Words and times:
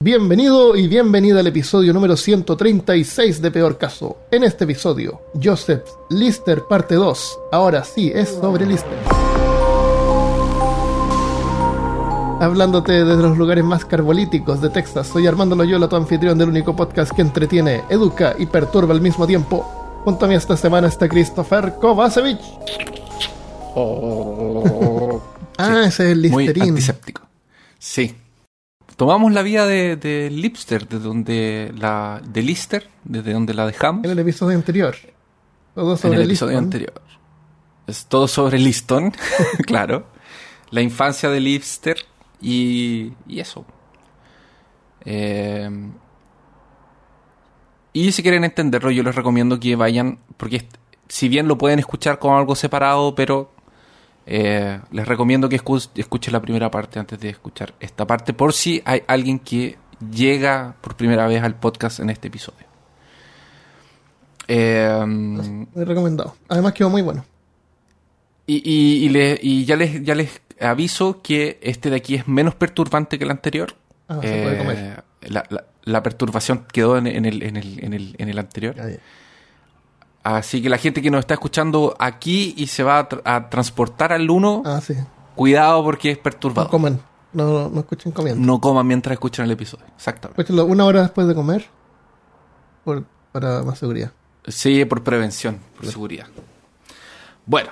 Bienvenido 0.00 0.76
y 0.76 0.86
bienvenida 0.86 1.40
al 1.40 1.48
episodio 1.48 1.92
número 1.92 2.16
136 2.16 3.42
de 3.42 3.50
Peor 3.50 3.78
Caso. 3.78 4.18
En 4.30 4.44
este 4.44 4.62
episodio, 4.62 5.22
Joseph 5.42 5.82
Lister 6.10 6.62
parte 6.68 6.94
2. 6.94 7.38
Ahora 7.50 7.82
sí, 7.82 8.12
es 8.14 8.28
sobre 8.28 8.64
Lister. 8.64 8.96
Hablándote 12.40 13.04
desde 13.04 13.20
los 13.20 13.36
lugares 13.36 13.64
más 13.64 13.84
carbolíticos 13.84 14.60
de 14.60 14.70
Texas, 14.70 15.08
soy 15.08 15.26
Armando 15.26 15.56
Loyola, 15.56 15.88
tu 15.88 15.96
anfitrión 15.96 16.38
del 16.38 16.50
único 16.50 16.76
podcast 16.76 17.10
que 17.10 17.22
entretiene, 17.22 17.82
educa 17.88 18.36
y 18.38 18.46
perturba 18.46 18.94
al 18.94 19.00
mismo 19.00 19.26
tiempo. 19.26 19.66
Junto 20.04 20.26
a 20.26 20.28
mí 20.28 20.36
esta 20.36 20.56
semana 20.56 20.86
está 20.86 21.08
Christopher 21.08 21.74
Kovacevic. 21.80 22.38
ah, 25.58 25.82
ese 25.86 25.88
es 25.88 25.98
el 26.12 26.30
Muy 26.30 26.44
Listerín. 26.44 26.68
antiséptico. 26.68 27.22
Sí. 27.80 28.14
Tomamos 28.98 29.30
la 29.30 29.42
vía 29.42 29.64
de, 29.64 29.94
de 29.94 30.28
Lipster, 30.28 30.88
de 30.88 30.98
donde 30.98 31.72
la. 31.78 32.20
de 32.28 32.42
Lister, 32.42 32.90
desde 33.04 33.32
donde 33.32 33.54
la 33.54 33.64
dejamos. 33.64 34.04
En 34.04 34.10
el 34.10 34.18
episodio 34.18 34.56
anterior. 34.56 34.96
Todo 35.72 35.92
en 35.92 35.98
sobre 35.98 36.16
el 36.16 36.24
episodio 36.24 36.54
Liston. 36.54 36.64
anterior. 36.64 37.02
Es 37.86 38.06
todo 38.06 38.26
sobre 38.26 38.58
Liston, 38.58 39.12
claro. 39.66 40.08
La 40.70 40.82
infancia 40.82 41.30
de 41.30 41.38
Lister 41.38 41.96
y, 42.40 43.12
y 43.28 43.38
eso. 43.38 43.64
Eh, 45.04 45.70
y 47.92 48.10
si 48.10 48.22
quieren 48.24 48.42
entenderlo, 48.42 48.90
yo 48.90 49.04
les 49.04 49.14
recomiendo 49.14 49.60
que 49.60 49.76
vayan, 49.76 50.18
porque 50.36 50.66
si 51.06 51.28
bien 51.28 51.46
lo 51.46 51.56
pueden 51.56 51.78
escuchar 51.78 52.18
como 52.18 52.36
algo 52.36 52.56
separado, 52.56 53.14
pero 53.14 53.52
eh, 54.30 54.80
les 54.90 55.08
recomiendo 55.08 55.48
que 55.48 55.56
escu- 55.60 55.88
escuchen 55.94 56.32
la 56.32 56.40
primera 56.42 56.70
parte 56.70 56.98
antes 56.98 57.18
de 57.18 57.30
escuchar 57.30 57.72
esta 57.80 58.06
parte, 58.06 58.32
por 58.34 58.52
si 58.52 58.82
hay 58.84 59.02
alguien 59.06 59.38
que 59.38 59.76
llega 60.10 60.76
por 60.80 60.96
primera 60.96 61.26
vez 61.26 61.42
al 61.42 61.54
podcast 61.54 62.00
en 62.00 62.10
este 62.10 62.28
episodio. 62.28 62.66
Eh, 64.46 65.66
recomendado. 65.74 66.36
Además 66.48 66.72
quedó 66.72 66.90
muy 66.90 67.02
bueno. 67.02 67.24
y, 68.46 68.56
y- 68.64 69.04
y 69.04 69.08
le- 69.10 69.38
y 69.42 69.66
ya 69.66 69.76
les 69.76 70.02
ya 70.02 70.14
les 70.14 70.40
aviso 70.58 71.20
que 71.20 71.58
este 71.62 71.90
de 71.90 71.96
aquí 71.96 72.14
es 72.14 72.26
menos 72.26 72.54
perturbante 72.54 73.18
que 73.18 73.24
el 73.24 73.30
anterior. 73.30 73.74
Ah, 74.08 74.20
se 74.22 74.42
puede 74.42 74.54
Eh, 74.54 74.58
comer. 74.58 75.04
La, 75.22 75.44
la- 75.50 75.64
la 75.84 76.02
perturbación 76.02 76.64
quedó 76.72 76.96
en, 76.96 77.06
en 77.08 77.26
el, 77.26 77.42
en, 77.42 77.56
el, 77.58 77.84
en, 77.84 77.92
el, 77.92 78.14
en 78.18 78.28
el 78.30 78.38
anterior. 78.38 78.74
Ya. 78.74 78.84
Así 80.36 80.60
que 80.60 80.68
la 80.68 80.76
gente 80.78 81.00
que 81.00 81.10
nos 81.10 81.20
está 81.20 81.34
escuchando 81.34 81.94
aquí 81.98 82.52
y 82.56 82.66
se 82.66 82.82
va 82.82 82.98
a, 82.98 83.08
tra- 83.08 83.22
a 83.24 83.48
transportar 83.48 84.12
al 84.12 84.28
1, 84.28 84.62
Ah, 84.66 84.80
sí. 84.82 84.94
cuidado 85.34 85.82
porque 85.84 86.10
es 86.10 86.16
No 86.18 86.22
perturbador. 86.22 86.70
coman. 86.70 87.00
No, 87.32 87.68
no 87.68 87.80
escuchen 87.80 88.12
comiendo. 88.12 88.44
No 88.44 88.60
coman 88.60 88.86
mientras 88.86 89.12
escuchan 89.14 89.46
el 89.46 89.52
episodio. 89.52 89.84
Exactamente. 89.96 90.40
Escúchenlo 90.42 90.66
una 90.66 90.84
hora 90.84 91.02
después 91.02 91.26
de 91.28 91.34
comer. 91.34 91.66
Por, 92.84 93.04
para 93.32 93.62
más 93.62 93.78
seguridad. 93.78 94.12
Sí, 94.46 94.84
por 94.84 95.02
prevención, 95.02 95.58
por 95.76 95.86
seguridad. 95.86 96.26
Bueno, 97.46 97.70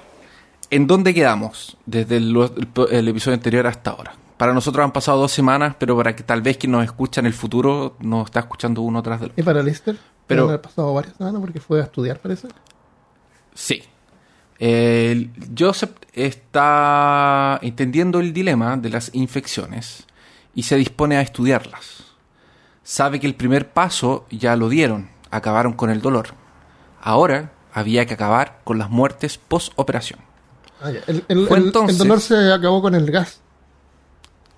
¿en 0.70 0.86
dónde 0.86 1.12
quedamos 1.14 1.76
desde 1.86 2.16
el, 2.18 2.34
el- 2.36 2.88
el 2.90 3.08
episodio 3.08 3.34
anterior 3.34 3.66
hasta 3.66 3.90
ahora? 3.90 4.14
Para 4.36 4.52
nosotros 4.52 4.84
han 4.84 4.92
pasado 4.92 5.18
dos 5.20 5.32
semanas, 5.32 5.74
pero 5.78 5.96
para 5.96 6.14
que 6.14 6.22
tal 6.22 6.42
vez 6.42 6.58
quien 6.58 6.72
nos 6.72 6.84
escucha 6.84 7.20
en 7.20 7.26
el 7.26 7.32
futuro 7.32 7.96
nos 8.00 8.26
está 8.26 8.40
escuchando 8.40 8.82
uno 8.82 9.02
tras 9.02 9.20
del 9.20 9.30
otro. 9.30 9.42
¿Y 9.42 9.44
para 9.44 9.62
Lister? 9.62 9.98
Pero- 10.26 10.48
haber 10.48 10.60
pasado 10.60 10.92
varias 10.94 11.16
semanas 11.16 11.40
porque 11.40 11.60
fue 11.60 11.80
a 11.80 11.84
estudiar, 11.84 12.18
parece. 12.18 12.48
Sí. 13.54 13.82
El- 14.58 15.30
Joseph 15.56 15.92
está 16.12 17.58
entendiendo 17.62 18.20
el 18.20 18.32
dilema 18.32 18.76
de 18.76 18.90
las 18.90 19.14
infecciones 19.14 20.06
y 20.54 20.62
se 20.62 20.76
dispone 20.76 21.16
a 21.16 21.20
estudiarlas. 21.20 22.04
Sabe 22.82 23.20
que 23.20 23.26
el 23.26 23.34
primer 23.34 23.70
paso 23.70 24.26
ya 24.30 24.56
lo 24.56 24.68
dieron, 24.68 25.10
acabaron 25.30 25.74
con 25.74 25.90
el 25.90 26.00
dolor. 26.00 26.28
Ahora 27.00 27.52
había 27.72 28.06
que 28.06 28.14
acabar 28.14 28.60
con 28.64 28.78
las 28.78 28.90
muertes 28.90 29.38
post-operación. 29.38 30.20
Ah. 30.80 30.90
El, 31.06 31.46
dolor 31.46 32.20
se 32.20 32.52
acabó 32.52 32.82
con 32.82 32.94
el 32.94 33.10
gas. 33.10 33.40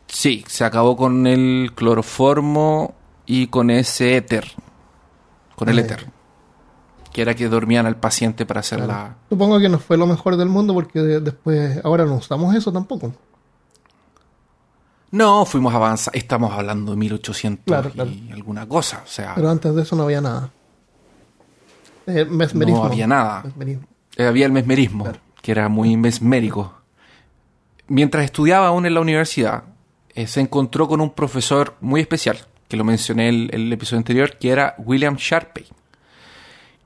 Sí, 0.08 0.44
se 0.48 0.64
acabó 0.64 0.96
con 0.96 1.26
el 1.26 1.72
cloroformo 1.74 2.94
y 3.26 3.48
con 3.48 3.70
ese 3.70 4.16
éter. 4.16 4.52
Con 5.58 5.68
el 5.68 5.78
éter. 5.78 6.06
Que 7.12 7.22
era 7.22 7.34
que 7.34 7.48
dormían 7.48 7.86
al 7.86 7.96
paciente 7.96 8.46
para 8.46 8.60
hacer 8.60 8.78
Claro. 8.78 8.92
la... 8.92 9.16
Supongo 9.28 9.58
que 9.58 9.68
no 9.68 9.78
fue 9.78 9.96
lo 9.96 10.06
mejor 10.06 10.36
del 10.36 10.48
mundo 10.48 10.72
porque 10.74 11.00
de- 11.00 11.20
después, 11.20 11.80
ahora 11.84 12.04
no 12.04 12.14
usamos 12.16 12.54
eso 12.54 12.72
tampoco. 12.72 13.12
No, 15.10 15.44
fuimos 15.46 15.74
avanzando. 15.74 16.18
Estamos 16.18 16.52
hablando 16.52 16.92
de 16.92 16.98
1800 16.98 17.64
Claro, 17.64 17.88
y 17.88 17.92
claro. 17.92 18.10
alguna 18.32 18.68
cosa. 18.68 19.02
O 19.04 19.08
sea, 19.08 19.34
Pero 19.34 19.48
antes 19.50 19.74
de 19.74 19.82
eso 19.82 19.96
no 19.96 20.02
había 20.04 20.20
nada. 20.20 20.50
Eh, 22.06 22.24
mesmerismo. 22.24 22.84
no 22.84 22.90
había 22.92 23.06
nada. 23.06 23.44
Eh, 24.16 24.26
Había 24.26 24.46
el 24.46 24.52
mesmerismo, 24.52 25.04
Claro. 25.04 25.20
que 25.42 25.52
era 25.52 25.68
muy 25.68 25.96
mesmérico. 25.96 26.74
Mientras 27.86 28.24
estudiaba 28.24 28.68
aún 28.68 28.84
en 28.86 28.94
la 28.94 29.00
universidad, 29.00 29.64
eh, 30.14 30.26
se 30.26 30.40
encontró 30.40 30.88
con 30.88 31.00
un 31.00 31.10
profesor 31.14 31.74
muy 31.80 32.00
especial, 32.02 32.38
que 32.68 32.76
lo 32.76 32.84
mencioné 32.84 33.28
el, 33.28 33.50
el 33.52 33.72
episodio 33.72 33.98
anterior, 33.98 34.36
que 34.38 34.50
era 34.50 34.74
William 34.78 35.16
Sharpey, 35.16 35.66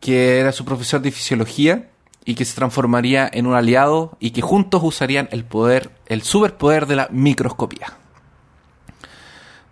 que 0.01 0.39
era 0.39 0.53
su 0.53 0.65
profesor 0.65 1.01
de 1.01 1.13
fisiología 1.13 1.89
y 2.25 2.35
que 2.35 2.45
se 2.45 2.55
transformaría 2.55 3.29
en 3.33 3.47
un 3.47 3.55
aliado 3.55 4.17
y 4.21 4.31
que 4.31 4.43
juntos 4.43 4.83
usarían 4.85 5.29
el 5.33 5.45
poder, 5.45 5.91
el 6.07 6.23
superpoder 6.23 6.87
de 6.87 6.97
la 6.97 7.09
microscopía. 7.11 7.99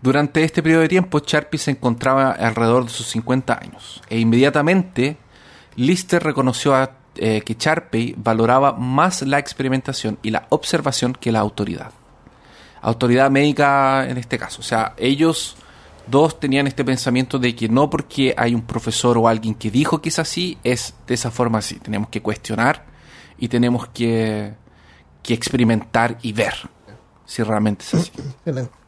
Durante 0.02 0.44
este 0.44 0.62
periodo 0.62 0.82
de 0.82 0.88
tiempo, 0.88 1.20
Sharpey 1.20 1.58
se 1.58 1.72
encontraba 1.72 2.30
alrededor 2.30 2.84
de 2.84 2.90
sus 2.90 3.06
50 3.08 3.58
años 3.60 4.02
e 4.08 4.18
inmediatamente 4.18 5.18
Lister 5.76 6.22
reconoció 6.22 6.74
eh, 7.16 7.42
que 7.42 7.56
Sharpey 7.58 8.14
valoraba 8.16 8.72
más 8.72 9.22
la 9.22 9.38
experimentación 9.38 10.18
y 10.22 10.30
la 10.30 10.46
observación 10.48 11.12
que 11.12 11.32
la 11.32 11.40
autoridad. 11.40 11.92
Autoridad 12.80 13.30
médica 13.30 14.08
en 14.08 14.16
este 14.16 14.38
caso. 14.38 14.60
O 14.60 14.64
sea, 14.64 14.94
ellos 14.96 15.56
dos 16.10 16.40
tenían 16.40 16.66
este 16.66 16.84
pensamiento 16.84 17.38
de 17.38 17.54
que 17.54 17.68
no 17.68 17.88
porque 17.88 18.34
hay 18.36 18.54
un 18.54 18.62
profesor 18.62 19.16
o 19.18 19.28
alguien 19.28 19.54
que 19.54 19.70
dijo 19.70 20.02
que 20.02 20.08
es 20.08 20.18
así, 20.18 20.58
es 20.64 20.94
de 21.06 21.14
esa 21.14 21.30
forma 21.30 21.58
así. 21.58 21.76
Tenemos 21.76 22.08
que 22.08 22.20
cuestionar 22.20 22.84
y 23.38 23.48
tenemos 23.48 23.88
que, 23.88 24.54
que 25.22 25.34
experimentar 25.34 26.18
y 26.22 26.32
ver 26.32 26.54
si 27.24 27.42
realmente 27.42 27.84
es 27.84 27.94
así. 27.94 28.12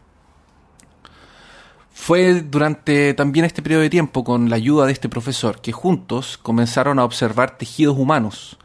Fue 1.95 2.41
durante 2.41 3.15
también 3.15 3.45
este 3.45 3.63
periodo 3.63 3.83
de 3.83 3.91
tiempo, 3.91 4.25
con 4.25 4.51
la 4.51 4.57
ayuda 4.57 4.87
de 4.87 4.93
este 4.93 5.09
profesor, 5.09 5.61
que 5.61 5.71
juntos 5.71 6.37
comenzaron 6.37 6.99
a 6.99 7.05
observar 7.05 7.57
tejidos 7.57 7.97
humanos. 7.97 8.59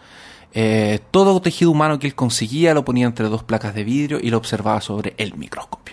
Eh, 0.53 1.01
todo 1.11 1.39
tejido 1.39 1.69
humano 1.69 1.99
que 1.99 2.07
él 2.07 2.15
conseguía 2.15 2.73
lo 2.73 2.83
ponía 2.83 3.05
entre 3.05 3.27
dos 3.27 3.43
placas 3.43 3.75
de 3.75 3.83
vidrio 3.83 4.17
y 4.19 4.31
lo 4.31 4.37
observaba 4.37 4.81
sobre 4.81 5.13
el 5.17 5.35
microscopio. 5.35 5.86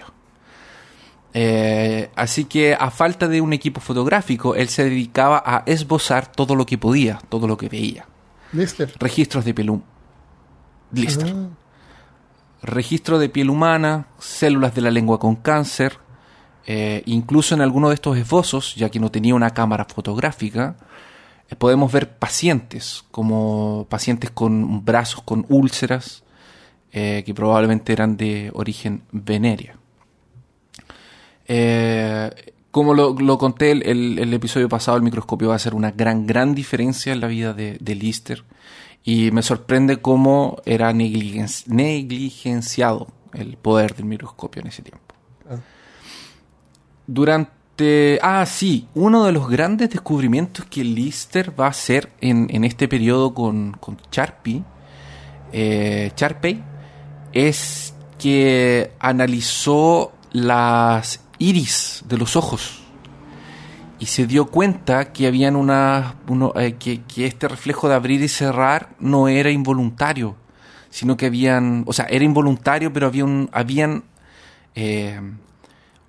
Eh, 1.36 2.10
así 2.14 2.44
que 2.44 2.74
a 2.78 2.90
falta 2.92 3.26
de 3.26 3.40
un 3.40 3.52
equipo 3.52 3.80
fotográfico, 3.80 4.54
él 4.54 4.68
se 4.68 4.84
dedicaba 4.84 5.42
a 5.44 5.64
esbozar 5.66 6.30
todo 6.30 6.54
lo 6.54 6.64
que 6.64 6.78
podía, 6.78 7.18
todo 7.28 7.48
lo 7.48 7.56
que 7.56 7.68
veía. 7.68 8.06
Lister. 8.52 8.92
Registros 9.00 9.44
de 9.44 9.52
piel 9.52 9.70
hum- 9.70 9.82
Lister 10.92 11.34
Ah, 11.34 11.48
registro 12.62 13.18
de 13.18 13.28
piel 13.28 13.50
humana, 13.50 14.06
células 14.18 14.74
de 14.74 14.80
la 14.80 14.90
lengua 14.92 15.18
con 15.18 15.34
cáncer, 15.36 15.98
eh, 16.66 17.02
incluso 17.06 17.54
en 17.54 17.60
alguno 17.60 17.88
de 17.88 17.94
estos 17.96 18.16
esbozos, 18.16 18.74
ya 18.76 18.88
que 18.88 19.00
no 19.00 19.10
tenía 19.10 19.34
una 19.34 19.50
cámara 19.50 19.84
fotográfica, 19.86 20.76
eh, 21.50 21.56
podemos 21.56 21.90
ver 21.92 22.16
pacientes, 22.16 23.04
como 23.10 23.86
pacientes 23.90 24.30
con 24.30 24.84
brazos 24.84 25.22
con 25.24 25.44
úlceras, 25.48 26.22
eh, 26.92 27.22
que 27.26 27.34
probablemente 27.34 27.92
eran 27.92 28.16
de 28.16 28.50
origen 28.54 29.02
venérea. 29.10 29.76
Eh, 31.46 32.30
como 32.70 32.94
lo, 32.94 33.14
lo 33.14 33.38
conté 33.38 33.70
el, 33.70 33.82
el- 33.86 34.18
el 34.18 34.34
episodio 34.34 34.68
pasado, 34.68 34.96
el 34.96 35.02
microscopio 35.02 35.48
va 35.48 35.54
a 35.54 35.56
hacer 35.56 35.74
una 35.74 35.90
gran, 35.92 36.26
gran 36.26 36.54
diferencia 36.54 37.12
en 37.12 37.20
la 37.20 37.26
vida 37.28 37.52
de, 37.52 37.78
de 37.80 37.94
Lister. 37.94 38.44
Y 39.04 39.30
me 39.32 39.42
sorprende 39.42 39.98
cómo 39.98 40.56
era 40.64 40.92
negligen- 40.92 41.66
negligenciado 41.66 43.08
el 43.32 43.56
poder 43.56 43.94
del 43.94 44.06
microscopio 44.06 44.62
en 44.62 44.68
ese 44.68 44.82
tiempo. 44.82 45.14
Ah. 45.48 45.56
Durante... 47.06 48.18
Ah, 48.22 48.46
sí, 48.46 48.86
uno 48.94 49.24
de 49.24 49.32
los 49.32 49.48
grandes 49.48 49.90
descubrimientos 49.90 50.64
que 50.66 50.84
Lister 50.84 51.58
va 51.58 51.66
a 51.66 51.70
hacer 51.70 52.12
en, 52.20 52.46
en 52.50 52.62
este 52.64 52.86
periodo 52.88 53.34
con, 53.34 53.72
con 53.80 53.96
Sharpey, 54.12 54.62
eh, 55.52 56.12
es 57.32 57.94
que 58.18 58.92
analizó 59.00 60.12
las 60.30 61.23
iris 61.44 62.04
de 62.08 62.18
los 62.18 62.36
ojos 62.36 62.80
y 63.98 64.06
se 64.06 64.26
dio 64.26 64.46
cuenta 64.46 65.12
que 65.12 65.26
habían 65.26 65.56
una 65.56 66.16
uno, 66.26 66.52
eh, 66.56 66.74
que, 66.74 67.02
este 67.16 67.48
reflejo 67.48 67.88
de 67.88 67.94
abrir 67.94 68.22
y 68.22 68.28
cerrar 68.28 68.94
no 68.98 69.28
era 69.28 69.50
involuntario 69.50 70.36
sino 70.90 71.16
que 71.16 71.26
habían 71.26 71.84
o 71.86 71.92
sea 71.92 72.06
era 72.06 72.24
involuntario 72.24 72.92
pero 72.92 73.06
había 73.06 73.24
un 73.24 73.48
habían 73.52 74.04
eh, 74.74 75.20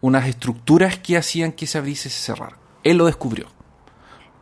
unas 0.05 0.27
estructuras 0.27 0.99
que 0.99 1.17
hacían 1.17 1.51
que 1.51 1.65
se 1.65 1.79
abriese 1.79 2.09
y 2.09 2.11
se. 2.11 2.57
Él 2.83 2.97
lo 2.97 3.07
descubrió. 3.07 3.47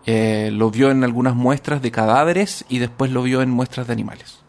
Eh, 0.05 0.49
lo 0.51 0.69
vio 0.69 0.91
en 0.91 1.05
algunas 1.05 1.35
muestras 1.35 1.81
de 1.81 1.89
cadáveres 1.89 2.65
y 2.67 2.79
después 2.79 3.11
lo 3.11 3.23
vio 3.23 3.41
en 3.41 3.49
muestras 3.49 3.87
de 3.87 3.93
animales. 3.93 4.42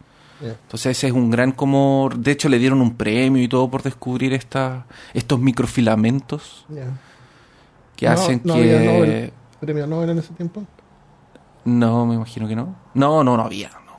Entonces 0.51 0.97
ese 0.97 1.07
es 1.09 1.13
un 1.13 1.31
gran 1.31 1.53
como... 1.53 2.11
De 2.17 2.31
hecho 2.33 2.49
le 2.49 2.59
dieron 2.59 2.81
un 2.81 2.97
premio 2.97 3.43
y 3.43 3.49
todo 3.49 3.71
por 3.71 3.83
descubrir 3.83 4.33
esta, 4.33 4.87
estos 5.13 5.39
microfilamentos 5.41 6.67
Ya. 6.69 6.87
que 7.97 8.07
No- 8.07 8.13
hacen 8.13 8.41
no 8.45 8.55
que... 8.55 8.61
había 8.77 8.93
Nobel. 8.93 9.33
¿Premio 9.61 9.87
Nobel 9.87 10.11
en 10.11 10.19
ese 10.19 10.35
tiempo? 10.35 10.65
No, 11.65 12.05
me 12.07 12.15
imagino 12.15 12.47
que 12.47 12.55
no. 12.57 12.77
No, 12.95 13.25
no, 13.25 13.37
no 13.37 13.43
había. 13.45 13.71
No. 13.71 13.95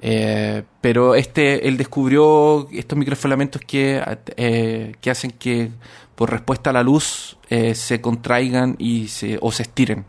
Eh, 0.00 0.62
pero 0.80 1.14
este, 1.14 1.66
él 1.68 1.76
descubrió 1.76 2.68
estos 2.70 2.98
microfilamentos 2.98 3.60
que, 3.62 4.02
eh, 4.36 4.94
que 5.00 5.10
hacen 5.10 5.32
que 5.32 5.70
por 6.14 6.30
respuesta 6.30 6.70
a 6.70 6.72
la 6.72 6.82
luz 6.82 7.36
eh, 7.50 7.74
se 7.74 8.00
contraigan 8.00 8.76
y 8.78 9.08
se, 9.08 9.38
o 9.40 9.52
se 9.52 9.62
estiren. 9.64 10.04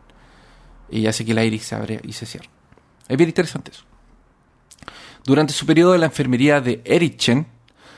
Y 0.89 1.07
hace 1.07 1.25
que 1.25 1.31
el 1.33 1.38
aire 1.39 1.59
se 1.59 1.75
abre 1.75 2.00
y 2.03 2.13
se 2.13 2.25
cierre. 2.25 2.50
Es 3.09 3.18
bien 3.18 3.30
interesante 3.30 3.71
eso. 3.71 3.83
Durante 5.27 5.51
su 5.51 5.65
periodo 5.65 5.91
de 5.91 5.97
la 5.97 6.06
enfermería 6.06 6.62
de 6.62 6.81
Erichen, 6.85 7.47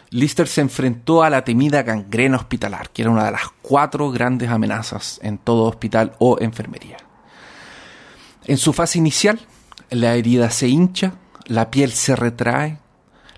Lister 0.10 0.48
se 0.48 0.62
enfrentó 0.62 1.22
a 1.22 1.30
la 1.30 1.44
temida 1.44 1.84
gangrena 1.84 2.38
hospitalar, 2.38 2.90
que 2.90 3.04
era 3.04 3.12
una 3.12 3.26
de 3.26 3.31
las 3.31 3.44
cuatro 3.62 4.10
grandes 4.10 4.50
amenazas 4.50 5.20
en 5.22 5.38
todo 5.38 5.66
hospital 5.66 6.14
o 6.18 6.38
enfermería. 6.42 6.98
En 8.46 8.58
su 8.58 8.74
fase 8.74 8.98
inicial, 8.98 9.40
la 9.92 10.16
herida 10.16 10.50
se 10.50 10.70
hincha, 10.70 11.14
la 11.46 11.70
piel 11.70 11.92
se 11.92 12.16
retrae, 12.16 12.80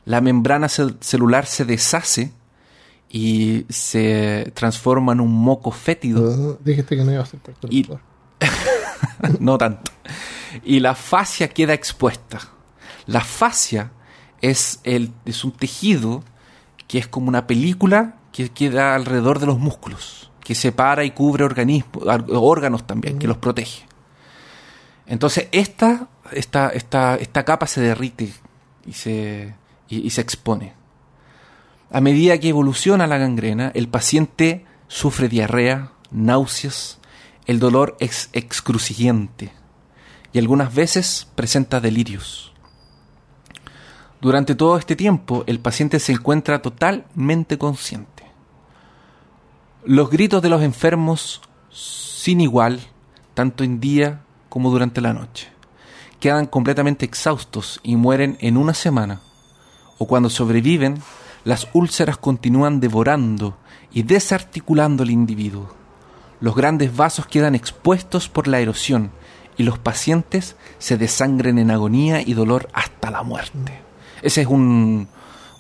la 0.06 0.22
membrana 0.22 0.68
cel- 0.68 0.96
celular 1.02 1.46
se 1.46 1.66
deshace 1.66 2.32
y 3.10 3.66
se 3.68 4.54
transforma 4.56 5.12
en 5.12 5.20
un 5.20 5.34
moco 5.34 5.72
fétido. 5.72 6.58
Dijiste 6.64 6.96
que 6.96 7.04
no 7.04 7.12
iba 7.12 7.24
a 7.24 7.26
ser 7.26 7.42
Y- 7.70 7.86
no 9.42 9.58
tanto. 9.58 9.92
Y 10.64 10.80
la 10.80 10.96
fascia 10.96 11.50
queda 11.50 11.74
expuesta. 11.74 12.40
La 13.12 13.22
fascia 13.22 13.92
es, 14.40 14.80
el, 14.84 15.12
es 15.25 15.44
un 15.44 15.52
tejido 15.52 16.24
que 16.88 16.98
es 16.98 17.08
como 17.08 17.28
una 17.28 17.46
película 17.46 18.16
que 18.31 18.50
queda 18.50 18.96
alrededor 18.96 19.40
de 19.40 19.48
los 19.48 19.60
músculos, 19.60 20.31
que 20.42 20.56
separa 20.56 21.04
y 21.04 21.12
cubre 21.12 21.44
organismos, 21.44 22.04
órganos 22.30 22.88
también, 22.88 23.19
que 23.19 23.28
los 23.28 23.38
protege. 23.38 23.86
Entonces, 25.08 25.50
esta, 25.52 26.08
esta, 26.31 26.69
esta, 26.69 27.16
esta 27.18 27.44
capa 27.44 27.68
se 27.68 27.81
derrite 27.81 28.34
y 28.86 28.94
se, 28.94 29.56
y, 29.90 30.00
y 30.00 30.10
se 30.12 30.22
expone. 30.22 30.74
A 31.92 32.00
medida 32.00 32.38
que 32.40 32.48
evoluciona 32.48 33.08
la 33.08 33.18
gangrena, 33.18 33.72
el 33.75 33.90
paciente 33.90 34.66
sufre 34.88 35.28
diarrea, 35.28 35.92
náuseas, 36.12 37.00
el 37.46 37.60
dolor 37.60 37.98
es 38.00 38.30
excruciante 38.31 39.52
y 40.31 40.40
algunas 40.40 40.74
veces 40.74 41.28
presenta 41.36 41.81
delirios. 41.81 42.50
Durante 44.22 44.54
todo 44.54 44.78
este 44.78 44.96
tiempo, 44.96 45.44
el 45.48 45.60
paciente 45.60 46.00
se 46.00 46.12
encuentra 46.12 46.62
totalmente 46.62 47.58
consciente. 47.58 48.24
Los 49.84 50.12
gritos 50.12 50.44
de 50.44 50.50
los 50.50 50.62
enfermos, 50.62 51.42
sin 51.72 52.40
igual, 52.40 52.82
tanto 53.34 53.64
en 53.64 53.80
día 53.80 54.22
como 54.48 54.70
durante 54.70 55.02
la 55.02 55.12
noche, 55.12 55.48
quedan 56.20 56.46
completamente 56.46 57.04
exhaustos 57.04 57.80
y 57.82 57.96
mueren 57.96 58.38
en 58.42 58.58
una 58.58 58.76
semana. 58.76 59.22
O 59.98 60.06
cuando 60.06 60.30
sobreviven, 60.30 61.02
las 61.44 61.68
úlceras 61.74 62.18
continúan 62.18 62.80
devorando 62.80 63.58
y 63.92 64.04
desarticulando 64.04 65.02
al 65.02 65.10
individuo. 65.10 65.74
Los 66.42 66.56
grandes 66.56 66.96
vasos 66.96 67.26
quedan 67.26 67.56
expuestos 67.56 68.30
por 68.30 68.48
la 68.48 68.60
erosión 68.60 69.10
y 69.58 69.64
los 69.64 69.80
pacientes 69.80 70.56
se 70.78 70.98
desangren 71.00 71.58
en 71.58 71.72
agonía 71.72 72.22
y 72.22 72.36
dolor 72.36 72.70
hasta 72.74 73.10
la 73.10 73.24
muerte. 73.24 73.91
Ese 74.22 74.42
es 74.42 74.48
un, 74.48 75.08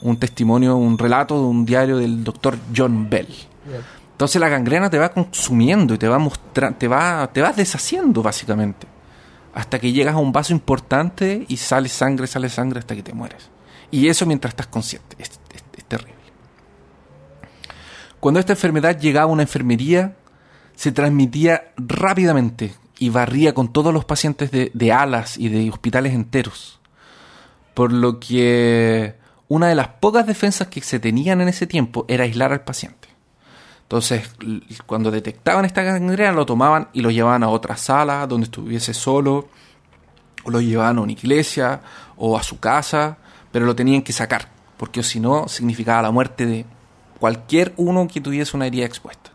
un 0.01 0.17
testimonio, 0.17 0.75
un 0.77 0.97
relato 0.97 1.35
de 1.39 1.45
un 1.45 1.65
diario 1.65 1.97
del 1.97 2.23
doctor 2.23 2.57
John 2.75 3.09
Bell. 3.09 3.27
Entonces 4.11 4.39
la 4.39 4.49
gangrena 4.49 4.89
te 4.89 4.99
va 4.99 5.09
consumiendo 5.09 5.93
y 5.95 5.97
te 5.97 6.07
va 6.07 6.19
mostra 6.19 6.71
te 6.77 6.87
va, 6.87 7.29
te 7.33 7.41
vas 7.41 7.55
deshaciendo 7.55 8.21
básicamente. 8.21 8.87
Hasta 9.53 9.79
que 9.79 9.91
llegas 9.91 10.15
a 10.15 10.19
un 10.19 10.31
vaso 10.31 10.53
importante 10.53 11.45
y 11.47 11.57
sale 11.57 11.89
sangre, 11.89 12.27
sale 12.27 12.47
sangre 12.49 12.79
hasta 12.79 12.95
que 12.95 13.03
te 13.03 13.13
mueres. 13.13 13.49
Y 13.89 14.07
eso 14.07 14.25
mientras 14.25 14.51
estás 14.51 14.67
consciente. 14.67 15.15
Es, 15.19 15.29
es- 15.53 15.63
es 15.77 15.83
terrible. 15.85 16.15
Cuando 18.19 18.39
esta 18.39 18.53
enfermedad 18.53 18.99
llegaba 18.99 19.29
a 19.29 19.33
una 19.33 19.41
enfermería, 19.41 20.15
se 20.75 20.91
transmitía 20.91 21.71
rápidamente 21.77 22.73
y 22.99 23.09
barría 23.09 23.53
con 23.53 23.73
todos 23.73 23.93
los 23.93 24.05
pacientes 24.05 24.51
de, 24.51 24.71
de 24.73 24.91
alas 24.91 25.37
y 25.37 25.49
de 25.49 25.69
hospitales 25.71 26.13
enteros. 26.13 26.79
Por 27.73 27.93
lo 27.93 28.19
que 28.19 29.15
una 29.47 29.67
de 29.67 29.75
las 29.75 29.87
pocas 29.87 30.25
defensas 30.25 30.67
que 30.67 30.81
se 30.81 30.99
tenían 30.99 31.41
en 31.41 31.47
ese 31.47 31.67
tiempo 31.67 32.05
era 32.07 32.23
aislar 32.23 32.53
al 32.53 32.61
paciente. 32.61 33.09
Entonces, 33.83 34.29
cuando 34.85 35.11
detectaban 35.11 35.65
esta 35.65 35.83
gangrena, 35.83 36.31
lo 36.31 36.45
tomaban 36.45 36.87
y 36.93 37.01
lo 37.01 37.11
llevaban 37.11 37.43
a 37.43 37.49
otra 37.49 37.75
sala 37.75 38.25
donde 38.27 38.45
estuviese 38.45 38.93
solo, 38.93 39.49
o 40.45 40.49
lo 40.49 40.61
llevaban 40.61 40.97
a 40.97 41.01
una 41.01 41.11
iglesia 41.11 41.81
o 42.15 42.37
a 42.37 42.43
su 42.43 42.59
casa, 42.59 43.17
pero 43.51 43.65
lo 43.65 43.75
tenían 43.75 44.01
que 44.01 44.13
sacar, 44.13 44.47
porque 44.77 45.03
si 45.03 45.19
no, 45.19 45.47
significaba 45.49 46.01
la 46.01 46.11
muerte 46.11 46.45
de 46.45 46.65
cualquier 47.19 47.73
uno 47.75 48.07
que 48.07 48.21
tuviese 48.21 48.55
una 48.55 48.67
herida 48.67 48.85
expuesta. 48.85 49.31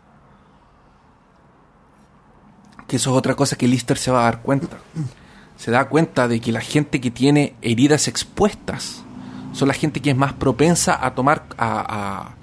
Que 2.87 2.95
eso 2.95 3.11
es 3.11 3.17
otra 3.17 3.35
cosa 3.35 3.55
que 3.55 3.67
Lister 3.67 3.97
se 3.97 4.09
va 4.09 4.21
a 4.21 4.23
dar 4.23 4.41
cuenta. 4.41 4.77
Se 5.57 5.71
da 5.71 5.89
cuenta 5.89 6.27
de 6.27 6.39
que 6.39 6.51
la 6.51 6.61
gente 6.61 7.01
que 7.01 7.11
tiene 7.11 7.55
heridas 7.61 8.07
expuestas 8.07 9.03
son 9.53 9.67
la 9.67 9.73
gente 9.73 10.01
que 10.01 10.11
es 10.11 10.17
más 10.17 10.33
propensa 10.33 11.03
a 11.05 11.15
tomar, 11.15 11.45
a, 11.57 11.79
a- 11.79 12.35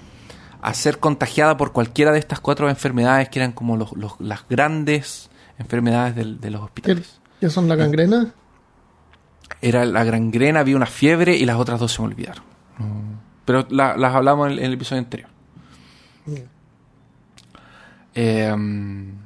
a 0.69 0.75
ser 0.75 0.99
contagiada 0.99 1.57
por 1.57 1.73
cualquiera 1.73 2.11
de 2.13 2.19
estas 2.19 2.41
cuatro 2.41 2.69
enfermedades 2.69 3.29
que 3.29 3.39
eran 3.39 3.53
como 3.53 3.77
los- 3.77 3.93
los- 3.93 4.19
las 4.21 4.47
grandes 4.49 5.31
enfermedades 5.59 6.17
del- 6.17 6.41
de 6.41 6.51
los 6.51 6.61
¿Qué, 6.61 6.65
hospitales. 6.65 7.21
qué 7.41 7.51
son 7.51 7.69
la 7.69 7.77
gangrena? 7.77 8.33
Era 9.61 9.85
la 9.85 10.03
gangrena, 10.05 10.61
había 10.61 10.75
una 10.77 10.87
fiebre 10.87 11.37
y 11.37 11.45
las 11.45 11.57
otras 11.57 11.79
dos 11.79 11.93
se 11.93 12.03
me 12.03 12.09
olvidaron. 12.09 12.43
Pero 13.45 13.67
la- 13.71 13.97
las 13.97 14.15
hablamos 14.15 14.47
en 14.47 14.53
el, 14.55 14.59
en 14.61 14.65
el 14.65 14.73
episodio 14.73 15.03
anterior. 15.03 15.29
Eh, 18.15 18.47
en 18.49 19.19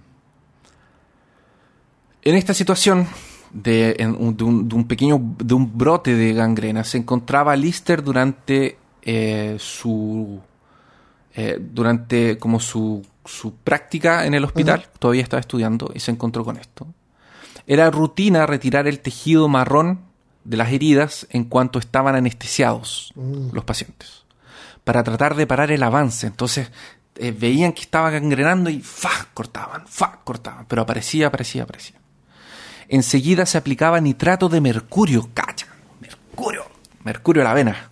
esta 2.25 2.53
situación 2.55 3.07
de, 3.53 3.97
en 3.99 4.15
un, 4.15 4.37
de 4.37 4.45
un- 4.45 4.69
de 4.69 4.75
un 4.75 4.85
pequeño 4.87 5.21
de 5.39 5.55
un 5.55 5.77
brote 5.77 6.15
de 6.15 6.33
gangrena 6.35 6.85
se 6.85 6.99
encontraba 6.99 7.57
Lister 7.57 8.03
durante 8.03 8.77
eh, 9.03 9.57
su 9.59 10.41
eh, 11.35 11.59
durante 11.61 12.39
como 12.39 12.61
su, 12.61 13.05
su 13.25 13.55
práctica 13.57 14.27
en 14.27 14.35
el 14.35 14.45
hospital 14.45 14.87
todavía 14.99 15.23
estaba 15.23 15.41
estudiando 15.41 15.91
y 15.95 16.01
se 16.01 16.11
encontró 16.11 16.45
con 16.45 16.57
esto 16.57 16.87
era 17.67 17.91
rutina 17.91 18.47
retirar 18.47 18.87
el 18.87 19.01
tejido 19.01 19.49
marrón 19.49 20.01
de 20.45 20.57
las 20.57 20.73
heridas 20.73 21.27
en 21.31 21.45
cuanto 21.45 21.79
estaban 21.79 22.15
anestesiados 22.15 23.13
Mm. 23.15 23.51
los 23.53 23.65
pacientes 23.65 24.25
para 24.85 25.03
tratar 25.03 25.35
de 25.37 25.47
parar 25.47 25.71
el 25.71 25.83
avance. 25.83 26.27
Entonces 26.27 26.71
eh, 27.17 27.35
veían 27.39 27.73
que 27.75 27.83
estaba 27.83 28.09
gangrenando 28.11 28.71
y 28.71 28.81
¡fa! 28.81 29.11
cortaban, 29.35 29.87
¡fa! 29.87 30.21
cortaban, 30.25 30.65
pero 30.67 30.81
aparecía, 30.83 31.27
aparecía, 31.27 31.65
aparecía. 31.65 31.98
Enseguida 32.89 33.47
se 33.47 33.59
aplicaba 33.59 34.01
nitrato 34.01 34.49
de 34.49 34.61
mercurio, 34.61 35.29
cacha, 35.35 35.67
mercurio, 36.01 36.65
mercurio 37.05 37.43
a 37.43 37.45
la 37.45 37.55
vena, 37.55 37.91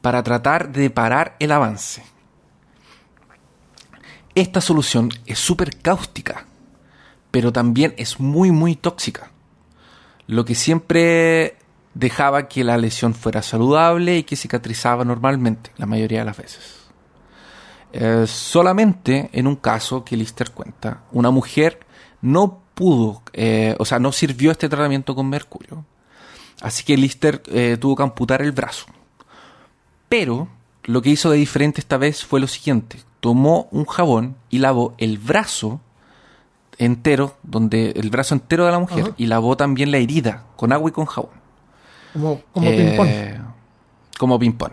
para 0.00 0.22
tratar 0.22 0.70
de 0.70 0.90
parar 0.90 1.36
el 1.38 1.52
avance. 1.52 2.02
Esta 4.34 4.60
solución 4.60 5.10
es 5.26 5.38
súper 5.38 5.78
cáustica, 5.80 6.46
pero 7.30 7.52
también 7.52 7.94
es 7.96 8.20
muy, 8.20 8.50
muy 8.50 8.76
tóxica 8.76 9.32
lo 10.26 10.44
que 10.44 10.54
siempre 10.54 11.56
dejaba 11.94 12.48
que 12.48 12.64
la 12.64 12.78
lesión 12.78 13.14
fuera 13.14 13.42
saludable 13.42 14.18
y 14.18 14.22
que 14.22 14.36
cicatrizaba 14.36 15.04
normalmente, 15.04 15.72
la 15.76 15.86
mayoría 15.86 16.20
de 16.20 16.24
las 16.24 16.36
veces. 16.36 16.82
Eh, 17.92 18.24
solamente 18.26 19.28
en 19.32 19.46
un 19.46 19.56
caso 19.56 20.04
que 20.04 20.16
Lister 20.16 20.52
cuenta, 20.52 21.02
una 21.12 21.30
mujer 21.30 21.80
no 22.22 22.61
pudo, 22.74 23.22
eh, 23.32 23.74
o 23.78 23.84
sea, 23.84 23.98
no 23.98 24.12
sirvió 24.12 24.50
este 24.50 24.68
tratamiento 24.68 25.14
con 25.14 25.28
mercurio. 25.28 25.84
Así 26.60 26.84
que 26.84 26.96
Lister 26.96 27.42
eh, 27.46 27.76
tuvo 27.80 27.96
que 27.96 28.02
amputar 28.02 28.40
el 28.42 28.52
brazo. 28.52 28.86
Pero 30.08 30.48
lo 30.84 31.02
que 31.02 31.10
hizo 31.10 31.30
de 31.30 31.36
diferente 31.38 31.80
esta 31.80 31.96
vez 31.96 32.24
fue 32.24 32.40
lo 32.40 32.46
siguiente. 32.46 33.00
Tomó 33.20 33.68
un 33.70 33.84
jabón 33.86 34.36
y 34.50 34.58
lavó 34.58 34.94
el 34.98 35.18
brazo 35.18 35.80
entero, 36.78 37.36
donde 37.42 37.90
el 37.90 38.10
brazo 38.10 38.34
entero 38.34 38.66
de 38.66 38.72
la 38.72 38.78
mujer, 38.78 39.04
Ajá. 39.04 39.14
y 39.16 39.26
lavó 39.26 39.56
también 39.56 39.90
la 39.90 39.98
herida 39.98 40.44
con 40.56 40.72
agua 40.72 40.88
y 40.90 40.92
con 40.92 41.06
jabón. 41.06 41.30
Como, 42.12 42.40
como 42.52 42.68
Eh, 42.68 42.76
ping-pong. 42.76 43.46
Como 44.18 44.38
ping-pong. 44.38 44.72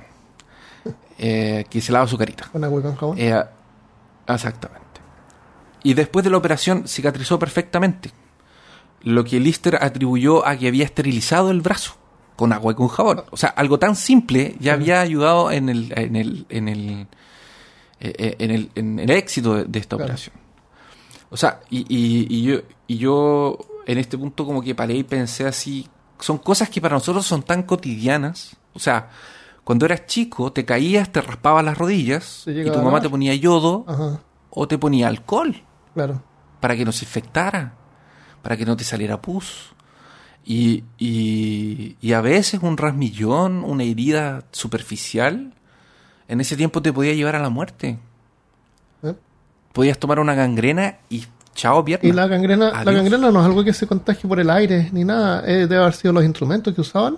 Eh, 1.17 1.65
que 1.69 1.81
se 1.81 1.91
lava 1.91 2.07
su 2.07 2.17
carita. 2.17 2.47
Con 2.51 2.63
agua 2.63 2.79
y 2.79 2.83
con 2.83 2.95
jabón. 2.95 3.17
Exactamente. 4.27 4.85
Y 5.83 5.93
después 5.93 6.23
de 6.23 6.29
la 6.31 6.37
operación 6.37 6.87
cicatrizó 6.87 7.39
perfectamente. 7.39 8.11
Lo 9.03 9.23
que 9.23 9.39
Lister 9.39 9.77
atribuyó 9.81 10.45
a 10.45 10.57
que 10.57 10.67
había 10.67 10.83
esterilizado 10.85 11.51
el 11.51 11.61
brazo 11.61 11.93
con 12.35 12.51
agua 12.53 12.73
y 12.73 12.75
con 12.75 12.87
jabón. 12.89 13.23
O 13.31 13.37
sea, 13.37 13.49
algo 13.49 13.79
tan 13.79 13.95
simple 13.95 14.55
ya 14.59 14.73
había 14.73 15.01
ayudado 15.01 15.51
en 15.51 15.69
el, 15.69 15.93
en 15.97 16.15
el, 16.15 16.45
en 16.49 16.67
el, 16.67 17.07
eh, 18.01 18.13
eh, 18.17 18.35
en 18.39 18.51
el, 18.51 18.71
en 18.75 18.99
el 18.99 19.09
éxito 19.11 19.55
de, 19.55 19.63
de 19.65 19.79
esta 19.79 19.95
Claro. 19.95 20.05
operación. 20.05 20.35
O 21.29 21.37
sea, 21.37 21.59
y, 21.69 21.79
y- 21.87 22.27
y 22.29 22.43
yo, 22.43 22.59
y 22.87 22.97
yo 22.97 23.57
en 23.85 23.97
este 23.99 24.17
punto 24.17 24.45
como 24.45 24.61
que 24.61 24.73
paré 24.75 24.95
y 24.95 25.03
pensé 25.03 25.45
así, 25.47 25.87
son 26.19 26.37
cosas 26.39 26.69
que 26.69 26.81
para 26.81 26.95
nosotros 26.95 27.25
son 27.25 27.43
tan 27.43 27.63
cotidianas. 27.63 28.55
O 28.73 28.79
sea, 28.79 29.09
cuando 29.63 29.85
eras 29.85 30.05
chico, 30.07 30.51
te 30.51 30.65
caías, 30.65 31.09
te 31.11 31.21
raspabas 31.21 31.63
las 31.63 31.77
rodillas 31.77 32.43
y 32.47 32.63
tu 32.71 32.79
mamá 32.81 32.99
te 33.01 33.09
ponía 33.09 33.33
yodo 33.35 33.85
Ajá, 33.87 34.21
o 34.49 34.67
te 34.67 34.77
ponía 34.77 35.07
alcohol 35.07 35.61
claro. 36.05 36.21
para 36.59 36.75
que 36.75 36.85
no 36.85 36.91
se 36.91 37.05
infectara, 37.05 37.73
para 38.41 38.55
que 38.57 38.65
no 38.65 38.75
te 38.77 38.83
saliera 38.83 39.21
pus. 39.21 39.73
Y, 40.45 40.83
y, 40.97 41.97
y 42.01 42.13
a 42.13 42.21
veces 42.21 42.61
un 42.63 42.77
rasmillón, 42.77 43.63
una 43.63 43.83
herida 43.83 44.43
superficial, 44.51 45.53
en 46.27 46.41
ese 46.41 46.55
tiempo 46.55 46.81
te 46.81 46.91
podía 46.93 47.13
llevar 47.13 47.35
a 47.35 47.39
la 47.39 47.49
muerte. 47.49 47.99
¿Eh? 49.03 49.13
Podías 49.73 49.97
tomar 49.99 50.19
una 50.19 50.33
gangrena 50.35 50.97
y 51.09 51.25
chao 51.53 51.83
pierna. 51.83 52.07
Y 52.07 52.13
la 52.13 52.27
gangrena, 52.27 52.83
la 52.83 52.91
gangrena 52.91 53.29
no 53.31 53.39
es 53.41 53.45
algo 53.45 53.63
que 53.63 53.73
se 53.73 53.85
contagie 53.85 54.27
por 54.27 54.39
el 54.39 54.49
aire 54.49 54.89
ni 54.91 55.03
nada. 55.03 55.43
Eh, 55.45 55.67
debe 55.67 55.77
haber 55.77 55.93
sido 55.93 56.13
los 56.13 56.23
instrumentos 56.23 56.73
que 56.73 56.81
usaban, 56.81 57.17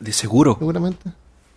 De 0.00 0.12
seguro. 0.12 0.56
seguramente. 0.58 1.10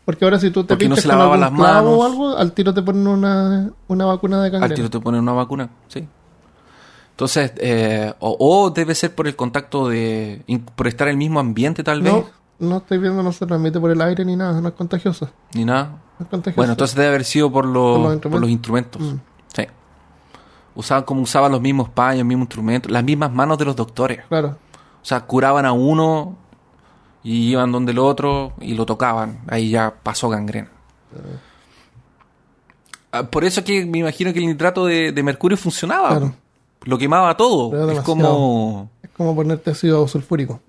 Porque 0.06 0.26
ahora 0.26 0.40
si 0.40 0.50
tú 0.52 0.64
te 0.64 0.74
no 0.74 0.78
pinchas 0.80 1.02
se 1.04 1.10
con 1.10 1.18
lavaban 1.18 1.44
algún 1.44 1.60
las 1.60 1.68
clavo 1.70 1.86
manos. 1.90 2.00
o 2.00 2.06
algo, 2.06 2.38
al 2.38 2.52
tiro 2.54 2.74
te 2.74 2.82
ponen 2.82 3.08
una, 3.08 3.70
una 3.88 4.06
vacuna 4.06 4.40
de 4.42 4.46
Al 4.48 4.52
gangrena. 4.52 4.76
tiro 4.76 4.90
te 4.90 5.00
ponen 5.00 5.22
una 5.22 5.34
vacuna, 5.34 5.70
sí. 5.88 6.08
Entonces, 7.12 7.54
eh, 7.58 8.14
o, 8.20 8.36
o 8.40 8.70
debe 8.72 8.96
ser 8.96 9.14
por 9.14 9.28
el 9.28 9.36
contacto 9.36 9.88
de... 9.90 10.44
por 10.76 10.88
estar 10.88 11.08
en 11.08 11.12
el 11.12 11.18
mismo 11.18 11.40
ambiente 11.40 11.84
tal 11.84 12.02
vez, 12.02 12.12
No, 12.14 12.26
no 12.60 12.78
estoy 12.78 12.98
viendo, 12.98 13.22
no 13.22 13.32
se 13.32 13.46
transmite 13.46 13.80
por 13.80 13.92
el 13.92 14.02
aire 14.02 14.26
ni 14.26 14.36
nada, 14.36 14.60
no 14.60 14.70
es 14.70 14.74
contagioso. 14.74 15.30
ni 15.54 15.64
nada. 15.66 16.00
No 16.18 16.26
es 16.26 16.30
contagioso. 16.30 16.56
Bueno, 16.58 16.74
entonces 16.74 16.96
debe 16.96 17.10
haber 17.10 17.24
sido 17.24 17.52
por 17.52 17.66
los, 17.66 17.98
Por 18.00 18.12
los 18.14 18.20
por 18.22 18.42
los 18.42 18.50
instrumentos. 18.50 19.02
Mm. 19.02 19.16
Sí. 19.56 19.64
Usaban 20.74 21.04
como 21.04 21.22
usaban 21.22 21.52
los 21.52 21.62
mismos 21.62 21.90
paños, 21.90 22.20
los 22.20 22.28
mismos 22.28 22.46
instrumentos, 22.46 22.92
las 22.92 23.04
mismas 23.04 23.32
manos 23.32 23.58
de 23.60 23.66
los 23.66 23.76
doctores. 23.76 24.22
Claro, 24.28 24.58
O 25.02 25.06
sea, 25.06 25.22
curaban 25.22 25.66
a 25.66 25.74
uno 25.74 26.38
y 27.24 27.52
iban 27.52 27.72
donde 27.72 27.92
el 27.92 28.00
otro 28.00 28.54
y 28.60 28.74
lo 28.74 28.86
tocaban. 28.86 29.42
Ahí 29.48 29.70
ya 29.72 29.94
pasó 30.04 30.30
gangrena. 30.30 30.70
Ah, 33.12 33.24
Por 33.24 33.44
eso 33.44 33.64
que 33.64 33.86
me 33.86 34.00
imagino 34.00 34.32
que 34.34 34.40
el 34.40 34.48
nitrato 34.48 34.86
de, 34.86 35.12
de 35.12 35.24
mercurio 35.24 35.58
funcionaba. 35.58 36.10
Claro. 36.10 36.36
Lo 36.84 36.98
quemaba 36.98 37.36
todo. 37.38 37.70
Pero 37.72 37.84
Es 37.84 37.88
demasiado. 37.90 38.16
como, 38.16 38.90
es 39.04 39.10
como 39.12 39.36
ponerte 39.36 39.72
ácido 39.72 40.08
sulfúrico. 40.08 40.62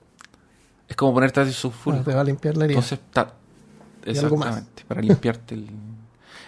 es 0.88 0.97
como 0.97 1.14
ponerte 1.14 1.40
ácido 1.40 1.54
sulfúrico. 1.54 2.04
Te 2.04 2.14
va 2.14 2.21
a 2.21 2.25
limpiar 2.25 2.56
la 2.56 2.64
herida. 2.64 2.78
Entonces, 2.80 2.99
ta- 3.12 3.32
exactamente, 4.04 4.85
para 4.87 5.00
limpiarte 5.00 5.54
el... 5.54 5.68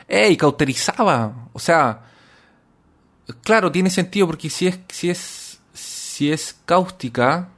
¡Ey! 0.08 0.36
Cauterizaba. 0.36 1.48
O 1.54 1.58
sea, 1.58 2.02
claro, 3.42 3.72
tiene 3.72 3.88
sentido 3.88 4.26
porque 4.26 4.50
si 4.50 4.66
es, 4.66 4.78
si 4.90 5.08
es, 5.08 5.60
si 5.72 6.30
es 6.30 6.56
cáustica, 6.66 7.48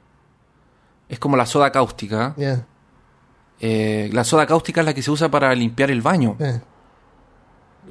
es 1.09 1.19
como 1.19 1.37
la 1.37 1.45
soda 1.45 1.71
cáustica. 1.71 2.35
Eh, 3.59 4.09
la 4.13 4.23
soda 4.23 4.45
cáustica 4.45 4.81
es 4.81 4.85
la 4.85 4.93
que 4.93 5.01
se 5.01 5.09
usa 5.11 5.29
para 5.29 5.53
limpiar 5.55 5.89
el 5.91 6.01
baño. 6.01 6.37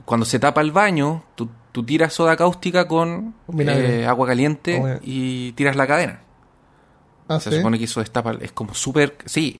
Cuando 0.04 0.26
se 0.26 0.38
tapa 0.38 0.60
el 0.60 0.72
baño, 0.72 1.24
tú, 1.34 1.48
tú 1.72 1.82
tiras 1.84 2.12
soda 2.12 2.36
cáustica 2.36 2.86
con 2.86 3.34
eh, 3.58 4.04
agua 4.06 4.26
caliente 4.26 4.78
bueno. 4.78 5.00
y 5.02 5.52
tiras 5.52 5.74
la 5.76 5.86
cadena. 5.86 6.20
Ah, 7.28 7.40
Se 7.40 7.50
sí. 7.50 7.56
supone 7.56 7.78
que 7.78 7.84
eso 7.84 8.00
destapa, 8.00 8.32
es 8.40 8.52
como 8.52 8.74
súper... 8.74 9.16
Sí. 9.24 9.56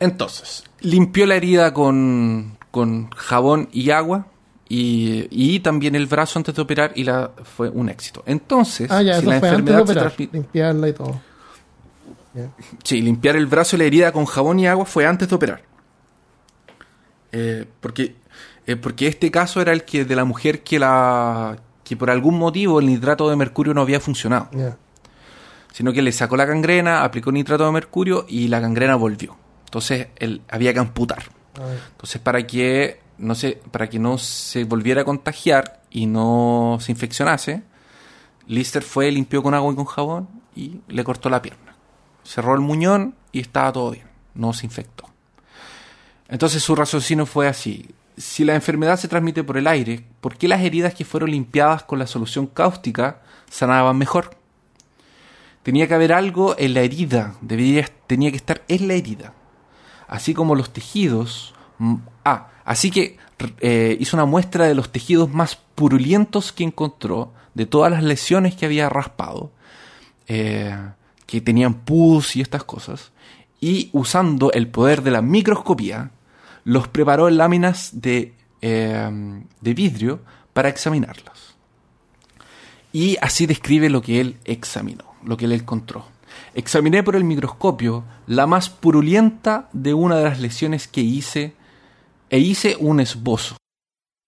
Entonces, 0.00 0.64
limpió 0.80 1.26
la 1.26 1.34
herida 1.34 1.74
con, 1.74 2.56
con 2.70 3.10
jabón 3.10 3.68
y 3.72 3.90
agua 3.90 4.26
y, 4.68 5.26
y 5.30 5.60
también 5.60 5.94
el 5.94 6.06
brazo 6.06 6.38
antes 6.38 6.54
de 6.54 6.62
operar 6.62 6.92
y 6.94 7.04
la, 7.04 7.32
fue 7.42 7.68
un 7.68 7.88
éxito. 7.88 8.22
Entonces, 8.26 8.90
Ah, 8.90 9.02
ya, 9.02 9.20
si 9.20 9.26
la 9.26 9.38
fue 9.40 9.48
antes 9.50 9.64
de 9.74 9.80
enfermedad 9.80 10.12
se. 10.16 10.28
Limpiarla 10.32 10.88
y 10.88 10.92
todo. 10.94 11.20
Sí, 12.82 13.00
limpiar 13.00 13.36
el 13.36 13.46
brazo 13.46 13.76
y 13.76 13.78
la 13.78 13.84
herida 13.84 14.12
con 14.12 14.24
jabón 14.24 14.58
y 14.58 14.66
agua 14.66 14.84
fue 14.86 15.06
antes 15.06 15.28
de 15.28 15.34
operar. 15.34 15.62
Eh, 17.32 17.66
porque, 17.80 18.16
eh, 18.66 18.76
porque 18.76 19.06
este 19.06 19.30
caso 19.30 19.60
era 19.60 19.72
el 19.72 19.84
que 19.84 20.04
de 20.04 20.16
la 20.16 20.24
mujer 20.24 20.62
que 20.62 20.78
la 20.78 21.58
que 21.82 21.96
por 21.96 22.10
algún 22.10 22.38
motivo 22.38 22.80
el 22.80 22.86
nitrato 22.86 23.28
de 23.28 23.36
mercurio 23.36 23.74
no 23.74 23.82
había 23.82 24.00
funcionado, 24.00 24.48
sino 25.72 25.92
que 25.92 26.00
le 26.00 26.12
sacó 26.12 26.36
la 26.36 26.46
gangrena, 26.46 27.04
aplicó 27.04 27.30
nitrato 27.30 27.66
de 27.66 27.72
mercurio 27.72 28.24
y 28.28 28.48
la 28.48 28.60
gangrena 28.60 28.96
volvió. 28.96 29.36
Entonces 29.66 30.08
él 30.16 30.42
había 30.48 30.72
que 30.72 30.78
amputar. 30.78 31.24
Entonces 31.92 32.20
para 32.20 32.46
que 32.46 33.00
no 33.18 33.34
se 33.34 33.60
para 33.70 33.88
que 33.88 33.98
no 33.98 34.16
se 34.18 34.64
volviera 34.64 35.02
a 35.02 35.04
contagiar 35.04 35.82
y 35.90 36.06
no 36.06 36.78
se 36.80 36.92
infeccionase, 36.92 37.62
Lister 38.46 38.82
fue, 38.82 39.10
limpió 39.10 39.42
con 39.42 39.54
agua 39.54 39.72
y 39.72 39.76
con 39.76 39.84
jabón 39.84 40.28
y 40.54 40.80
le 40.88 41.04
cortó 41.04 41.28
la 41.28 41.42
pierna. 41.42 41.63
Cerró 42.24 42.54
el 42.54 42.60
muñón 42.60 43.14
y 43.32 43.40
estaba 43.40 43.72
todo 43.72 43.90
bien, 43.92 44.06
no 44.34 44.52
se 44.52 44.66
infectó. 44.66 45.04
Entonces 46.28 46.62
su 46.62 46.74
raciocinio 46.74 47.26
fue 47.26 47.46
así. 47.46 47.90
Si 48.16 48.44
la 48.44 48.54
enfermedad 48.54 48.96
se 48.98 49.08
transmite 49.08 49.44
por 49.44 49.56
el 49.56 49.66
aire, 49.66 50.04
¿por 50.20 50.36
qué 50.36 50.48
las 50.48 50.62
heridas 50.62 50.94
que 50.94 51.04
fueron 51.04 51.30
limpiadas 51.30 51.82
con 51.82 51.98
la 51.98 52.06
solución 52.06 52.46
cáustica 52.46 53.20
sanaban 53.50 53.98
mejor? 53.98 54.36
Tenía 55.62 55.88
que 55.88 55.94
haber 55.94 56.12
algo 56.12 56.54
en 56.58 56.74
la 56.74 56.80
herida, 56.80 57.34
debería, 57.40 57.88
tenía 58.06 58.30
que 58.30 58.36
estar 58.36 58.62
en 58.68 58.88
la 58.88 58.94
herida. 58.94 59.32
Así 60.08 60.34
como 60.34 60.54
los 60.54 60.72
tejidos. 60.72 61.54
mm, 61.78 61.96
Ah, 62.24 62.48
así 62.64 62.90
que 62.90 63.18
eh, 63.60 63.96
hizo 64.00 64.16
una 64.16 64.26
muestra 64.26 64.66
de 64.66 64.74
los 64.74 64.90
tejidos 64.90 65.30
más 65.30 65.56
purulentos 65.74 66.52
que 66.52 66.64
encontró, 66.64 67.32
de 67.54 67.66
todas 67.66 67.90
las 67.92 68.02
lesiones 68.02 68.54
que 68.54 68.66
había 68.66 68.88
raspado, 68.88 69.52
eh, 70.26 70.76
que 71.26 71.40
tenían 71.40 71.74
pus 71.74 72.36
y 72.36 72.40
estas 72.40 72.64
cosas, 72.64 73.12
y 73.60 73.90
usando 73.92 74.52
el 74.52 74.68
poder 74.68 75.02
de 75.02 75.10
la 75.10 75.22
microscopía, 75.22 76.10
los 76.64 76.88
preparó 76.88 77.28
en 77.28 77.36
láminas 77.36 78.00
de, 78.00 78.34
eh, 78.60 79.42
de 79.60 79.74
vidrio 79.74 80.20
para 80.52 80.68
examinarlas. 80.68 81.54
Y 82.92 83.16
así 83.20 83.46
describe 83.46 83.90
lo 83.90 84.02
que 84.02 84.20
él 84.20 84.36
examinó, 84.44 85.04
lo 85.24 85.36
que 85.36 85.46
él 85.46 85.52
encontró. 85.52 86.06
Examiné 86.54 87.02
por 87.02 87.16
el 87.16 87.24
microscopio 87.24 88.04
la 88.26 88.46
más 88.46 88.70
purulenta 88.70 89.68
de 89.72 89.94
una 89.94 90.16
de 90.16 90.24
las 90.24 90.40
lesiones 90.40 90.86
que 90.86 91.00
hice 91.00 91.54
e 92.30 92.38
hice 92.38 92.76
un 92.78 93.00
esbozo 93.00 93.56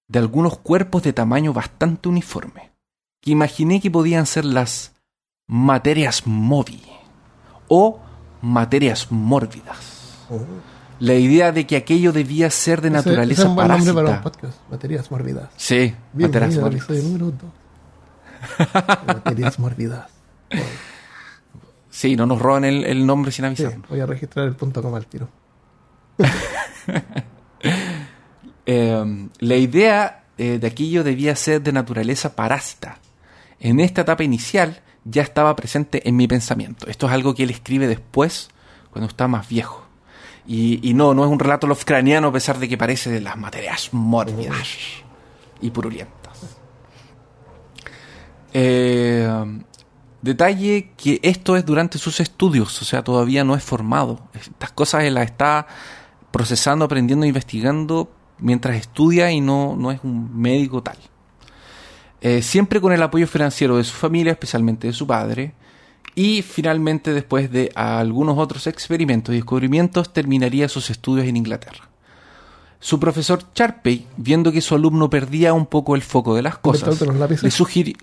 de 0.08 0.18
algunos 0.18 0.58
cuerpos 0.58 1.02
de 1.02 1.12
tamaño 1.12 1.52
bastante 1.52 2.08
uniforme, 2.08 2.72
que 3.20 3.32
imaginé 3.32 3.80
que 3.80 3.90
podían 3.90 4.26
ser 4.26 4.44
las 4.44 4.95
materias 5.48 6.26
movi 6.26 6.82
o 7.68 8.00
materias 8.42 9.10
mórbidas. 9.10 10.26
Oh. 10.30 10.40
La 10.98 11.14
idea 11.14 11.52
de 11.52 11.66
que 11.66 11.76
aquello 11.76 12.12
debía 12.12 12.50
ser 12.50 12.80
de 12.80 12.88
Ese- 12.88 12.98
ese 12.98 13.08
naturaleza 13.10 13.42
es 13.42 13.48
un 13.48 13.54
buen 13.54 13.68
nombre 13.68 13.92
parásita. 13.92 14.04
para 14.04 14.16
un 14.16 14.22
podcast. 14.22 14.70
Materias 14.70 15.10
mórbidas. 15.10 15.48
Sí, 15.56 15.94
materias 16.14 16.54
Bienvenido 16.54 16.66
al 16.66 16.72
mórbidas. 16.72 17.04
número 17.04 17.26
2. 17.26 19.06
Materias 19.06 19.58
mórbidas. 19.58 20.06
Sí, 21.90 22.16
no 22.16 22.26
nos 22.26 22.40
roban 22.40 22.64
el, 22.64 22.84
el 22.84 23.06
nombre 23.06 23.30
sin 23.30 23.44
Sí, 23.56 23.64
avisar. 23.64 23.80
voy 23.88 24.00
a 24.00 24.06
registrar 24.06 24.46
el 24.46 24.54
punto 24.56 24.82
coma 24.82 24.96
al 24.98 25.06
tiro. 25.06 25.28
Eh, 28.68 29.28
la 29.38 29.54
idea 29.54 30.24
eh, 30.38 30.58
de 30.58 30.66
aquello 30.66 31.04
debía 31.04 31.36
ser 31.36 31.62
de 31.62 31.70
naturaleza 31.72 32.34
parásita. 32.34 32.98
En 33.60 33.78
esta 33.78 34.00
etapa 34.00 34.24
inicial 34.24 34.80
ya 35.08 35.22
estaba 35.22 35.54
presente 35.56 36.08
en 36.08 36.16
mi 36.16 36.26
pensamiento. 36.26 36.86
Esto 36.88 37.06
es 37.06 37.12
algo 37.12 37.34
que 37.34 37.44
él 37.44 37.50
escribe 37.50 37.86
después, 37.86 38.50
cuando 38.90 39.08
está 39.08 39.28
más 39.28 39.48
viejo. 39.48 39.84
Y, 40.46 40.88
y 40.88 40.94
no, 40.94 41.14
no 41.14 41.24
es 41.24 41.30
un 41.30 41.38
relato 41.38 41.66
lovecraniano 41.66 42.28
a 42.28 42.32
pesar 42.32 42.58
de 42.58 42.68
que 42.68 42.76
parece 42.76 43.10
de 43.10 43.20
las 43.20 43.36
materias 43.36 43.90
mórbidas 43.92 44.68
y 45.60 45.70
purulentas. 45.70 46.56
Eh, 48.52 49.28
detalle 50.22 50.92
que 50.96 51.20
esto 51.22 51.56
es 51.56 51.64
durante 51.66 51.98
sus 51.98 52.20
estudios, 52.20 52.80
o 52.80 52.84
sea, 52.84 53.02
todavía 53.02 53.44
no 53.44 53.54
es 53.54 53.62
formado. 53.62 54.20
Estas 54.34 54.72
cosas 54.72 55.04
él 55.04 55.14
las 55.14 55.26
está 55.26 55.66
procesando, 56.30 56.84
aprendiendo, 56.84 57.26
investigando 57.26 58.10
mientras 58.38 58.76
estudia 58.76 59.30
y 59.30 59.40
no, 59.40 59.76
no 59.76 59.90
es 59.90 60.00
un 60.02 60.38
médico 60.40 60.82
tal. 60.82 60.96
Eh, 62.28 62.42
siempre 62.42 62.80
con 62.80 62.92
el 62.92 63.00
apoyo 63.04 63.28
financiero 63.28 63.76
de 63.76 63.84
su 63.84 63.92
familia, 63.94 64.32
especialmente 64.32 64.88
de 64.88 64.92
su 64.92 65.06
padre, 65.06 65.52
y 66.16 66.42
finalmente 66.42 67.12
después 67.12 67.52
de 67.52 67.70
algunos 67.76 68.36
otros 68.36 68.66
experimentos 68.66 69.32
y 69.32 69.36
descubrimientos 69.36 70.12
terminaría 70.12 70.68
sus 70.68 70.90
estudios 70.90 71.24
en 71.28 71.36
Inglaterra. 71.36 71.88
Su 72.80 72.98
profesor 72.98 73.44
Charpey, 73.54 74.08
viendo 74.16 74.50
que 74.50 74.60
su 74.60 74.74
alumno 74.74 75.08
perdía 75.08 75.52
un 75.52 75.66
poco 75.66 75.94
el 75.94 76.02
foco 76.02 76.34
de 76.34 76.42
las 76.42 76.58
cosas, 76.58 77.00
¿Inventor 77.00 77.28
de 77.28 77.28
los 77.28 77.42
le 77.44 77.50
sugirió... 77.52 77.94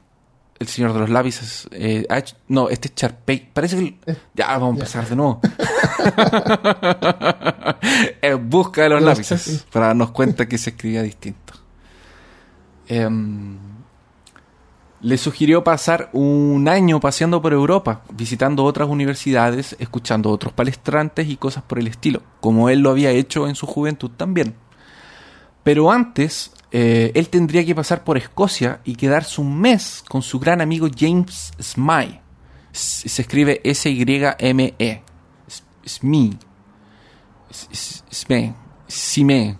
El 0.58 0.68
señor 0.70 0.94
de 0.94 1.00
los 1.00 1.10
lápices... 1.10 1.68
eh, 1.72 2.06
hecho- 2.10 2.38
no, 2.48 2.70
este 2.70 2.88
es 2.88 2.96
Charpey. 2.96 3.50
Parece 3.52 3.76
que... 3.78 3.98
el- 4.06 4.18
ya, 4.36 4.48
vamos 4.58 4.70
a 4.70 4.74
empezar 4.80 5.10
de 5.10 5.16
nuevo. 5.18 5.42
en 8.22 8.50
busca 8.50 8.84
de 8.84 8.90
los 8.90 9.02
lápices. 9.02 9.66
Para 9.70 9.88
darnos 9.88 10.12
cuenta 10.12 10.48
que 10.48 10.58
se 10.58 10.70
escribía 10.70 11.04
distinto. 11.04 11.56
Em, 12.88 13.58
le 15.04 15.18
sugirió 15.18 15.64
pasar 15.64 16.10
un 16.14 16.68
año 16.68 17.00
paseando 17.00 17.42
por 17.42 17.54
Europa, 17.54 18.02
visitando 18.14 18.64
otras 18.64 18.90
universidades, 18.90 19.76
escuchando 19.80 20.32
otros 20.32 20.54
palestrantes 20.54 21.28
y 21.28 21.36
cosas 21.38 21.62
por 21.64 21.78
el 21.78 21.88
estilo, 21.88 22.22
como 22.40 22.70
él 22.70 22.80
lo 22.80 22.90
había 22.90 23.12
hecho 23.12 23.48
en 23.48 23.56
su 23.56 23.68
juventud 23.68 24.10
también. 24.18 24.56
Pero 25.64 25.92
antes, 25.92 26.52
eh, 26.72 27.12
él 27.16 27.30
tendría 27.30 27.66
que 27.66 27.76
pasar 27.76 28.04
por 28.04 28.18
Escocia 28.18 28.80
y 28.84 28.96
quedarse 28.96 29.40
un 29.42 29.60
mes 29.60 30.04
con 30.10 30.22
su 30.22 30.40
gran 30.40 30.60
amigo 30.62 30.88
James 30.98 31.52
Smythe. 31.62 32.22
S- 32.74 33.08
Se 33.08 33.22
escribe 33.22 33.62
S-Y-M-E. 33.64 35.04
S- 35.48 35.64
Smee. 35.86 36.38
Sme. 38.12 38.54
Sime. 38.88 39.58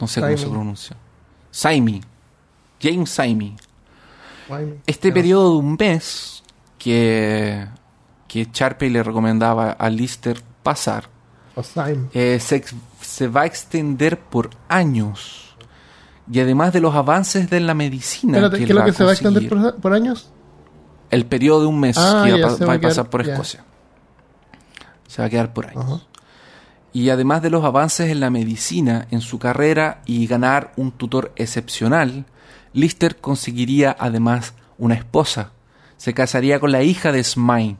No 0.00 0.06
sé 0.08 0.20
cómo 0.20 0.36
se 0.36 0.46
pronuncia. 0.48 0.96
Saimi. 1.50 2.00
James 2.80 3.08
Saimi. 3.10 3.56
Este 4.86 5.12
periodo 5.12 5.52
de 5.52 5.58
un 5.58 5.76
mes 5.78 6.42
que, 6.78 7.66
que 8.28 8.48
Sharpey 8.52 8.90
le 8.90 9.02
recomendaba 9.02 9.72
a 9.72 9.90
Lister 9.90 10.40
pasar 10.62 11.16
eh, 12.12 12.38
se, 12.38 13.28
va 13.28 13.42
a 13.42 13.46
extender 13.46 14.20
por 14.20 14.50
años. 14.68 15.56
Y 16.30 16.40
además 16.40 16.72
de 16.72 16.80
los 16.80 16.94
avances 16.94 17.48
de 17.48 17.60
la 17.60 17.72
medicina. 17.72 18.38
Espérate, 18.38 18.58
que 18.58 18.64
¿qué 18.66 18.72
es 18.72 18.78
lo 18.78 18.84
que 18.84 18.92
se 18.92 19.04
va 19.04 19.10
a 19.10 19.12
extender 19.14 19.48
por, 19.48 19.76
por 19.76 19.92
años? 19.94 20.30
El 21.10 21.24
periodo 21.24 21.62
de 21.62 21.66
un 21.66 21.80
mes 21.80 21.96
Ah, 21.98 22.24
que 22.26 22.42
va, 22.42 22.74
a 22.74 22.80
pasar 22.80 23.08
por. 23.08 23.22
Escocia. 23.22 23.64
Se 25.06 25.22
va 25.22 25.26
a 25.26 25.30
quedar 25.30 25.54
por 25.54 25.66
años. 25.66 26.06
Y 26.92 27.10
además 27.10 27.42
de 27.42 27.50
los 27.50 27.64
avances 27.64 28.10
en 28.10 28.20
la 28.20 28.30
medicina 28.30 29.06
en 29.10 29.20
su 29.20 29.38
carrera 29.38 30.02
y 30.04 30.26
ganar 30.26 30.72
un 30.76 30.92
tutor 30.92 31.32
excepcional, 31.36 32.26
Lister 32.76 33.16
conseguiría 33.16 33.96
además 33.98 34.54
una 34.78 34.94
esposa. 34.94 35.50
Se 35.96 36.12
casaría 36.14 36.60
con 36.60 36.70
la 36.72 36.82
hija 36.82 37.10
de 37.10 37.24
Smythe, 37.24 37.78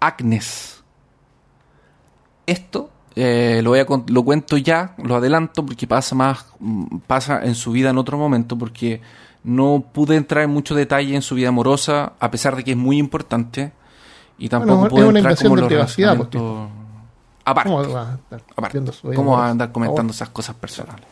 Agnes. 0.00 0.82
Esto 2.46 2.90
eh, 3.14 3.60
lo, 3.62 3.70
voy 3.70 3.80
a, 3.80 3.86
lo 4.08 4.22
cuento 4.22 4.56
ya, 4.56 4.94
lo 5.02 5.16
adelanto 5.16 5.64
porque 5.64 5.86
pasa 5.86 6.14
más 6.14 6.46
mm, 6.60 6.98
pasa 7.06 7.44
en 7.44 7.54
su 7.54 7.72
vida 7.72 7.90
en 7.90 7.98
otro 7.98 8.18
momento 8.18 8.56
porque 8.58 9.00
no 9.44 9.84
pude 9.92 10.16
entrar 10.16 10.44
en 10.44 10.50
mucho 10.50 10.74
detalle 10.74 11.14
en 11.14 11.22
su 11.22 11.34
vida 11.34 11.48
amorosa 11.48 12.12
a 12.20 12.30
pesar 12.30 12.56
de 12.56 12.64
que 12.64 12.72
es 12.72 12.76
muy 12.76 12.98
importante 12.98 13.72
y 14.38 14.48
tampoco 14.48 14.74
Bueno, 14.80 14.90
pude 14.90 15.02
es 15.02 15.08
una 15.08 15.18
entrar 15.20 15.36
como 15.42 15.54
de 15.56 15.60
los 15.62 15.68
privacidad, 15.68 16.16
porque- 16.16 16.38
relacionamientos- 16.38 16.82
aparte 17.44 17.70
¿Cómo 17.70 17.92
va 17.92 18.02
a 18.10 18.14
estar 18.14 18.42
aparte. 18.56 18.72
viendo 18.78 18.92
su 18.92 19.06
vida 19.08 19.16
¿Cómo 19.16 19.32
va 19.32 19.46
a 19.46 19.50
andar 19.50 19.72
comentando 19.72 20.12
esas 20.12 20.28
cosas 20.30 20.54
personales? 20.56 21.04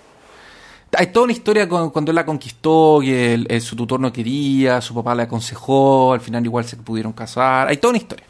Hay 0.97 1.06
toda 1.09 1.25
una 1.25 1.32
historia 1.32 1.68
con- 1.68 1.90
cuando 1.90 2.11
él 2.11 2.16
la 2.16 2.26
conquistó, 2.26 2.99
que 3.00 3.35
el- 3.35 3.61
su 3.61 3.76
tutor 3.76 4.00
no 4.00 4.12
quería, 4.12 4.80
su 4.80 4.94
papá 4.94 5.14
le 5.14 5.23
aconsejó, 5.23 6.12
al 6.12 6.20
final 6.20 6.44
igual 6.44 6.64
se 6.64 6.76
pudieron 6.76 7.12
casar. 7.12 7.68
Hay 7.68 7.76
toda 7.76 7.90
una 7.90 7.99
historia. 7.99 8.26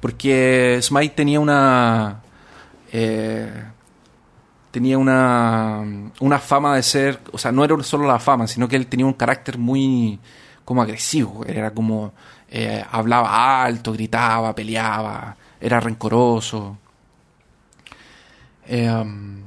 Porque 0.00 0.78
Smite 0.82 1.14
tenía 1.14 1.40
una. 1.40 2.20
eh, 2.92 3.64
tenía 4.70 4.96
una. 4.98 5.82
Una 6.20 6.38
fama 6.38 6.74
de 6.76 6.82
ser. 6.82 7.20
O 7.32 7.38
sea, 7.38 7.52
no 7.52 7.64
era 7.64 7.80
solo 7.82 8.06
la 8.06 8.18
fama, 8.18 8.46
sino 8.46 8.66
que 8.66 8.76
él 8.76 8.86
tenía 8.86 9.04
un 9.06 9.12
carácter 9.14 9.58
muy. 9.58 10.18
como 10.64 10.80
agresivo. 10.82 11.44
Era 11.46 11.72
como. 11.72 12.12
eh, 12.48 12.82
hablaba 12.90 13.62
alto, 13.62 13.92
gritaba, 13.92 14.54
peleaba, 14.54 15.36
era 15.60 15.78
rencoroso. 15.80 16.78
Eh, 18.66 18.90
um, 18.90 19.42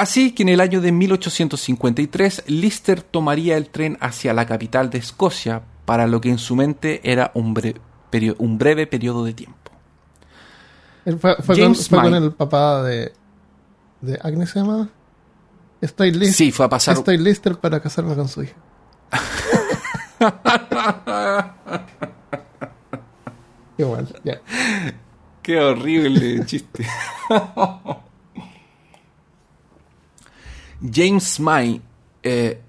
así 0.00 0.32
que 0.34 0.42
en 0.42 0.48
el 0.50 0.60
año 0.60 0.80
de 0.80 0.92
1853, 0.92 2.44
Lister 2.46 3.02
tomaría 3.02 3.56
el 3.56 3.68
tren 3.68 3.96
hacia 4.00 4.32
la 4.32 4.46
capital 4.46 4.90
de 4.90 4.98
Escocia 4.98 5.62
para 5.84 6.06
lo 6.06 6.20
que 6.20 6.30
en 6.30 6.38
su 6.38 6.56
mente 6.56 7.00
era 7.10 7.30
un, 7.34 7.54
bre- 7.54 7.78
perio- 8.10 8.36
un 8.38 8.58
breve 8.58 8.86
periodo 8.86 9.24
de 9.24 9.34
tiempo. 9.34 9.56
Fue, 11.20 11.36
fue 11.36 11.58
con, 11.58 11.74
fue 11.74 12.16
el 12.18 12.32
papá 12.32 12.82
de, 12.82 13.12
de 14.02 14.18
Agnes, 14.22 14.50
¿se 14.50 14.60
llama? 14.60 14.88
Estoy 15.80 16.10
listo. 16.10 16.36
Sí, 16.36 16.52
fue 16.52 16.66
a 16.66 16.68
pasar. 16.68 16.96
Estoy 16.96 17.16
listo 17.18 17.58
para 17.58 17.80
casarme 17.80 18.14
con 18.14 18.28
su 18.28 18.42
hija. 18.42 18.54
Igual, 23.78 24.08
ya. 24.24 24.40
Qué 25.42 25.58
horrible 25.60 26.44
chiste. 26.44 26.84
James 30.82 31.24
Smythe. 31.24 31.82
eh, 32.22 32.60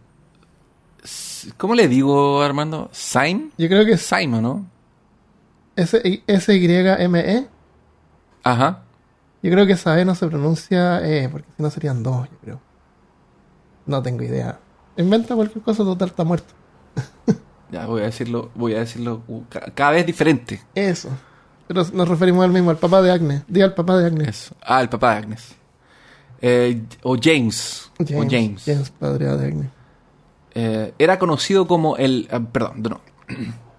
¿Cómo 1.57 1.73
le 1.75 1.87
digo, 1.87 2.41
Armando? 2.41 2.89
¿Simon? 2.91 3.51
Yo 3.57 3.67
creo 3.67 3.85
que 3.85 3.93
es 3.93 4.01
Simon, 4.01 4.41
¿no? 4.43 4.65
S-Y-M-E. 6.27 7.47
Ajá. 8.43 8.83
Yo 9.41 9.51
creo 9.51 9.65
que 9.65 9.73
esa 9.73 9.99
E 9.99 10.05
no 10.05 10.15
se 10.15 10.27
pronuncia 10.27 10.99
E, 11.07 11.29
porque 11.29 11.47
si 11.55 11.63
no 11.63 11.69
serían 11.69 12.03
dos, 12.03 12.29
yo 12.29 12.37
creo. 12.41 12.59
No 13.85 14.01
tengo 14.01 14.23
idea. 14.23 14.59
Inventa 14.97 15.35
cualquier 15.35 15.63
cosa, 15.63 15.83
total 15.83 16.09
está 16.09 16.23
muerto. 16.23 16.53
Ya 17.71 17.85
voy 17.85 18.01
a 18.01 18.05
decirlo, 18.05 18.49
voy 18.55 18.73
a 18.73 18.79
decirlo 18.79 19.21
uh, 19.27 19.43
ca- 19.47 19.69
cada 19.75 19.91
vez 19.91 20.03
diferente. 20.03 20.59
Eso. 20.73 21.07
Pero 21.67 21.83
nos 21.93 22.07
referimos 22.09 22.43
al 22.43 22.49
mismo, 22.51 22.71
al 22.71 22.77
papá 22.77 22.99
de 23.03 23.11
Agnes. 23.11 23.43
Di 23.47 23.61
al 23.61 23.75
papá 23.75 23.95
de 23.97 24.07
Agnes. 24.07 24.27
Eso. 24.27 24.55
Ah, 24.63 24.81
el 24.81 24.89
papá 24.89 25.11
de 25.11 25.17
Agnes. 25.19 25.55
Eh, 26.41 26.81
o 27.03 27.17
James. 27.21 27.91
O 27.99 28.05
James. 28.29 28.63
James, 28.65 28.89
padre 28.91 29.25
de 29.25 29.45
Agnes. 29.45 29.67
Eh, 30.55 30.93
era 30.97 31.19
conocido 31.19 31.67
como 31.67 31.97
el. 31.97 32.27
ah, 32.31 32.39
perdón, 32.39 32.81
no. 32.83 33.01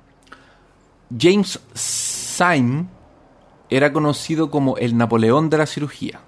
James 1.19 1.59
Syme 1.75 2.87
era 3.69 3.93
conocido 3.93 4.51
como 4.51 4.77
el 4.77 4.97
Napoleón 4.97 5.51
de 5.51 5.59
la 5.59 5.67
cirugía. 5.67 6.21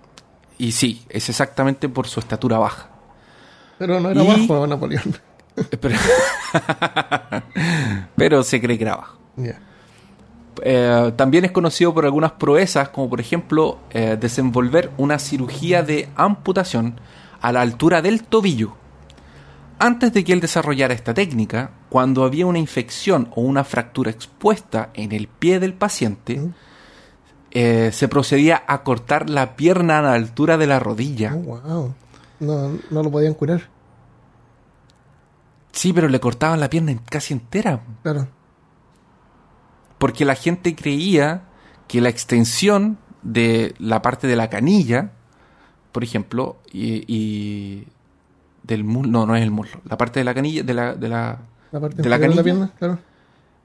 Y 0.59 0.73
sí, 0.73 1.05
es 1.09 1.29
exactamente 1.29 1.89
por 1.89 2.07
su 2.07 2.21
estatura 2.21 2.59
baja. 2.59 2.89
Pero 3.79 4.01
no 4.01 4.11
era 4.11 4.23
Y- 4.23 4.47
bajo 4.47 4.67
Napoleón. 4.67 5.03
Eh, 5.57 5.65
Pero, 5.81 5.97
pero 8.17 8.43
se 8.43 8.61
cree 8.61 8.79
que 8.79 8.85
era 8.85 8.97
bajo. 8.97 9.19
Ya. 9.37 9.61
Eh, 10.63 11.13
también 11.17 11.45
es 11.45 11.53
conocido 11.53 11.95
por 11.95 12.05
algunas 12.05 12.33
proezas, 12.33 12.91
como 12.91 13.09
por 13.09 13.21
ejemplo 13.21 13.79
eh, 13.91 14.17
desenvolver 14.21 14.91
una 14.99 15.19
cirugía 15.19 15.83
de 15.83 16.09
amputación 16.17 17.01
a 17.41 17.53
la 17.53 17.61
altura 17.63 18.03
del 18.03 18.25
tobillo. 18.25 18.75
Antes 19.79 20.13
de 20.13 20.23
que 20.23 20.33
él 20.33 20.41
desarrollara 20.41 20.95
esta 20.95 21.15
técnica, 21.15 21.71
cuando 21.89 22.25
había 22.25 22.47
una 22.47 22.59
infección 22.59 23.29
o 23.35 23.41
una 23.41 23.65
fractura 23.65 24.11
expuesta 24.11 24.91
en 24.95 25.13
el 25.13 25.27
pie 25.27 25.59
del 25.59 25.75
paciente, 25.75 26.39
Mm. 26.39 26.55
eh, 27.51 27.91
se 27.93 28.09
procedía 28.09 28.63
a 28.67 28.83
cortar 28.83 29.29
la 29.29 29.57
pierna 29.57 29.99
a 29.99 30.03
la 30.03 30.13
altura 30.15 30.57
de 30.57 30.67
la 30.67 30.79
rodilla. 30.79 31.35
Oh, 31.35 31.39
wow. 31.61 31.95
No, 32.41 32.79
no 32.91 33.03
lo 33.03 33.11
podían 33.11 33.35
curar. 33.35 33.69
Sí, 35.73 35.93
pero 35.93 36.09
le 36.09 36.21
cortaban 36.21 36.61
la 36.61 36.69
pierna 36.71 36.95
casi 37.09 37.33
entera. 37.35 37.81
Claro. 38.03 38.29
Porque 40.03 40.25
la 40.25 40.35
gente 40.35 40.75
creía 40.75 41.43
que 41.87 42.01
la 42.01 42.09
extensión 42.09 42.99
de 43.23 43.73
la 43.79 44.03
parte 44.03 44.27
de 44.27 44.35
la 44.35 44.51
canilla, 44.51 45.13
por 45.93 46.03
ejemplo, 46.03 46.57
y, 46.73 47.05
y 47.07 47.87
del 48.65 48.83
muslo, 48.83 49.13
no, 49.13 49.27
no 49.27 49.37
es 49.37 49.43
el 49.45 49.53
muslo, 49.53 49.81
la 49.89 49.97
parte 49.97 50.19
de 50.19 50.25
la 50.25 50.35
canilla, 50.35 50.65
de 50.65 50.75
la, 50.75 50.95
de 50.97 51.09
la, 51.09 51.39
La 51.71 51.79
parte 51.81 52.03
¿De 52.03 52.09
la 52.09 52.19
canilla? 52.19 52.43
pierna, 52.43 52.73
claro. 52.77 52.99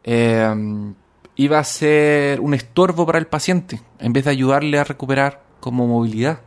eh, 0.04 0.93
iba 1.38 1.58
a 1.58 1.63
ser 1.63 2.39
un 2.39 2.54
estorbo 2.54 3.06
para 3.08 3.17
el 3.17 3.26
paciente, 3.26 3.82
en 3.97 4.13
vez 4.13 4.26
de 4.26 4.30
ayudarle 4.32 4.78
a 4.78 4.84
recuperar 4.84 5.41
como 5.60 5.88
movilidad. 5.88 6.39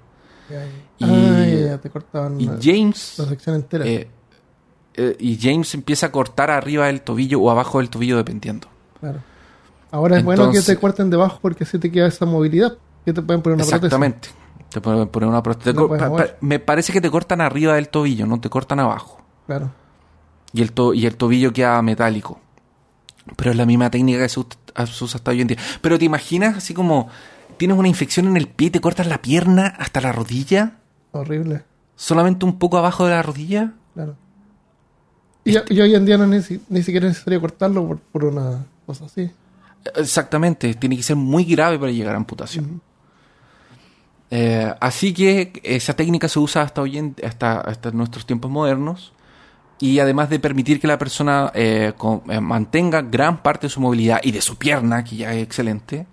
Y- 0.99 1.05
Ah, 1.05 1.79
te 1.83 1.91
Y 2.39 2.47
la, 2.47 2.59
James, 2.63 3.15
la 3.19 3.25
sección 3.27 3.57
entera. 3.57 3.85
eh, 3.87 4.09
eh, 4.95 5.17
y 5.19 5.39
James 5.41 5.75
empieza 5.75 6.07
a 6.07 6.13
cortar 6.13 6.51
arriba 6.51 6.87
del 6.87 7.01
tobillo 7.03 7.41
o 7.41 7.51
abajo 7.51 7.79
del 7.79 7.89
tobillo, 7.91 8.17
dependiendo. 8.17 8.69
Claro. 9.01 9.21
Ahora 9.93 10.19
es 10.19 10.25
bueno 10.25 10.51
que 10.53 10.61
te 10.63 10.77
corten 10.77 11.11
debajo 11.11 11.39
porque 11.43 11.65
así 11.65 11.79
te 11.79 11.91
queda 11.91 12.07
esa 12.07 12.27
movilidad. 12.27 12.77
Que 13.05 13.13
te 13.13 13.23
pueden 13.23 13.43
poner 13.43 13.57
una 13.57 13.65
prótesis. 13.65 13.85
Exactamente. 13.85 14.29
Te 14.71 14.81
pueden 14.81 15.09
poner 15.09 15.29
una 15.29 15.43
prótesis. 15.43 15.75
No 15.75 15.89
puedes 15.89 16.01
Pa- 16.03 16.07
pa- 16.09 16.11
mover. 16.11 16.37
me 16.41 16.59
parece 16.61 16.93
que 16.93 17.01
te 17.01 17.11
cortan 17.11 17.41
arriba 17.41 17.75
del 17.75 17.89
tobillo, 17.89 18.27
no 18.27 18.39
te 18.41 18.49
cortan 18.51 18.79
abajo. 18.81 19.21
Claro. 19.47 19.71
Y 20.53 20.63
el, 20.63 20.73
to- 20.73 20.95
y 20.95 21.07
el 21.07 21.17
tobillo 21.17 21.53
queda 21.53 21.81
metálico. 21.83 22.39
Pero 23.37 23.51
es 23.51 23.57
la 23.57 23.67
misma 23.67 23.91
técnica 23.91 24.21
que 24.21 24.29
se, 24.29 24.41
usa 24.41 25.17
hasta 25.17 25.31
hoy 25.31 25.41
en 25.41 25.49
día. 25.49 25.57
Pero 25.81 25.99
te 25.99 26.05
imaginas 26.05 26.57
así 26.57 26.73
como 26.75 27.09
tienes 27.57 27.77
una 27.77 27.89
infección 27.89 28.27
en 28.29 28.37
el 28.37 28.47
pie 28.49 28.69
y 28.69 28.71
te 28.71 28.81
cortas 28.81 29.07
la 29.07 29.21
pierna 29.23 29.67
hasta 29.67 30.01
la 30.01 30.13
rodilla. 30.13 30.77
Horrible. 31.13 31.65
solamente 31.97 32.45
un 32.45 32.59
poco 32.59 32.79
abajo 32.79 33.05
de 33.07 33.11
la 33.11 33.23
rodilla. 33.23 33.73
Claro. 33.95 34.15
Y, 35.45 35.57
y 35.75 35.81
hoy 35.81 35.95
en 35.95 36.05
día 36.05 36.17
no 36.19 36.33
es 36.33 36.51
ni, 36.51 36.61
ni 36.69 36.83
siquiera 36.83 37.07
es 37.07 37.13
necesario 37.15 37.41
cortarlo 37.41 37.87
por, 37.87 37.99
por 37.99 38.25
una 38.25 38.65
cosa 38.87 39.07
así. 39.07 39.31
Exactamente, 39.97 40.75
tiene 40.75 40.97
que 40.97 41.03
ser 41.03 41.17
muy 41.17 41.45
grave 41.45 41.79
para 41.79 41.91
llegar 41.93 42.15
a 42.15 42.19
amputación. 42.19 42.83
Eh, 44.31 44.73
así 44.81 45.13
que 45.13 45.53
esa 45.65 45.95
técnica 45.97 46.29
se 46.29 46.39
usa 46.39 46.63
hasta 46.63 46.83
hoy 46.83 46.99
en, 46.99 47.17
hasta, 47.25 47.61
hasta 47.61 47.91
nuestros 47.91 48.27
tiempos 48.27 48.49
modernos 48.51 49.13
y 49.81 49.99
además 49.99 50.31
de 50.31 50.39
permitir 50.39 50.79
que 50.81 50.87
la 50.87 50.99
persona 50.99 51.51
eh, 51.55 51.95
con- 51.97 52.23
eh, 52.31 52.41
mantenga 52.41 53.03
gran 53.03 53.43
parte 53.43 53.67
de 53.67 53.71
su 53.71 53.81
movilidad 53.81 54.21
y 54.23 54.31
de 54.31 54.41
su 54.43 54.57
pierna, 54.57 55.03
que 55.03 55.17
ya 55.17 55.33
es 55.35 55.43
excelente, 55.43 56.07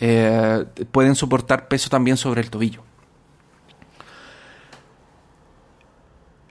eh, 0.00 0.64
pueden 0.90 1.14
soportar 1.16 1.68
peso 1.68 1.90
también 1.90 2.16
sobre 2.16 2.40
el 2.40 2.50
tobillo. 2.50 2.82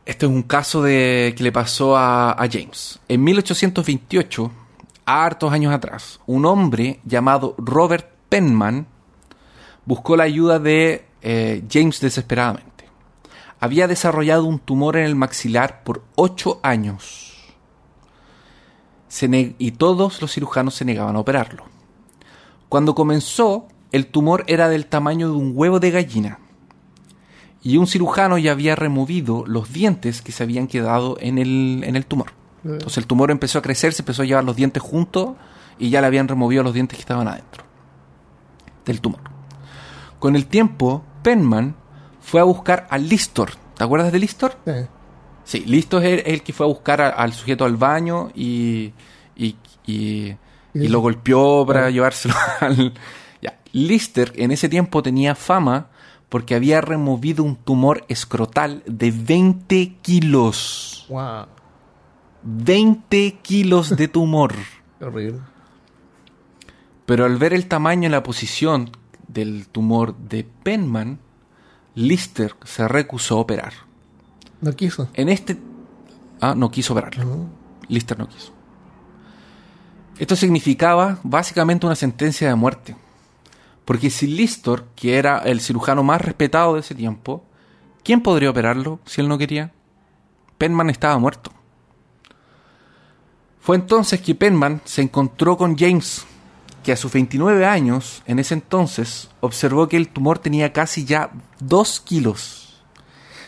Este 0.05 0.25
es 0.25 0.31
un 0.31 0.43
caso 0.43 0.83
de, 0.83 1.33
que 1.35 1.43
le 1.43 1.51
pasó 1.51 1.95
a, 1.95 2.31
a 2.33 2.47
James. 2.51 2.99
En 3.07 3.23
1828, 3.23 4.51
hartos 5.05 5.51
años 5.51 5.73
atrás, 5.73 6.19
un 6.25 6.45
hombre 6.45 6.99
llamado 7.05 7.55
Robert 7.57 8.07
Penman 8.29 8.87
buscó 9.85 10.15
la 10.15 10.23
ayuda 10.23 10.59
de 10.59 11.05
eh, 11.21 11.63
James 11.71 11.99
desesperadamente. 11.99 12.87
Había 13.59 13.87
desarrollado 13.87 14.45
un 14.45 14.59
tumor 14.59 14.97
en 14.97 15.05
el 15.05 15.15
maxilar 15.15 15.83
por 15.83 16.03
ocho 16.15 16.59
años 16.63 17.33
y 19.59 19.71
todos 19.71 20.21
los 20.21 20.33
cirujanos 20.33 20.73
se 20.73 20.85
negaban 20.85 21.15
a 21.15 21.19
operarlo. 21.19 21.65
Cuando 22.67 22.95
comenzó, 22.95 23.67
el 23.91 24.07
tumor 24.07 24.43
era 24.47 24.69
del 24.69 24.87
tamaño 24.87 25.29
de 25.29 25.35
un 25.35 25.51
huevo 25.55 25.79
de 25.79 25.91
gallina 25.91 26.39
y 27.61 27.77
un 27.77 27.85
cirujano 27.85 28.37
ya 28.39 28.51
había 28.51 28.75
removido 28.75 29.45
los 29.45 29.71
dientes 29.71 30.21
que 30.21 30.31
se 30.31 30.43
habían 30.43 30.67
quedado 30.67 31.17
en 31.19 31.37
el, 31.37 31.83
en 31.85 31.95
el 31.95 32.05
tumor. 32.05 32.31
Entonces 32.63 32.97
el 32.97 33.07
tumor 33.07 33.29
empezó 33.31 33.59
a 33.59 33.61
crecer, 33.61 33.93
se 33.93 34.01
empezó 34.01 34.21
a 34.21 34.25
llevar 34.25 34.43
los 34.43 34.55
dientes 34.55 34.81
juntos 34.81 35.31
y 35.79 35.89
ya 35.89 35.99
le 36.01 36.07
habían 36.07 36.27
removido 36.27 36.63
los 36.63 36.73
dientes 36.73 36.97
que 36.97 37.01
estaban 37.01 37.27
adentro 37.27 37.63
del 38.85 39.01
tumor. 39.01 39.19
Con 40.19 40.35
el 40.35 40.45
tiempo, 40.45 41.03
Penman 41.23 41.75
fue 42.21 42.39
a 42.39 42.43
buscar 42.45 42.87
a 42.89 42.97
Listor. 42.97 43.51
¿Te 43.75 43.83
acuerdas 43.83 44.11
de 44.11 44.19
Listor? 44.19 44.55
Sí. 44.65 44.71
Sí, 45.43 45.59
Listor 45.65 46.05
es 46.05 46.25
el, 46.25 46.33
el 46.33 46.43
que 46.43 46.53
fue 46.53 46.65
a 46.65 46.69
buscar 46.69 47.01
a- 47.01 47.09
al 47.09 47.33
sujeto 47.33 47.65
al 47.65 47.75
baño 47.75 48.29
y, 48.33 48.93
y, 49.35 49.55
y- 49.85 50.35
y 50.73 50.87
lo 50.87 51.01
golpeó 51.01 51.65
para 51.65 51.89
llevárselo 51.89 52.33
al... 52.61 52.93
Ya. 53.41 53.59
Lister 53.73 54.31
en 54.37 54.51
ese 54.51 54.69
tiempo 54.69 55.03
tenía 55.03 55.35
fama 55.35 55.87
porque 56.29 56.55
había 56.55 56.79
removido 56.81 57.43
un 57.43 57.57
tumor 57.57 58.05
escrotal 58.07 58.81
de 58.87 59.11
20 59.11 59.97
kilos. 60.01 61.05
Wow. 61.09 61.45
20 62.43 63.39
kilos 63.41 63.95
de 63.95 64.07
tumor. 64.07 64.53
Horrible. 65.01 65.39
Pero 67.05 67.25
al 67.25 67.37
ver 67.37 67.53
el 67.53 67.67
tamaño 67.67 68.07
y 68.07 68.11
la 68.11 68.23
posición 68.23 68.91
del 69.27 69.67
tumor 69.67 70.15
de 70.17 70.47
Penman, 70.63 71.19
Lister 71.95 72.55
se 72.63 72.87
recusó 72.87 73.37
a 73.37 73.41
operar. 73.41 73.73
No 74.61 74.73
quiso. 74.73 75.09
En 75.13 75.29
este... 75.29 75.57
Ah, 76.39 76.55
no 76.55 76.71
quiso 76.71 76.93
operarlo. 76.93 77.47
Lister 77.87 78.17
no 78.17 78.27
quiso. 78.27 78.53
Esto 80.17 80.35
significaba 80.35 81.19
básicamente 81.23 81.85
una 81.85 81.95
sentencia 81.95 82.47
de 82.47 82.55
muerte. 82.55 82.95
Porque 83.85 84.09
si 84.09 84.27
Lister, 84.27 84.85
que 84.95 85.17
era 85.17 85.39
el 85.39 85.59
cirujano 85.59 86.03
más 86.03 86.21
respetado 86.21 86.75
de 86.75 86.79
ese 86.79 86.95
tiempo, 86.95 87.43
¿quién 88.03 88.21
podría 88.21 88.49
operarlo 88.49 88.99
si 89.05 89.21
él 89.21 89.27
no 89.27 89.37
quería? 89.37 89.73
Penman 90.57 90.89
estaba 90.89 91.17
muerto. 91.17 91.51
Fue 93.63 93.77
entonces 93.77 94.19
que 94.19 94.35
Penman 94.35 94.81
se 94.83 95.01
encontró 95.01 95.55
con 95.55 95.77
James, 95.77 96.25
que 96.83 96.91
a 96.91 96.97
sus 96.97 97.13
29 97.13 97.65
años, 97.65 98.21
en 98.25 98.39
ese 98.39 98.55
entonces, 98.55 99.29
observó 99.39 99.87
que 99.87 99.95
el 99.95 100.09
tumor 100.09 100.37
tenía 100.37 100.73
casi 100.73 101.05
ya 101.05 101.31
2 101.61 102.01
kilos. 102.01 102.83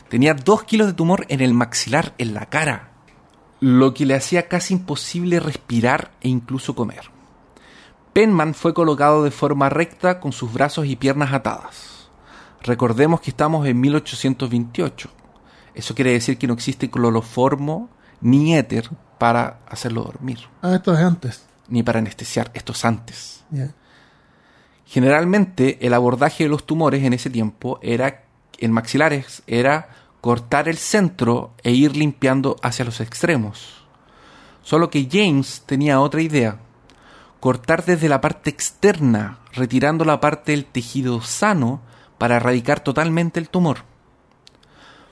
Tenía 0.07 0.33
2 0.33 0.63
kilos 0.63 0.87
de 0.87 0.93
tumor 0.93 1.25
en 1.27 1.41
el 1.41 1.53
maxilar, 1.53 2.13
en 2.17 2.33
la 2.33 2.45
cara, 2.45 2.91
lo 3.59 3.93
que 3.93 4.05
le 4.05 4.15
hacía 4.15 4.47
casi 4.47 4.75
imposible 4.75 5.41
respirar 5.41 6.11
e 6.21 6.29
incluso 6.29 6.75
comer. 6.75 7.11
Penman 8.13 8.53
fue 8.53 8.73
colocado 8.73 9.21
de 9.21 9.31
forma 9.31 9.67
recta 9.67 10.21
con 10.21 10.31
sus 10.31 10.53
brazos 10.53 10.85
y 10.85 10.95
piernas 10.95 11.33
atadas. 11.33 12.09
Recordemos 12.61 13.19
que 13.19 13.31
estamos 13.31 13.67
en 13.67 13.81
1828. 13.81 15.09
Eso 15.73 15.93
quiere 15.93 16.13
decir 16.13 16.37
que 16.37 16.47
no 16.47 16.53
existe 16.53 16.89
cloroformo 16.89 17.89
ni 18.21 18.55
éter 18.55 18.89
para 19.17 19.59
hacerlo 19.67 20.03
dormir, 20.03 20.39
Ah, 20.61 20.75
esto 20.75 20.93
es 20.93 20.99
antes. 20.99 21.45
ni 21.67 21.83
para 21.83 21.99
anestesiar. 21.99 22.51
Esto 22.53 22.73
es 22.73 22.83
antes. 22.85 23.43
Generalmente 24.85 25.85
el 25.85 25.93
abordaje 25.93 26.43
de 26.43 26.49
los 26.49 26.65
tumores 26.65 27.03
en 27.03 27.13
ese 27.13 27.29
tiempo 27.29 27.79
era 27.81 28.23
en 28.57 28.71
maxilares 28.71 29.41
era 29.47 29.89
cortar 30.21 30.69
el 30.69 30.77
centro 30.77 31.53
e 31.63 31.71
ir 31.71 31.95
limpiando 31.97 32.55
hacia 32.61 32.85
los 32.85 32.99
extremos. 33.01 33.83
Solo 34.63 34.89
que 34.89 35.07
James 35.11 35.63
tenía 35.65 35.99
otra 35.99 36.21
idea. 36.21 36.57
Cortar 37.39 37.83
desde 37.85 38.09
la 38.09 38.21
parte 38.21 38.49
externa, 38.49 39.39
retirando 39.53 40.03
la 40.05 40.19
parte 40.19 40.51
del 40.51 40.65
tejido 40.65 41.21
sano 41.21 41.81
para 42.17 42.37
erradicar 42.37 42.79
totalmente 42.79 43.39
el 43.39 43.49
tumor. 43.49 43.79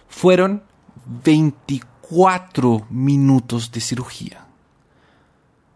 Fueron 0.08 0.64
24 1.24 1.88
minutos 2.90 3.72
de 3.72 3.82
cirugía. 3.82 4.46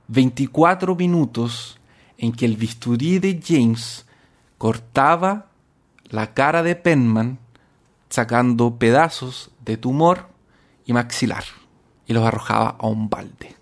24 0.07 0.95
minutos 0.95 1.77
en 2.17 2.31
que 2.31 2.45
el 2.45 2.57
bisturí 2.57 3.19
de 3.19 3.41
James 3.43 4.05
cortaba 4.57 5.47
la 6.09 6.33
cara 6.33 6.63
de 6.63 6.75
Penman 6.75 7.39
sacando 8.09 8.77
pedazos 8.77 9.51
de 9.65 9.77
tumor 9.77 10.29
y 10.85 10.93
maxilar 10.93 11.43
y 12.05 12.13
los 12.13 12.25
arrojaba 12.25 12.77
a 12.79 12.87
un 12.87 13.09
balde. 13.09 13.55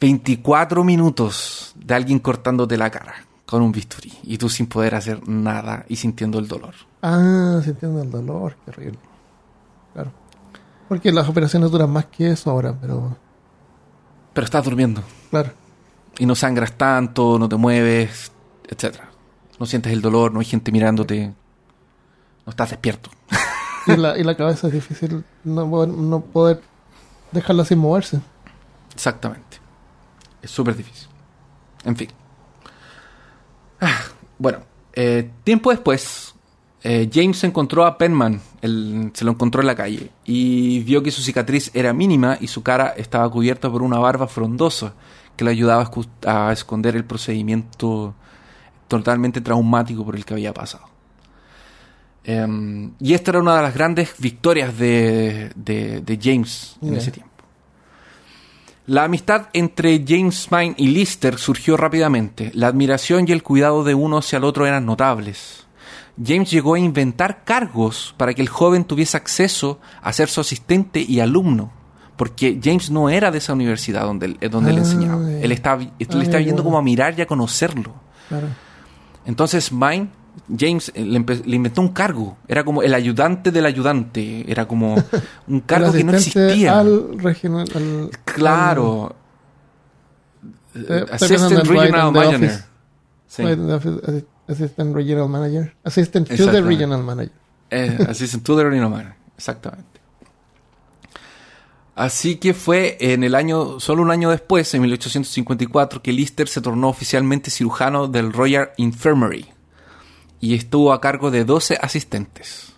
24 0.00 0.84
minutos 0.84 1.72
de 1.76 1.94
alguien 1.94 2.18
cortándote 2.18 2.76
la 2.76 2.90
cara 2.90 3.14
con 3.46 3.62
un 3.62 3.72
bisturí 3.72 4.12
y 4.22 4.38
tú 4.38 4.48
sin 4.48 4.66
poder 4.66 4.94
hacer 4.94 5.26
nada 5.28 5.84
y 5.88 5.96
sintiendo 5.96 6.38
el 6.38 6.46
dolor. 6.46 6.74
Ah, 7.02 7.60
sintiendo 7.64 8.02
el 8.02 8.10
dolor. 8.10 8.56
Qué 8.64 8.70
horrible. 8.70 9.13
Porque 10.94 11.10
las 11.10 11.28
operaciones 11.28 11.72
duran 11.72 11.90
más 11.90 12.04
que 12.06 12.30
eso 12.30 12.52
ahora, 12.52 12.72
pero... 12.80 13.16
Pero 14.32 14.44
estás 14.44 14.64
durmiendo 14.64 15.02
Claro. 15.28 15.50
y 16.18 16.24
no 16.24 16.36
sangras 16.36 16.70
tanto, 16.74 17.36
no 17.36 17.48
te 17.48 17.56
mueves, 17.56 18.30
etcétera. 18.68 19.08
No 19.58 19.66
sientes 19.66 19.92
el 19.92 20.00
dolor, 20.00 20.32
no 20.32 20.38
hay 20.38 20.46
gente 20.46 20.70
mirándote, 20.70 21.34
no 22.46 22.50
estás 22.50 22.70
despierto. 22.70 23.10
Y 23.88 23.96
la, 23.96 24.16
y 24.18 24.22
la 24.22 24.36
cabeza 24.36 24.68
es 24.68 24.72
difícil 24.72 25.24
no, 25.42 25.68
poder- 25.68 25.88
no 25.88 26.20
poder 26.20 26.62
dejarla 27.32 27.64
sin 27.64 27.78
moverse. 27.78 28.20
Exactamente. 28.94 29.58
Es 30.42 30.52
súper 30.52 30.76
difícil. 30.76 31.08
En 31.84 31.96
fin. 31.96 32.08
Ah, 33.80 33.98
bueno, 34.38 34.60
eh, 34.92 35.28
tiempo 35.42 35.70
después, 35.70 36.23
eh, 36.86 37.08
James 37.12 37.42
encontró 37.44 37.86
a 37.86 37.96
Penman, 37.98 38.40
el- 38.60 39.10
se 39.14 39.24
lo 39.24 39.32
encontró 39.32 39.62
en 39.62 39.66
la 39.66 39.74
calle, 39.74 40.10
y 40.24 40.80
vio 40.80 41.02
que 41.02 41.10
su 41.10 41.22
cicatriz 41.22 41.70
era 41.74 41.92
mínima 41.94 42.36
y 42.40 42.46
su 42.46 42.62
cara 42.62 42.88
estaba 42.96 43.28
cubierta 43.30 43.70
por 43.70 43.82
una 43.82 43.98
barba 43.98 44.28
frondosa 44.28 44.92
que 45.36 45.44
le 45.44 45.50
ayudaba 45.50 45.90
a, 46.26 46.52
esconder 46.52 46.94
el 46.94 47.04
procedimiento 47.04 48.14
totalmente 48.86 49.40
traumático 49.40 50.04
por 50.04 50.14
el 50.14 50.24
que 50.24 50.34
había 50.34 50.52
pasado. 50.54 50.84
Em, 52.22 52.92
y 53.00 53.12
esta 53.14 53.32
era 53.32 53.40
una 53.40 53.56
de 53.56 53.62
las 53.62 53.74
grandes 53.74 54.14
victorias 54.18 54.76
de, 54.78 55.50
de- 55.56 56.00
de 56.00 56.18
James 56.22 56.76
en 56.82 56.94
ese 56.94 57.10
tiempo. 57.10 57.30
La 58.86 59.04
amistad 59.04 59.48
entre 59.54 60.04
James 60.06 60.48
Mine 60.50 60.74
y 60.76 60.88
Lister 60.88 61.38
surgió 61.38 61.76
rápidamente. 61.76 62.50
La 62.54 62.66
admiración 62.68 63.26
y 63.26 63.32
el 63.32 63.42
cuidado 63.42 63.82
de 63.82 63.94
uno 63.94 64.18
hacia 64.18 64.36
el 64.36 64.44
otro 64.44 64.66
eran 64.66 64.84
notables. 64.84 65.63
James 66.22 66.50
llegó 66.50 66.74
a 66.74 66.78
inventar 66.78 67.44
cargos 67.44 68.14
para 68.16 68.34
que 68.34 68.42
el 68.42 68.48
joven 68.48 68.84
tuviese 68.84 69.16
acceso 69.16 69.80
a 70.02 70.12
ser 70.12 70.28
su 70.28 70.40
asistente 70.40 71.00
y 71.00 71.20
alumno, 71.20 71.72
porque 72.16 72.60
James 72.62 72.90
no 72.90 73.10
era 73.10 73.30
de 73.30 73.38
esa 73.38 73.52
universidad 73.52 74.02
donde 74.02 74.26
él, 74.26 74.38
eh, 74.40 74.46
él 74.46 74.54
Ah, 74.64 74.70
enseñaba. 74.70 75.30
Él 75.30 75.50
estaba, 75.52 75.82
él 75.82 75.90
Ah, 75.90 75.96
estaba 75.98 76.24
ya, 76.24 76.40
yendo 76.40 76.62
como 76.62 76.78
a 76.78 76.82
mirar 76.82 77.18
y 77.18 77.22
a 77.22 77.26
conocerlo. 77.26 77.92
Claro. 78.28 78.46
Entonces 79.26 79.72
Mine, 79.72 80.08
James 80.56 80.92
eh, 80.94 81.04
le, 81.04 81.56
inventó 81.56 81.80
un 81.80 81.88
cargo. 81.88 82.36
Era 82.46 82.64
como 82.64 82.82
el 82.82 82.94
ayudante 82.94 83.50
del 83.50 83.66
ayudante. 83.66 84.50
Era 84.50 84.66
como 84.68 84.94
un 85.48 85.60
cargo 85.60 85.92
que 85.92 86.04
no 86.04 86.12
existía. 86.12 86.78
Al 86.78 87.18
regional. 87.18 87.68
al- 87.74 88.10
Claro. 88.24 89.16
Eh, 90.74 91.06
Assistant 91.10 91.66
Regional 91.66 92.12
Manager. 92.12 92.64
Sí. 93.26 93.42
The 94.46 94.52
Assistant 94.52 94.94
Regional 94.94 95.28
Manager. 95.28 95.74
Assistant 95.84 96.28
to 96.28 96.50
the. 96.50 96.62
Regional 96.62 97.02
Manager. 97.02 97.32
Eh, 97.70 97.98
Assistant 98.08 98.44
Tutor 98.44 98.74
y 98.74 98.78
no 98.78 98.90
más. 98.90 99.06
Exactamente. 99.36 100.00
Así 101.94 102.36
que 102.36 102.54
fue 102.54 102.96
en 103.00 103.22
el 103.22 103.34
año, 103.34 103.78
solo 103.78 104.02
un 104.02 104.10
año 104.10 104.30
después, 104.30 104.72
en 104.74 104.82
1854, 104.82 106.02
que 106.02 106.12
Lister 106.12 106.48
se 106.48 106.60
tornó 106.60 106.88
oficialmente 106.88 107.50
cirujano 107.50 108.08
del 108.08 108.32
Royal 108.32 108.70
Infirmary 108.76 109.46
y 110.40 110.54
estuvo 110.54 110.92
a 110.92 111.00
cargo 111.00 111.30
de 111.30 111.44
12 111.44 111.78
asistentes. 111.80 112.72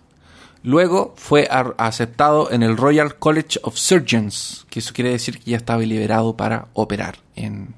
Luego 0.63 1.15
fue 1.17 1.49
aceptado 1.79 2.51
en 2.51 2.63
el 2.63 2.77
Royal 2.77 3.17
College 3.17 3.61
of 3.63 3.77
Surgeons, 3.77 4.67
que 4.69 4.81
eso 4.81 4.93
quiere 4.93 5.11
decir 5.11 5.39
que 5.39 5.53
ya 5.53 5.57
estaba 5.57 5.81
liberado 5.83 6.37
para 6.37 6.69
operar. 6.75 7.19
En, 7.37 7.75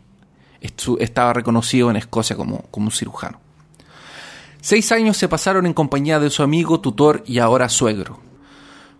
estaba 0.60 1.32
reconocido 1.32 1.90
en 1.90 1.96
Escocia 1.96 2.34
como, 2.34 2.62
como 2.70 2.86
un 2.86 2.92
cirujano. 2.92 3.40
Seis 4.60 4.90
años 4.90 5.16
se 5.16 5.28
pasaron 5.28 5.66
en 5.66 5.74
compañía 5.74 6.18
de 6.18 6.30
su 6.30 6.42
amigo, 6.42 6.80
tutor 6.80 7.22
y 7.26 7.38
ahora 7.38 7.68
suegro. 7.68 8.20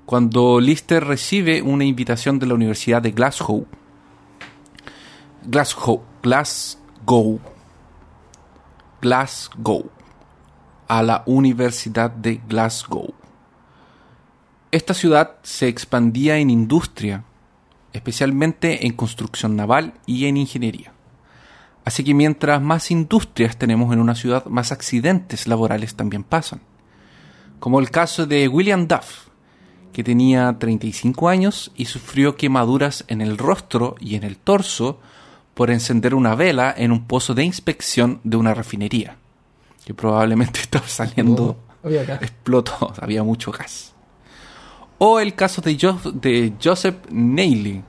Cuando 0.07 0.61
Lister 0.61 1.05
recibe 1.05 1.63
una 1.63 1.85
invitación 1.85 2.39
de 2.39 2.47
la 2.47 2.55
Universidad 2.55 3.03
de 3.03 3.11
Glasgow, 3.11 3.67
Glasgow, 5.45 6.03
Glasgow, 6.23 7.41
Glasgow, 9.03 9.91
a 10.87 11.03
la 11.03 11.23
Universidad 11.27 12.11
de 12.11 12.41
Glasgow. 12.49 13.13
Esta 14.71 14.95
ciudad 14.95 15.37
se 15.43 15.69
expandía 15.69 16.39
en 16.39 16.51
industria, 16.51 17.25
especialmente 17.93 18.87
en 18.87 18.93
construcción 18.93 19.57
naval 19.57 19.95
y 20.07 20.27
en 20.27 20.37
ingeniería. 20.37 20.93
Así 21.89 22.05
que 22.05 22.13
mientras 22.13 22.61
más 22.61 22.91
industrias 22.91 23.57
tenemos 23.57 23.91
en 23.95 24.01
una 24.01 24.15
ciudad, 24.15 24.45
más 24.45 24.73
accidentes 24.73 25.47
laborales 25.47 25.95
también 25.95 26.23
pasan. 26.23 26.61
Como 27.61 27.81
el 27.81 27.91
caso 27.91 28.27
de 28.27 28.47
William 28.47 28.87
Duff, 28.87 29.29
que 29.95 30.05
tenía 30.05 30.55
35 30.59 31.31
años 31.31 31.73
y 31.77 31.87
sufrió 31.87 32.37
quemaduras 32.37 33.05
en 33.09 33.23
el 33.23 33.39
rostro 33.39 33.95
y 34.01 34.17
en 34.17 34.25
el 34.25 34.37
torso 34.37 35.01
por 35.55 35.71
encender 35.71 36.15
una 36.15 36.35
vela 36.35 36.75
en 36.77 36.93
un 36.93 37.07
pozo 37.07 37.35
de 37.35 37.45
inspección 37.45 38.21
de 38.23 38.37
una 38.37 38.53
refinería, 38.53 39.17
que 39.87 39.95
probablemente 39.95 40.61
estaba 40.67 40.87
saliendo 40.87 41.57
Oh, 41.83 41.87
había 41.87 42.05
explotó, 42.17 42.93
había 43.01 43.23
mucho 43.23 43.51
gas. 43.51 43.95
O 44.99 45.21
el 45.21 45.35
caso 45.35 45.63
de, 45.63 45.79
Jo- 45.81 46.13
de 46.13 46.53
Joseph 46.63 46.97
Neely, 47.11 47.83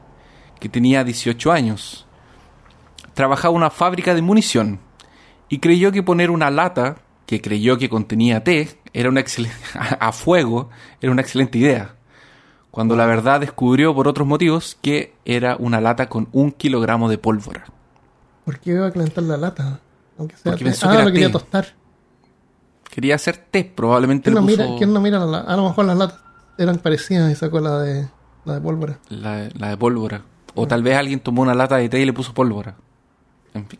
que 0.57 0.69
tenía 0.69 1.03
18 1.03 1.51
años. 1.51 2.05
Trabajaba 3.19 3.53
una 3.53 3.69
fábrica 3.69 4.15
de 4.15 4.21
munición 4.21 4.79
y 5.49 5.59
creyó 5.59 5.91
que 5.91 6.01
poner 6.01 6.31
una 6.31 6.49
lata 6.49 6.99
que 7.25 7.41
creyó 7.41 7.77
que 7.77 7.89
contenía 7.89 8.45
té 8.45 8.69
era 8.93 9.09
una 9.09 9.21
a 9.99 10.13
fuego 10.13 10.69
era 11.01 11.11
una 11.11 11.21
excelente 11.21 11.57
idea. 11.57 11.95
Cuando 12.71 12.95
la 12.95 13.05
verdad 13.05 13.41
descubrió 13.41 13.93
por 13.93 14.07
otros 14.07 14.25
motivos 14.25 14.77
que 14.81 15.15
era 15.25 15.57
una 15.57 15.81
lata 15.81 16.07
con 16.07 16.29
un 16.31 16.53
kilogramo 16.53 17.09
de 17.09 17.17
pólvora. 17.17 17.65
¿Por 18.45 18.57
qué 18.61 18.69
iba 18.69 18.87
a 18.87 18.91
calentar 18.91 19.25
la 19.25 19.35
lata? 19.35 19.81
Aunque 20.17 20.37
sea 20.37 20.53
Porque 20.53 20.63
té. 20.63 20.69
pensó 20.69 20.87
ah, 20.87 20.91
que 20.91 20.95
era 20.95 21.05
lo 21.05 21.11
quería 21.11 21.31
tostar. 21.33 21.67
Quería 22.89 23.15
hacer 23.15 23.35
té, 23.35 23.65
probablemente 23.65 24.31
¿Quién 24.31 24.35
no, 24.35 24.47
puso 24.49 24.63
mira, 24.63 24.77
¿Quién 24.77 24.93
no 24.93 25.01
mira 25.01 25.19
la 25.19 25.25
lata? 25.25 25.53
A 25.53 25.57
lo 25.57 25.67
mejor 25.67 25.83
las 25.83 25.97
latas 25.97 26.19
eran 26.57 26.77
parecidas 26.77 27.29
y 27.29 27.35
sacó 27.35 27.59
la 27.59 27.79
de, 27.81 28.07
la 28.45 28.53
de 28.53 28.61
pólvora. 28.61 28.97
la, 29.09 29.49
la 29.55 29.71
de 29.71 29.75
pólvora. 29.75 30.21
O 30.55 30.67
tal 30.67 30.83
vez 30.83 30.95
alguien 30.95 31.19
tomó 31.19 31.41
una 31.41 31.53
lata 31.53 31.75
de 31.75 31.89
té 31.89 31.99
y 31.99 32.05
le 32.05 32.13
puso 32.13 32.33
pólvora. 32.33 32.77
En 33.53 33.67
fin. 33.67 33.79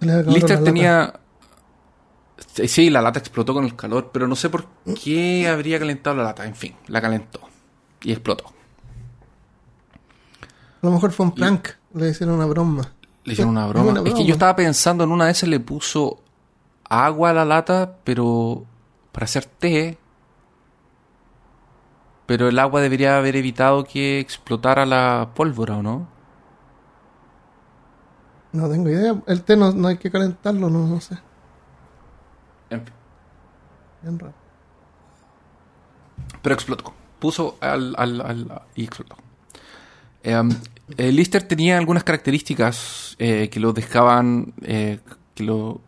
Acabaron 0.00 0.32
Lister 0.32 0.62
tenía. 0.62 1.20
Sí, 2.66 2.90
la 2.90 3.02
lata 3.02 3.18
explotó 3.18 3.54
con 3.54 3.64
el 3.64 3.76
calor, 3.76 4.10
pero 4.12 4.26
no 4.26 4.36
sé 4.36 4.48
por 4.48 4.66
qué 5.02 5.48
habría 5.48 5.78
calentado 5.78 6.16
la 6.16 6.24
lata. 6.24 6.46
En 6.46 6.54
fin, 6.54 6.74
la 6.86 7.00
calentó 7.00 7.40
y 8.02 8.12
explotó. 8.12 8.46
A 10.82 10.86
lo 10.86 10.92
mejor 10.92 11.12
fue 11.12 11.26
un 11.26 11.34
prank. 11.34 11.68
Le 11.94 12.10
hicieron 12.10 12.36
una 12.36 12.46
broma. 12.46 12.92
Le 13.24 13.32
hicieron 13.32 13.50
una 13.50 13.66
broma. 13.68 14.00
una 14.00 14.08
Es 14.08 14.14
que 14.14 14.24
yo 14.24 14.32
estaba 14.32 14.54
pensando 14.56 15.04
en 15.04 15.10
una 15.10 15.26
de 15.26 15.32
esas 15.32 15.48
le 15.48 15.60
puso 15.60 16.20
agua 16.88 17.30
a 17.30 17.34
la 17.34 17.44
lata, 17.44 17.96
pero 18.04 18.64
para 19.12 19.24
hacer 19.24 19.44
té. 19.44 19.98
Pero 22.26 22.48
el 22.48 22.58
agua 22.58 22.80
debería 22.80 23.16
haber 23.16 23.36
evitado 23.36 23.84
que 23.84 24.20
explotara 24.20 24.84
la 24.86 25.30
pólvora, 25.34 25.78
¿o 25.78 25.82
no? 25.82 26.08
No 28.58 28.68
tengo 28.68 28.88
idea. 28.90 29.14
El 29.26 29.42
té 29.44 29.56
no, 29.56 29.70
no 29.72 29.86
hay 29.88 29.98
que 29.98 30.10
calentarlo, 30.10 30.68
no, 30.68 30.86
no 30.86 31.00
sé. 31.00 31.16
En 32.70 32.80
fin. 32.84 32.94
Bien 34.02 34.18
raro. 34.18 34.34
Pero 36.42 36.54
explotó. 36.54 36.92
Puso 37.20 37.56
al, 37.60 37.94
al- 37.96 38.20
al- 38.20 38.62
y 38.74 38.84
explotó. 38.84 39.16
Em, 40.22 40.50
eh, 40.96 41.12
Lister 41.12 41.42
tenía 41.44 41.78
algunas 41.78 42.02
características 42.04 43.14
eh, 43.18 43.48
que 43.50 43.60
lo 43.60 43.72
dejaban, 43.72 44.52
eh, 44.62 44.98
que 45.34 45.44
lo 45.44 45.80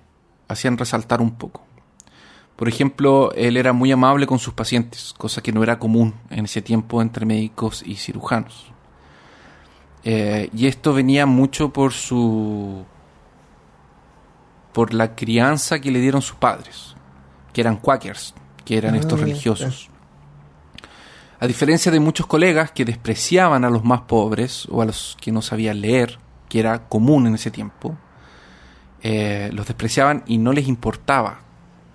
hacían 0.49 0.79
resaltar 0.79 1.21
un 1.21 1.33
poco. 1.37 1.63
Por 2.57 2.69
ejemplo, 2.69 3.33
él 3.33 3.57
era 3.57 3.73
muy 3.73 3.91
amable 3.91 4.27
con 4.27 4.39
sus 4.39 4.55
pacientes, 4.55 5.15
cosa 5.17 5.41
que 5.43 5.51
no 5.53 5.63
era 5.63 5.79
común 5.79 6.15
en 6.31 6.45
ese 6.45 6.63
tiempo 6.63 7.01
entre 7.03 7.27
médicos 7.27 7.83
y 7.85 7.97
cirujanos. 7.97 8.73
Eh, 10.05 10.49
y 10.55 10.67
esto 10.67 10.95
venía 10.95 11.27
mucho 11.27 11.73
por 11.73 11.93
su 11.93 12.85
por 14.73 14.95
la 14.95 15.15
crianza 15.17 15.81
que 15.81 15.91
le 15.91 16.01
dieron 16.01 16.23
sus 16.23 16.37
padres, 16.37 16.95
que 17.53 17.61
eran 17.61 17.77
quakers, 17.77 18.35
que 18.65 18.79
eran 18.79 18.95
Ah, 18.95 18.99
estos 18.99 19.21
religiosos. 19.21 19.91
A 21.41 21.47
diferencia 21.47 21.91
de 21.91 22.01
muchos 22.01 22.27
colegas 22.27 22.71
que 22.71 22.85
despreciaban 22.85 23.65
a 23.65 23.71
los 23.71 23.85
más 23.85 24.03
pobres 24.03 24.67
o 24.71 24.83
a 24.83 24.85
los 24.85 25.17
que 25.21 25.33
no 25.33 25.43
sabían 25.43 25.81
leer, 25.81 26.19
que 26.49 26.61
era 26.61 26.89
común 26.89 27.27
en 27.27 27.35
ese 27.35 27.51
tiempo, 27.51 27.97
eh, 29.03 29.51
los 29.53 29.67
despreciaban 29.67 30.23
y 30.27 30.39
no 30.39 30.53
les 30.53 30.69
importaba. 30.69 31.41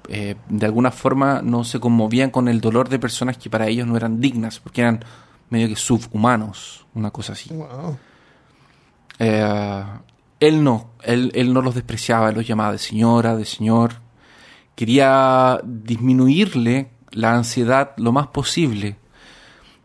Eh, 0.07 0.35
de 0.49 0.65
alguna 0.65 0.91
forma 0.91 1.41
no 1.43 1.63
se 1.63 1.79
conmovían 1.79 2.29
con 2.29 2.47
el 2.47 2.61
dolor 2.61 2.89
de 2.89 2.99
personas 2.99 3.37
que 3.37 3.49
para 3.49 3.67
ellos 3.67 3.87
no 3.87 3.95
eran 3.97 4.19
dignas, 4.19 4.59
porque 4.59 4.81
eran 4.81 5.03
medio 5.49 5.67
que 5.69 5.75
subhumanos, 5.75 6.85
una 6.93 7.11
cosa 7.11 7.33
así. 7.33 7.49
Wow. 7.53 7.97
Eh, 9.19 9.83
él 10.39 10.63
no, 10.63 10.89
él, 11.03 11.31
él 11.35 11.53
no 11.53 11.61
los 11.61 11.75
despreciaba, 11.75 12.29
él 12.29 12.35
los 12.35 12.47
llamaba 12.47 12.71
de 12.73 12.77
señora, 12.77 13.35
de 13.35 13.45
señor. 13.45 13.93
Quería 14.75 15.59
disminuirle 15.63 16.89
la 17.11 17.33
ansiedad 17.35 17.91
lo 17.97 18.11
más 18.11 18.27
posible. 18.27 18.97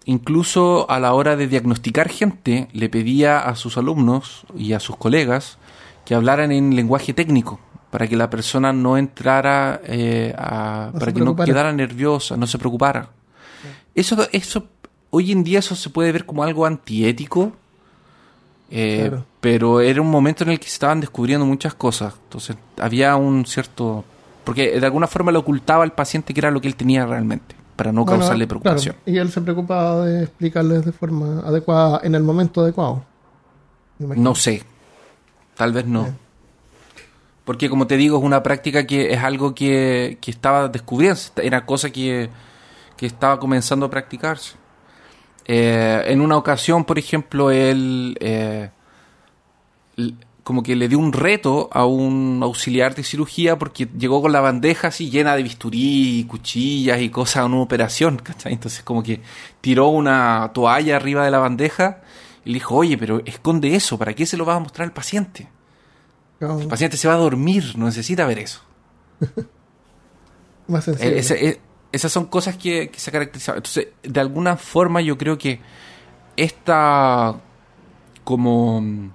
Incluso 0.06 0.90
a 0.90 0.98
la 0.98 1.12
hora 1.12 1.36
de 1.36 1.46
diagnosticar 1.46 2.08
gente, 2.08 2.68
le 2.72 2.88
pedía 2.88 3.38
a 3.38 3.54
sus 3.54 3.76
alumnos 3.78 4.44
y 4.56 4.72
a 4.72 4.80
sus 4.80 4.96
colegas 4.96 5.58
que 6.04 6.14
hablaran 6.14 6.50
en 6.50 6.74
lenguaje 6.74 7.14
técnico, 7.14 7.60
para 7.90 8.08
que 8.08 8.16
la 8.16 8.28
persona 8.30 8.72
no 8.72 8.96
entrara, 8.96 9.80
eh, 9.84 10.34
a- 10.36 10.90
No 10.92 10.98
para 10.98 11.12
que 11.12 11.18
no 11.20 11.24
preocupara. 11.26 11.46
quedara 11.46 11.72
nerviosa, 11.72 12.36
no 12.36 12.46
se 12.48 12.58
preocupara. 12.58 13.10
Eso, 13.94 14.16
eso, 14.32 14.66
hoy 15.10 15.32
en 15.32 15.42
día 15.44 15.58
eso 15.58 15.74
se 15.74 15.90
puede 15.90 16.12
ver 16.12 16.24
como 16.26 16.42
algo 16.42 16.66
antiético, 16.66 17.52
eh, 18.70 19.06
Claro. 19.08 19.24
pero 19.40 19.80
era 19.80 20.00
un 20.00 20.10
momento 20.10 20.44
en 20.44 20.50
el 20.50 20.58
que 20.60 20.66
se 20.66 20.74
estaban 20.74 21.00
descubriendo 21.00 21.44
muchas 21.46 21.74
cosas. 21.74 22.14
Entonces 22.24 22.56
había 22.78 23.16
un 23.16 23.44
cierto... 23.46 24.04
Porque 24.44 24.78
de 24.80 24.86
alguna 24.86 25.06
forma 25.06 25.30
le 25.32 25.38
ocultaba 25.38 25.84
al 25.84 25.92
paciente 25.92 26.32
que 26.32 26.40
era 26.40 26.50
lo 26.50 26.60
que 26.60 26.68
él 26.68 26.74
tenía 26.76 27.04
realmente, 27.06 27.54
para 27.76 27.92
no 27.92 28.04
Bueno, 28.04 28.20
causarle 28.20 28.46
claro, 28.46 28.60
preocupación. 28.62 28.96
y 29.06 29.18
él 29.18 29.30
se 29.30 29.40
preocupaba 29.42 30.04
de 30.06 30.22
explicarles 30.24 30.84
de 30.84 30.92
forma 30.92 31.40
adecuada 31.40 32.00
en 32.02 32.14
el 32.14 32.22
momento 32.22 32.62
adecuado. 32.62 33.04
No 33.98 34.34
sé. 34.34 34.62
Tal 35.56 35.72
vez 35.72 35.84
no. 35.86 36.08
Porque 37.44 37.68
como 37.68 37.86
te 37.86 37.96
digo, 37.96 38.18
es 38.18 38.24
una 38.24 38.42
práctica 38.42 38.86
que 38.86 39.12
es 39.12 39.18
algo 39.22 39.54
que, 39.54 40.16
que 40.20 40.30
estaba 40.30 40.68
descubriendo. 40.68 41.18
Era 41.42 41.66
cosa 41.66 41.90
que, 41.90 42.30
que 42.96 43.06
estaba 43.06 43.38
comenzando 43.38 43.86
a 43.86 43.90
practicarse. 43.90 44.54
Eh, 45.46 46.02
en 46.06 46.20
una 46.20 46.36
ocasión, 46.36 46.84
por 46.84 46.98
ejemplo, 46.98 47.50
él 47.50 48.16
eh, 48.20 48.70
como 50.44 50.62
que 50.62 50.74
le 50.74 50.88
dio 50.88 50.98
un 50.98 51.12
reto 51.12 51.68
a 51.72 51.84
un 51.84 52.40
auxiliar 52.42 52.94
de 52.94 53.04
cirugía 53.04 53.58
porque 53.58 53.88
llegó 53.98 54.22
con 54.22 54.32
la 54.32 54.40
bandeja 54.40 54.88
así 54.88 55.10
llena 55.10 55.36
de 55.36 55.42
bisturí 55.42 56.20
y 56.20 56.24
cuchillas 56.24 57.00
y 57.00 57.10
cosas 57.10 57.44
en 57.46 57.52
una 57.52 57.62
operación, 57.62 58.16
¿cachai? 58.18 58.52
Entonces 58.52 58.82
como 58.82 59.02
que 59.02 59.20
tiró 59.60 59.88
una 59.88 60.50
toalla 60.54 60.96
arriba 60.96 61.24
de 61.24 61.30
la 61.30 61.38
bandeja 61.38 62.00
y 62.44 62.50
le 62.50 62.54
dijo, 62.54 62.74
oye, 62.76 62.96
pero 62.96 63.20
esconde 63.26 63.74
eso, 63.76 63.98
¿para 63.98 64.14
qué 64.14 64.24
se 64.26 64.36
lo 64.36 64.44
vas 64.44 64.56
a 64.56 64.60
mostrar 64.60 64.86
al 64.86 64.92
paciente? 64.92 65.48
El 66.62 66.68
paciente 66.68 66.96
se 66.96 67.06
va 67.06 67.14
a 67.14 67.18
dormir, 67.18 67.74
no 67.76 67.84
necesita 67.86 68.24
ver 68.26 68.38
eso. 68.38 68.62
más 70.68 70.84
sencillo. 70.84 71.10
Ese- 71.16 71.60
esas 71.92 72.12
son 72.12 72.26
cosas 72.26 72.56
que, 72.56 72.90
que 72.90 72.98
se 73.00 73.10
caracterizaban. 73.12 73.58
Entonces, 73.58 73.88
de 74.02 74.20
alguna 74.20 74.56
forma 74.56 75.00
yo 75.00 75.16
creo 75.18 75.36
que 75.38 75.60
esta 76.36 77.36
como 78.24 78.80
mm, 78.80 79.10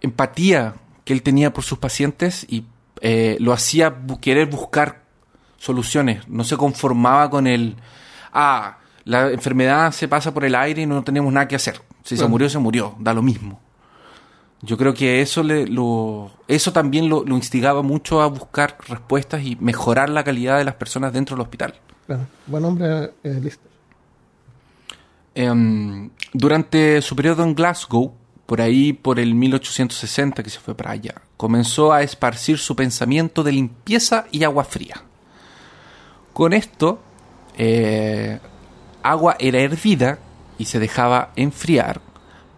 empatía 0.00 0.74
que 1.04 1.12
él 1.12 1.22
tenía 1.22 1.52
por 1.52 1.64
sus 1.64 1.78
pacientes 1.78 2.46
y 2.48 2.64
eh, 3.00 3.36
lo 3.40 3.52
hacía 3.52 3.94
bu- 3.94 4.20
querer 4.20 4.46
buscar 4.48 5.02
soluciones. 5.58 6.26
No 6.28 6.44
se 6.44 6.56
conformaba 6.56 7.30
con 7.30 7.46
el, 7.46 7.76
ah, 8.32 8.78
la 9.04 9.30
enfermedad 9.30 9.92
se 9.92 10.08
pasa 10.08 10.32
por 10.32 10.44
el 10.44 10.54
aire 10.54 10.82
y 10.82 10.86
no 10.86 11.02
tenemos 11.02 11.32
nada 11.32 11.48
que 11.48 11.56
hacer. 11.56 11.80
Si 12.02 12.16
se 12.16 12.26
murió, 12.26 12.48
se 12.48 12.58
murió, 12.58 12.94
da 12.98 13.12
lo 13.14 13.22
mismo. 13.22 13.60
Yo 14.62 14.76
creo 14.76 14.92
que 14.92 15.22
eso 15.22 15.42
le, 15.42 15.66
lo, 15.66 16.30
eso 16.46 16.72
también 16.72 17.08
lo, 17.08 17.24
lo 17.24 17.34
instigaba 17.34 17.82
mucho 17.82 18.20
a 18.20 18.26
buscar 18.26 18.76
respuestas 18.86 19.42
y 19.42 19.56
mejorar 19.56 20.10
la 20.10 20.22
calidad 20.22 20.58
de 20.58 20.64
las 20.64 20.74
personas 20.74 21.12
dentro 21.12 21.34
del 21.34 21.42
hospital. 21.42 21.74
Claro. 22.06 22.26
Buen 22.46 22.64
hombre, 22.64 23.12
eh, 23.22 23.40
Lister. 23.40 23.70
Em, 25.34 26.10
durante 26.32 27.00
su 27.00 27.16
periodo 27.16 27.42
en 27.44 27.54
Glasgow, 27.54 28.12
por 28.44 28.60
ahí 28.60 28.92
por 28.92 29.18
el 29.18 29.34
1860 29.34 30.42
que 30.42 30.50
se 30.50 30.58
fue 30.58 30.74
para 30.74 30.90
allá, 30.90 31.14
comenzó 31.36 31.92
a 31.92 32.02
esparcir 32.02 32.58
su 32.58 32.76
pensamiento 32.76 33.42
de 33.42 33.52
limpieza 33.52 34.26
y 34.30 34.44
agua 34.44 34.64
fría. 34.64 35.02
Con 36.32 36.52
esto, 36.52 37.00
eh, 37.56 38.38
agua 39.02 39.36
era 39.38 39.60
hervida 39.60 40.18
y 40.58 40.66
se 40.66 40.78
dejaba 40.78 41.30
enfriar 41.36 42.09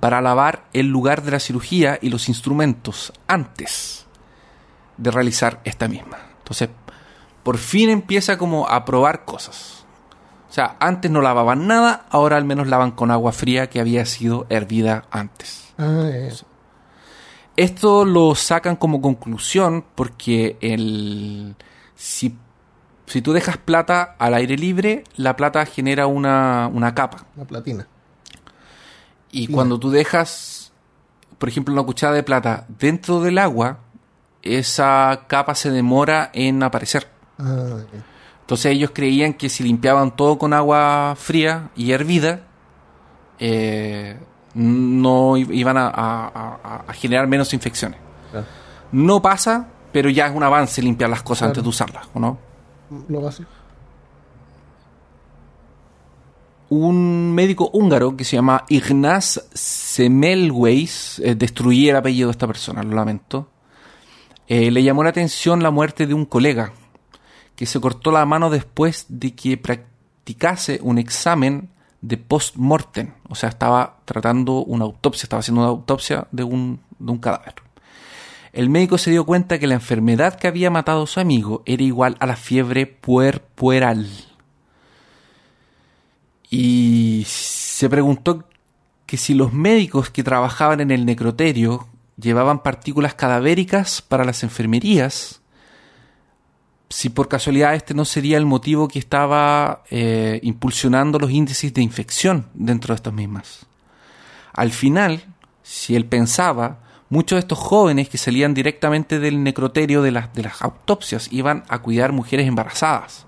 para 0.02 0.20
lavar 0.20 0.64
el 0.72 0.88
lugar 0.88 1.22
de 1.22 1.30
la 1.30 1.38
cirugía 1.38 1.96
y 2.02 2.10
los 2.10 2.28
instrumentos 2.28 3.12
antes 3.28 4.04
de 4.96 5.12
realizar 5.12 5.60
esta 5.62 5.86
misma. 5.86 6.18
Entonces, 6.38 6.70
por 7.44 7.56
fin 7.56 7.88
empieza 7.88 8.36
como 8.36 8.66
a 8.68 8.84
probar 8.84 9.24
cosas. 9.24 9.84
O 10.50 10.52
sea, 10.52 10.74
antes 10.80 11.08
no 11.08 11.20
lavaban 11.20 11.68
nada, 11.68 12.06
ahora 12.10 12.36
al 12.36 12.44
menos 12.44 12.66
lavan 12.66 12.90
con 12.90 13.12
agua 13.12 13.30
fría 13.30 13.70
que 13.70 13.78
había 13.78 14.04
sido 14.04 14.44
hervida 14.48 15.04
antes. 15.12 15.72
Ah, 15.78 16.10
Esto 17.56 18.04
lo 18.04 18.34
sacan 18.34 18.74
como 18.74 19.00
conclusión 19.00 19.84
porque 19.94 20.56
el 20.60 21.54
si, 21.94 22.36
si 23.06 23.22
tú 23.22 23.32
dejas 23.32 23.56
plata 23.56 24.16
al 24.18 24.34
aire 24.34 24.56
libre, 24.56 25.04
la 25.14 25.36
plata 25.36 25.64
genera 25.64 26.08
una, 26.08 26.68
una 26.72 26.92
capa. 26.92 27.24
la 27.36 27.44
platina. 27.44 27.86
Y 29.32 29.48
cuando 29.48 29.78
tú 29.80 29.90
dejas, 29.90 30.72
por 31.38 31.48
ejemplo, 31.48 31.72
una 31.74 31.82
cuchara 31.82 32.14
de 32.14 32.22
plata 32.22 32.66
dentro 32.68 33.20
del 33.20 33.38
agua, 33.38 33.78
esa 34.42 35.24
capa 35.26 35.54
se 35.54 35.70
demora 35.70 36.30
en 36.34 36.62
aparecer. 36.62 37.08
Ah. 37.38 37.78
Entonces 38.40 38.66
ellos 38.72 38.90
creían 38.94 39.32
que 39.34 39.48
si 39.48 39.64
limpiaban 39.64 40.14
todo 40.14 40.36
con 40.38 40.52
agua 40.52 41.14
fría 41.16 41.70
y 41.74 41.92
hervida, 41.92 42.42
eh, 43.38 44.18
no 44.54 45.36
iban 45.36 45.78
a, 45.78 45.86
a- 45.88 46.60
a- 46.62 46.84
a 46.86 46.92
generar 46.92 47.26
menos 47.26 47.54
infecciones. 47.54 47.98
No 48.92 49.22
pasa, 49.22 49.68
pero 49.92 50.10
ya 50.10 50.26
es 50.26 50.34
un 50.36 50.42
avance 50.42 50.82
limpiar 50.82 51.08
las 51.08 51.22
cosas 51.22 51.38
Claro. 51.46 51.50
antes 51.50 51.62
de 51.62 51.68
usarlas, 51.70 52.08
¿o 52.12 52.20
no? 52.20 52.38
Lo 53.08 53.22
básico. 53.22 53.48
Un 56.74 57.34
médico 57.34 57.68
húngaro 57.74 58.16
que 58.16 58.24
se 58.24 58.36
llama 58.36 58.64
Ignaz 58.70 59.44
Semmelweis, 59.52 61.18
eh, 61.22 61.34
destruí 61.34 61.90
el 61.90 61.96
apellido 61.96 62.28
de 62.28 62.30
esta 62.30 62.46
persona, 62.46 62.82
lo 62.82 62.94
lamento, 62.94 63.50
eh, 64.48 64.70
le 64.70 64.82
llamó 64.82 65.04
la 65.04 65.10
atención 65.10 65.62
la 65.62 65.70
muerte 65.70 66.06
de 66.06 66.14
un 66.14 66.24
colega 66.24 66.72
que 67.56 67.66
se 67.66 67.78
cortó 67.78 68.10
la 68.10 68.24
mano 68.24 68.48
después 68.48 69.04
de 69.10 69.34
que 69.34 69.58
practicase 69.58 70.80
un 70.82 70.96
examen 70.96 71.68
de 72.00 72.16
post-mortem, 72.16 73.12
o 73.28 73.34
sea, 73.34 73.50
estaba 73.50 73.98
tratando 74.06 74.64
una 74.64 74.86
autopsia, 74.86 75.24
estaba 75.24 75.40
haciendo 75.40 75.60
una 75.60 75.68
autopsia 75.68 76.26
de 76.32 76.44
un, 76.44 76.80
de 76.98 77.12
un 77.12 77.18
cadáver. 77.18 77.56
El 78.54 78.70
médico 78.70 78.96
se 78.96 79.10
dio 79.10 79.26
cuenta 79.26 79.58
que 79.58 79.66
la 79.66 79.74
enfermedad 79.74 80.36
que 80.36 80.48
había 80.48 80.70
matado 80.70 81.02
a 81.02 81.06
su 81.06 81.20
amigo 81.20 81.62
era 81.66 81.82
igual 81.82 82.16
a 82.18 82.24
la 82.24 82.36
fiebre 82.36 82.86
puerperal. 82.86 84.31
Y 86.54 87.24
se 87.26 87.88
preguntó 87.88 88.44
que 89.06 89.16
si 89.16 89.32
los 89.32 89.54
médicos 89.54 90.10
que 90.10 90.22
trabajaban 90.22 90.82
en 90.82 90.90
el 90.90 91.06
necroterio 91.06 91.88
llevaban 92.20 92.62
partículas 92.62 93.14
cadavéricas 93.14 94.02
para 94.02 94.22
las 94.22 94.42
enfermerías, 94.42 95.40
si 96.90 97.08
por 97.08 97.28
casualidad 97.28 97.74
este 97.74 97.94
no 97.94 98.04
sería 98.04 98.36
el 98.36 98.44
motivo 98.44 98.86
que 98.86 98.98
estaba 98.98 99.82
eh, 99.90 100.40
impulsionando 100.42 101.18
los 101.18 101.30
índices 101.30 101.72
de 101.72 101.80
infección 101.80 102.44
dentro 102.52 102.92
de 102.92 102.96
estas 102.96 103.14
mismas. 103.14 103.64
Al 104.52 104.72
final, 104.72 105.24
si 105.62 105.96
él 105.96 106.04
pensaba, 106.04 106.80
muchos 107.08 107.36
de 107.36 107.40
estos 107.40 107.58
jóvenes 107.60 108.10
que 108.10 108.18
salían 108.18 108.52
directamente 108.52 109.20
del 109.20 109.42
necroterio 109.42 110.02
de 110.02 110.10
de 110.10 110.42
las 110.42 110.60
autopsias 110.60 111.32
iban 111.32 111.64
a 111.68 111.78
cuidar 111.78 112.12
mujeres 112.12 112.46
embarazadas. 112.46 113.24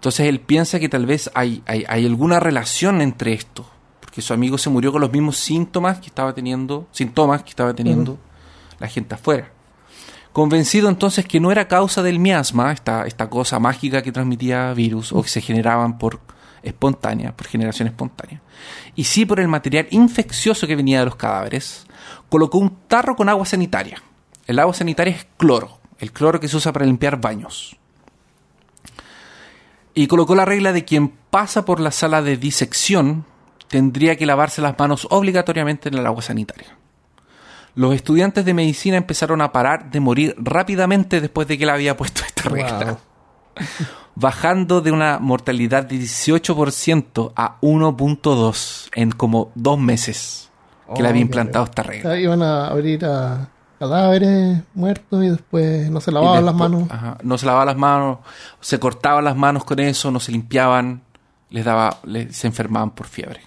Entonces 0.00 0.28
él 0.28 0.40
piensa 0.40 0.80
que 0.80 0.88
tal 0.88 1.04
vez 1.04 1.30
hay, 1.34 1.62
hay, 1.66 1.84
hay 1.86 2.06
alguna 2.06 2.40
relación 2.40 3.02
entre 3.02 3.34
esto, 3.34 3.68
porque 4.00 4.22
su 4.22 4.32
amigo 4.32 4.56
se 4.56 4.70
murió 4.70 4.92
con 4.92 5.02
los 5.02 5.12
mismos 5.12 5.36
síntomas 5.36 6.00
que 6.00 6.06
estaba 6.06 6.32
teniendo, 6.32 6.88
síntomas 6.90 7.42
que 7.42 7.50
estaba 7.50 7.74
teniendo 7.74 8.18
la 8.78 8.88
gente 8.88 9.14
afuera. 9.14 9.52
Convencido 10.32 10.88
entonces 10.88 11.26
que 11.26 11.38
no 11.38 11.52
era 11.52 11.68
causa 11.68 12.02
del 12.02 12.18
miasma, 12.18 12.72
esta, 12.72 13.06
esta 13.06 13.28
cosa 13.28 13.58
mágica 13.58 14.00
que 14.00 14.10
transmitía 14.10 14.72
virus 14.72 15.12
o 15.12 15.22
que 15.22 15.28
se 15.28 15.42
generaban 15.42 15.98
por 15.98 16.18
espontánea, 16.62 17.36
por 17.36 17.46
generación 17.46 17.86
espontánea, 17.86 18.40
y 18.96 19.04
sí 19.04 19.26
por 19.26 19.38
el 19.38 19.48
material 19.48 19.86
infeccioso 19.90 20.66
que 20.66 20.76
venía 20.76 21.00
de 21.00 21.04
los 21.04 21.16
cadáveres, 21.16 21.86
colocó 22.30 22.56
un 22.56 22.74
tarro 22.88 23.16
con 23.16 23.28
agua 23.28 23.44
sanitaria. 23.44 24.02
El 24.46 24.60
agua 24.60 24.72
sanitaria 24.72 25.14
es 25.14 25.26
cloro, 25.36 25.78
el 25.98 26.10
cloro 26.10 26.40
que 26.40 26.48
se 26.48 26.56
usa 26.56 26.72
para 26.72 26.86
limpiar 26.86 27.20
baños. 27.20 27.76
Y 29.94 30.06
colocó 30.06 30.34
la 30.34 30.44
regla 30.44 30.72
de 30.72 30.84
quien 30.84 31.08
pasa 31.30 31.64
por 31.64 31.80
la 31.80 31.90
sala 31.90 32.22
de 32.22 32.36
disección 32.36 33.24
tendría 33.68 34.16
que 34.16 34.26
lavarse 34.26 34.60
las 34.62 34.78
manos 34.78 35.06
obligatoriamente 35.10 35.88
en 35.88 35.94
el 35.96 36.06
agua 36.06 36.22
sanitaria. 36.22 36.76
Los 37.76 37.94
estudiantes 37.94 38.44
de 38.44 38.52
medicina 38.54 38.96
empezaron 38.96 39.40
a 39.40 39.52
parar 39.52 39.90
de 39.90 40.00
morir 40.00 40.34
rápidamente 40.38 41.20
después 41.20 41.46
de 41.46 41.56
que 41.56 41.64
él 41.64 41.70
había 41.70 41.96
puesto 41.96 42.22
esta 42.26 42.48
regla, 42.48 42.84
Wow. 42.84 42.98
bajando 44.16 44.80
de 44.80 44.90
una 44.90 45.18
mortalidad 45.18 45.84
de 45.84 45.96
18% 45.96 47.32
a 47.36 47.58
1.2 47.60 48.88
en 48.94 49.12
como 49.12 49.52
dos 49.54 49.78
meses 49.78 50.50
que 50.94 51.02
le 51.02 51.08
Oh, 51.08 51.10
había 51.10 51.22
implantado 51.22 51.64
esta 51.64 51.82
regla. 51.84 52.18
Iban 52.18 52.42
a 52.42 52.66
abrir 52.68 53.04
a 53.04 53.48
cadáveres 53.80 54.62
muertos 54.74 55.24
y 55.24 55.30
después 55.30 55.90
no 55.90 56.00
se 56.00 56.12
lavaban 56.12 56.44
las 56.44 56.54
manos. 56.54 56.84
ajá, 56.90 57.16
no 57.24 57.36
se 57.38 57.46
lavaban 57.46 57.66
las 57.66 57.76
manos, 57.76 58.18
se 58.60 58.78
cortaban 58.78 59.24
las 59.24 59.34
manos 59.36 59.64
con 59.64 59.80
eso, 59.80 60.10
no 60.10 60.20
se 60.20 60.30
limpiaban, 60.32 61.02
les 61.48 61.64
daba, 61.64 61.98
les- 62.04 62.36
se 62.36 62.46
enfermaban 62.46 62.90
por 62.90 63.06
fiebre. 63.06 63.40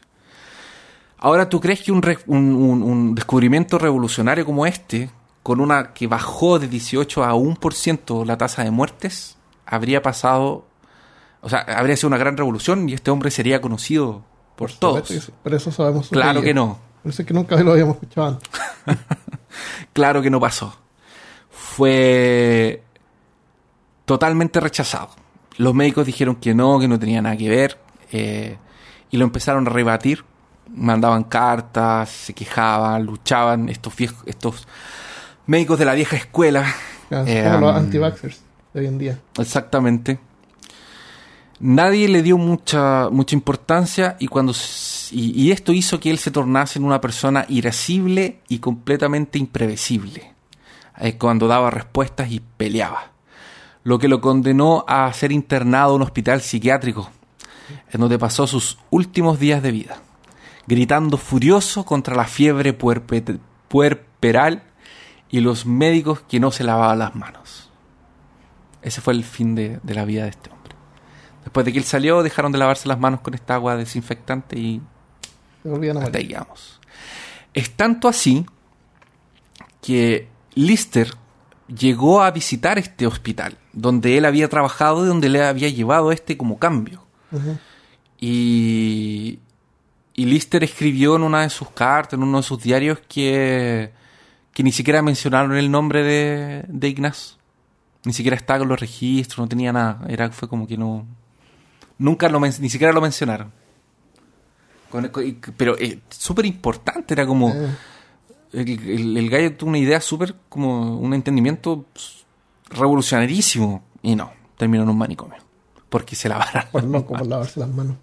Ahora, 1.20 1.48
¿tú 1.48 1.62
crees 1.62 1.82
que 1.84 1.92
un, 1.92 2.02
re- 2.02 2.18
un- 2.28 2.54
un- 2.56 2.82
un 2.84 3.16
descubrimiento 3.16 3.78
revolucionario 3.78 4.44
como 4.46 4.66
este, 4.66 5.10
con 5.44 5.62
una 5.62 5.94
que 5.94 6.08
bajó 6.08 6.58
de 6.60 6.68
18 6.68 7.24
a 7.24 7.34
1% 7.36 8.26
la 8.26 8.38
tasa 8.38 8.64
de 8.64 8.72
muertes, 8.72 9.38
habría 9.66 10.02
pasado, 10.02 10.66
o 11.42 11.48
sea, 11.50 11.60
habría 11.60 11.96
sido 11.96 12.08
una 12.08 12.18
gran 12.18 12.36
revolución 12.38 12.90
y 12.90 12.94
este 12.94 13.12
hombre 13.12 13.30
sería 13.32 13.62
conocido 13.62 14.24
por, 14.56 14.72
todos? 14.72 15.32
Por 15.44 15.54
eso 15.54 15.72
sabemos 15.72 16.10
Claro 16.10 16.42
que 16.42 16.54
no. 16.54 16.80
Es 17.06 17.18
que 17.26 17.34
nunca 17.34 17.56
lo 17.58 17.74
habíamos 17.74 17.96
escuchado 17.96 18.28
antes. 18.28 18.50
Claro 19.94 20.22
que 20.22 20.30
no 20.30 20.40
pasó. 20.40 20.76
Fue 21.50 22.84
totalmente 24.06 24.60
rechazado. 24.60 25.10
Los 25.58 25.74
médicos 25.74 26.06
dijeron 26.06 26.36
que 26.36 26.54
no, 26.54 26.80
que 26.80 26.88
no 26.88 27.00
tenía 27.00 27.22
nada 27.22 27.38
que 27.38 27.50
ver, 27.50 27.78
eh, 28.12 28.58
y 29.12 29.18
lo 29.18 29.26
empezaron 29.26 29.68
a 29.68 29.70
rebatir. 29.70 30.24
Mandaban 30.76 31.24
cartas, 31.26 32.10
se 32.10 32.34
quejaban, 32.34 33.06
luchaban 33.06 33.70
estos 33.70 33.96
viejos, 33.96 34.24
estos 34.26 34.68
médicos 35.46 35.78
de 35.78 35.86
la 35.86 35.94
vieja 35.94 36.16
escuela. 36.16 36.66
Claro, 37.10 37.28
Eh, 37.28 37.44
como 37.44 37.68
los 37.68 37.76
anti-vaxxers 37.76 38.42
de 38.74 38.80
hoy 38.80 38.86
en 38.88 38.98
día. 38.98 39.20
Exactamente. 39.38 40.20
Nadie 41.60 42.10
le 42.10 42.22
dio 42.24 42.38
mucha, 42.38 43.10
mucha 43.10 43.36
importancia 43.36 44.18
y, 44.20 44.28
cuando, 44.28 44.54
y, 45.12 45.52
esto 45.52 45.72
hizo 45.72 46.00
que 46.00 46.10
él 46.10 46.18
se 46.18 46.32
tornase 46.32 46.80
en 46.80 46.86
una 46.86 47.00
persona 47.00 47.46
irascible 47.48 48.40
y 48.50 48.60
completamente 48.60 49.40
imprevisible. 49.40 50.34
cuando 51.18 51.48
daba 51.48 51.70
respuestas 51.70 52.32
y 52.32 52.42
peleaba. 52.58 53.12
Lo 53.84 54.00
que 54.00 54.08
lo 54.08 54.20
condenó 54.20 54.84
a 54.88 55.12
ser 55.14 55.32
internado 55.32 55.92
en 55.92 56.02
un 56.02 56.08
hospital 56.08 56.42
psiquiátrico, 56.42 57.10
en 57.92 58.00
donde 58.02 58.20
pasó 58.20 58.48
sus 58.48 58.78
últimos 58.90 59.40
días 59.40 59.62
de 59.62 59.72
vida, 59.72 59.98
gritando 60.68 61.18
furioso 61.18 61.86
contra 61.86 62.16
la 62.16 62.26
fiebre 62.26 62.78
puerpe- 62.78 63.40
puerperal 63.68 64.64
y 65.30 65.40
los 65.40 65.66
médicos 65.66 66.22
que 66.22 66.40
no 66.40 66.52
se 66.52 66.64
lavaban 66.64 67.00
las 67.00 67.16
manos. 67.16 67.70
Ese 68.82 69.02
fue 69.02 69.14
el 69.14 69.24
fin 69.24 69.56
de, 69.56 69.80
de 69.84 69.94
la 69.94 70.06
vida 70.06 70.24
de 70.24 70.30
este 70.30 70.50
hombre. 70.50 70.63
Después 71.44 71.66
de 71.66 71.74
que 71.74 71.80
él 71.80 71.84
salió, 71.84 72.24
dejaron 72.24 72.52
de 72.52 72.58
lavarse 72.58 72.88
las 72.88 73.00
manos 73.00 73.22
con 73.22 73.34
esta 73.34 73.56
agua 73.56 73.76
desinfectante 73.76 74.58
y 74.58 74.82
hasta 76.06 76.18
ahí 76.18 76.28
llegamos. 76.28 76.80
Es 77.54 77.72
tanto 77.72 78.08
así 78.08 78.46
que 79.82 80.28
Lister 80.56 81.14
llegó 81.68 82.22
a 82.22 82.32
visitar 82.32 82.78
este 82.78 83.08
hospital, 83.08 83.58
donde 83.72 84.18
él 84.18 84.26
había 84.26 84.50
trabajado 84.50 85.04
y 85.04 85.08
donde 85.08 85.30
le 85.30 85.44
había 85.44 85.70
llevado 85.70 86.12
este 86.12 86.38
como 86.38 86.60
cambio. 86.60 87.06
Y, 88.20 89.40
y 90.14 90.26
Lister 90.26 90.64
escribió 90.64 91.16
en 91.16 91.24
una 91.24 91.42
de 91.42 91.50
sus 91.50 91.70
cartas, 91.70 92.14
en 92.14 92.24
uno 92.24 92.38
de 92.38 92.44
sus 92.44 92.62
diarios, 92.62 93.00
que, 93.08 93.92
que 94.54 94.64
ni 94.64 94.72
siquiera 94.72 95.02
mencionaron 95.02 95.56
el 95.56 95.70
nombre 95.70 96.04
de, 96.04 96.66
de 96.68 96.88
Ignaz. 96.88 97.38
Ni 98.06 98.14
siquiera 98.14 98.36
estaba 98.36 98.60
con 98.60 98.68
los 98.68 98.80
registros, 98.80 99.40
no 99.40 99.48
tenía 99.48 99.72
nada. 99.72 100.02
Era, 100.08 100.30
fue 100.32 100.48
como 100.50 100.68
que 100.68 100.78
no. 100.78 101.06
Nunca 102.04 102.28
lo 102.28 102.38
ni 102.42 102.52
siquiera 102.52 102.92
lo 102.92 103.00
mencionaron. 103.00 103.50
pero 105.56 105.78
es 105.78 106.00
súper 106.10 106.46
importante, 106.46 107.14
era 107.14 107.26
como. 107.26 107.48
Eh. 107.52 107.70
El, 108.52 109.18
el, 109.18 109.30
gallo 109.30 109.56
tuvo 109.56 109.70
una 109.70 109.78
idea 109.78 110.02
súper, 110.02 110.36
como 110.50 110.98
un 111.00 111.14
entendimiento 111.14 111.86
revolucionarísimo. 112.72 113.86
Y 114.02 114.18
no, 114.18 114.34
terminó 114.58 114.84
en 114.84 114.90
un 114.90 114.98
manicomio. 114.98 115.38
Porque 115.88 116.18
se 116.18 116.28
lavaron. 116.28 116.66
Por 116.74 116.84
loco, 116.84 117.14
por 117.14 117.26
lavarse 117.26 117.62
las 117.62 117.70
manos. 117.70 117.96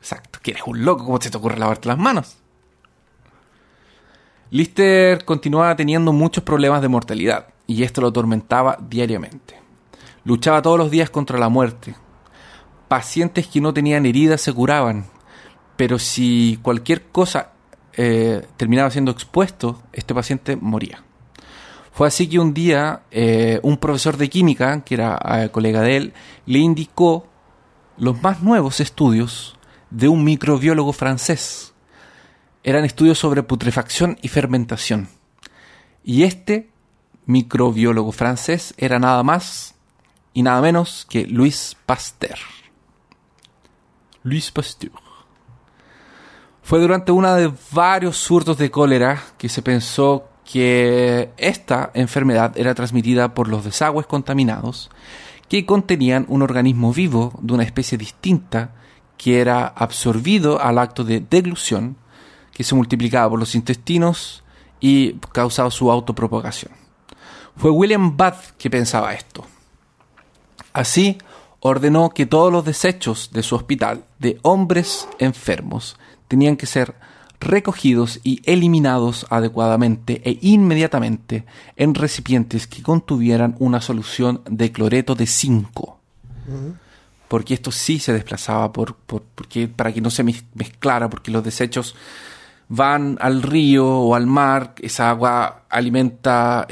Exacto, 0.00 0.38
que 0.42 0.52
eres 0.52 0.62
un 0.64 0.82
loco, 0.82 1.04
¿cómo 1.04 1.20
se 1.20 1.28
te 1.30 1.36
ocurre 1.36 1.58
lavarte 1.58 1.88
las 1.88 1.98
manos? 1.98 2.38
Lister 4.48 5.26
continuaba 5.26 5.76
teniendo 5.76 6.10
muchos 6.14 6.42
problemas 6.42 6.80
de 6.80 6.88
mortalidad 6.88 7.48
y 7.66 7.82
esto 7.82 8.00
lo 8.00 8.08
atormentaba 8.08 8.78
diariamente. 8.80 9.60
Luchaba 10.24 10.62
todos 10.62 10.78
los 10.78 10.90
días 10.90 11.10
contra 11.10 11.38
la 11.38 11.50
muerte. 11.50 11.96
Pacientes 12.88 13.46
que 13.46 13.60
no 13.60 13.74
tenían 13.74 14.06
heridas 14.06 14.40
se 14.40 14.52
curaban, 14.52 15.06
pero 15.76 15.98
si 15.98 16.58
cualquier 16.62 17.04
cosa 17.08 17.52
eh, 17.94 18.46
terminaba 18.56 18.90
siendo 18.90 19.10
expuesto, 19.10 19.82
este 19.92 20.14
paciente 20.14 20.56
moría. 20.56 21.02
Fue 21.92 22.06
así 22.06 22.28
que 22.28 22.38
un 22.38 22.52
día 22.52 23.02
eh, 23.10 23.58
un 23.62 23.78
profesor 23.78 24.18
de 24.18 24.28
química, 24.28 24.84
que 24.84 24.94
era 24.94 25.18
eh, 25.42 25.48
colega 25.48 25.80
de 25.80 25.96
él, 25.96 26.12
le 26.44 26.58
indicó 26.58 27.26
los 27.96 28.20
más 28.22 28.42
nuevos 28.42 28.80
estudios 28.80 29.58
de 29.90 30.08
un 30.08 30.22
microbiólogo 30.22 30.92
francés. 30.92 31.72
Eran 32.62 32.84
estudios 32.84 33.18
sobre 33.18 33.42
putrefacción 33.42 34.18
y 34.20 34.28
fermentación. 34.28 35.08
Y 36.04 36.24
este 36.24 36.68
microbiólogo 37.24 38.12
francés 38.12 38.74
era 38.76 38.98
nada 38.98 39.22
más 39.22 39.74
y 40.34 40.42
nada 40.42 40.60
menos 40.60 41.06
que 41.08 41.26
Louis 41.26 41.76
Pasteur. 41.86 42.38
Louis 44.26 44.50
Pasteur. 44.50 44.90
Fue 46.60 46.80
durante 46.80 47.12
uno 47.12 47.32
de 47.36 47.52
varios 47.70 48.16
surtos 48.16 48.58
de 48.58 48.72
cólera 48.72 49.22
que 49.38 49.48
se 49.48 49.62
pensó 49.62 50.28
que 50.44 51.30
esta 51.36 51.92
enfermedad 51.94 52.58
era 52.58 52.74
transmitida 52.74 53.34
por 53.34 53.46
los 53.46 53.64
desagües 53.64 54.06
contaminados 54.06 54.90
que 55.48 55.64
contenían 55.64 56.26
un 56.28 56.42
organismo 56.42 56.92
vivo 56.92 57.38
de 57.40 57.54
una 57.54 57.62
especie 57.62 57.96
distinta 57.96 58.74
que 59.16 59.40
era 59.40 59.68
absorbido 59.68 60.60
al 60.60 60.78
acto 60.78 61.04
de 61.04 61.20
deglución, 61.20 61.96
que 62.52 62.64
se 62.64 62.74
multiplicaba 62.74 63.30
por 63.30 63.38
los 63.38 63.54
intestinos 63.54 64.42
y 64.80 65.12
causaba 65.32 65.70
su 65.70 65.88
autopropagación. 65.88 66.72
Fue 67.56 67.70
William 67.70 68.16
Bath 68.16 68.56
que 68.58 68.70
pensaba 68.70 69.14
esto. 69.14 69.46
Así, 70.72 71.16
ordenó 71.60 72.10
que 72.10 72.26
todos 72.26 72.52
los 72.52 72.64
desechos 72.64 73.30
de 73.32 73.44
su 73.44 73.54
hospital 73.54 74.04
de 74.18 74.38
hombres 74.42 75.08
enfermos. 75.18 75.96
Tenían 76.28 76.56
que 76.56 76.66
ser 76.66 76.94
recogidos 77.38 78.20
y 78.24 78.40
eliminados 78.50 79.26
adecuadamente 79.30 80.22
e 80.24 80.38
inmediatamente 80.40 81.44
en 81.76 81.94
recipientes 81.94 82.66
que 82.66 82.82
contuvieran 82.82 83.56
una 83.58 83.80
solución 83.80 84.42
de 84.48 84.72
cloreto 84.72 85.14
de 85.14 85.26
zinco 85.26 86.00
porque 87.28 87.54
esto 87.54 87.72
sí 87.72 87.98
se 87.98 88.12
desplazaba 88.12 88.72
por, 88.72 88.94
porque, 88.94 89.68
para 89.68 89.92
que 89.92 90.00
no 90.00 90.10
se 90.10 90.24
mezclara, 90.24 91.10
porque 91.10 91.30
los 91.30 91.42
desechos 91.42 91.94
van 92.68 93.18
al 93.20 93.42
río 93.42 93.86
o 93.86 94.14
al 94.14 94.26
mar, 94.26 94.74
esa 94.80 95.10
agua 95.10 95.64
alimenta 95.68 96.66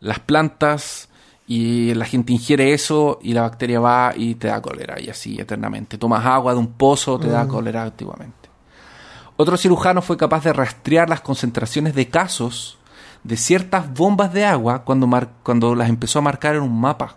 las 0.00 0.18
plantas 0.20 1.08
y 1.50 1.94
la 1.94 2.04
gente 2.04 2.32
ingiere 2.32 2.72
eso 2.72 3.18
y 3.20 3.32
la 3.32 3.42
bacteria 3.42 3.80
va 3.80 4.12
y 4.14 4.36
te 4.36 4.46
da 4.46 4.62
cólera 4.62 5.00
y 5.00 5.10
así 5.10 5.36
eternamente. 5.40 5.98
Tomas 5.98 6.24
agua 6.24 6.52
de 6.52 6.60
un 6.60 6.74
pozo, 6.74 7.18
te 7.18 7.26
da 7.26 7.42
mm. 7.42 7.48
cólera 7.48 7.82
activamente. 7.82 8.48
Otro 9.36 9.56
cirujano 9.56 10.00
fue 10.00 10.16
capaz 10.16 10.44
de 10.44 10.52
rastrear 10.52 11.08
las 11.08 11.22
concentraciones 11.22 11.96
de 11.96 12.08
casos 12.08 12.78
de 13.24 13.36
ciertas 13.36 13.92
bombas 13.92 14.32
de 14.32 14.44
agua 14.44 14.84
cuando, 14.84 15.10
cuando 15.42 15.74
las 15.74 15.88
empezó 15.88 16.20
a 16.20 16.22
marcar 16.22 16.54
en 16.54 16.62
un 16.62 16.80
mapa. 16.80 17.16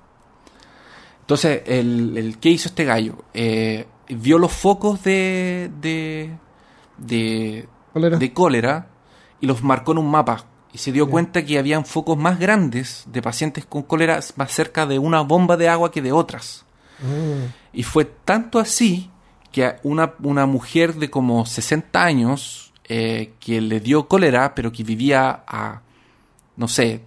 Entonces, 1.21 1.61
el, 1.67 2.17
el 2.17 2.39
¿qué 2.39 2.49
hizo 2.49 2.69
este 2.69 2.85
gallo? 2.85 3.25
Eh, 3.35 3.85
vio 4.09 4.39
los 4.39 4.51
focos 4.51 5.03
de, 5.03 5.69
de, 5.79 6.35
de, 6.97 7.67
¿Cólera? 8.33 8.87
y 9.41 9.45
los 9.45 9.61
marcó 9.61 9.91
en 9.91 9.99
un 9.99 10.09
mapa. 10.09 10.43
Y 10.73 10.79
se 10.79 10.91
dio 10.91 11.09
cuenta 11.09 11.45
que 11.45 11.59
habían 11.59 11.85
focos 11.85 12.17
más 12.17 12.39
grandes 12.39 13.03
de 13.05 13.21
pacientes 13.21 13.65
con 13.65 13.83
cólera 13.83 14.19
más 14.35 14.51
cerca 14.51 14.85
de 14.85 14.99
una 14.99 15.21
bomba 15.21 15.55
de 15.55 15.69
agua 15.69 15.91
que 15.91 16.01
de 16.01 16.11
otras. 16.11 16.65
Mm. 16.99 17.77
Y 17.77 17.83
fue 17.83 18.05
tanto 18.05 18.59
así 18.59 19.11
que 19.51 19.75
una, 19.83 20.13
una 20.23 20.47
mujer 20.47 20.95
de 20.95 21.09
como 21.11 21.45
60 21.45 22.03
años 22.03 22.73
eh, 22.85 23.33
que 23.39 23.61
le 23.61 23.79
dio 23.79 24.07
cólera, 24.07 24.55
pero 24.55 24.71
que 24.71 24.83
vivía 24.83 25.43
a, 25.47 25.81
no 26.57 26.67
sé, 26.67 27.01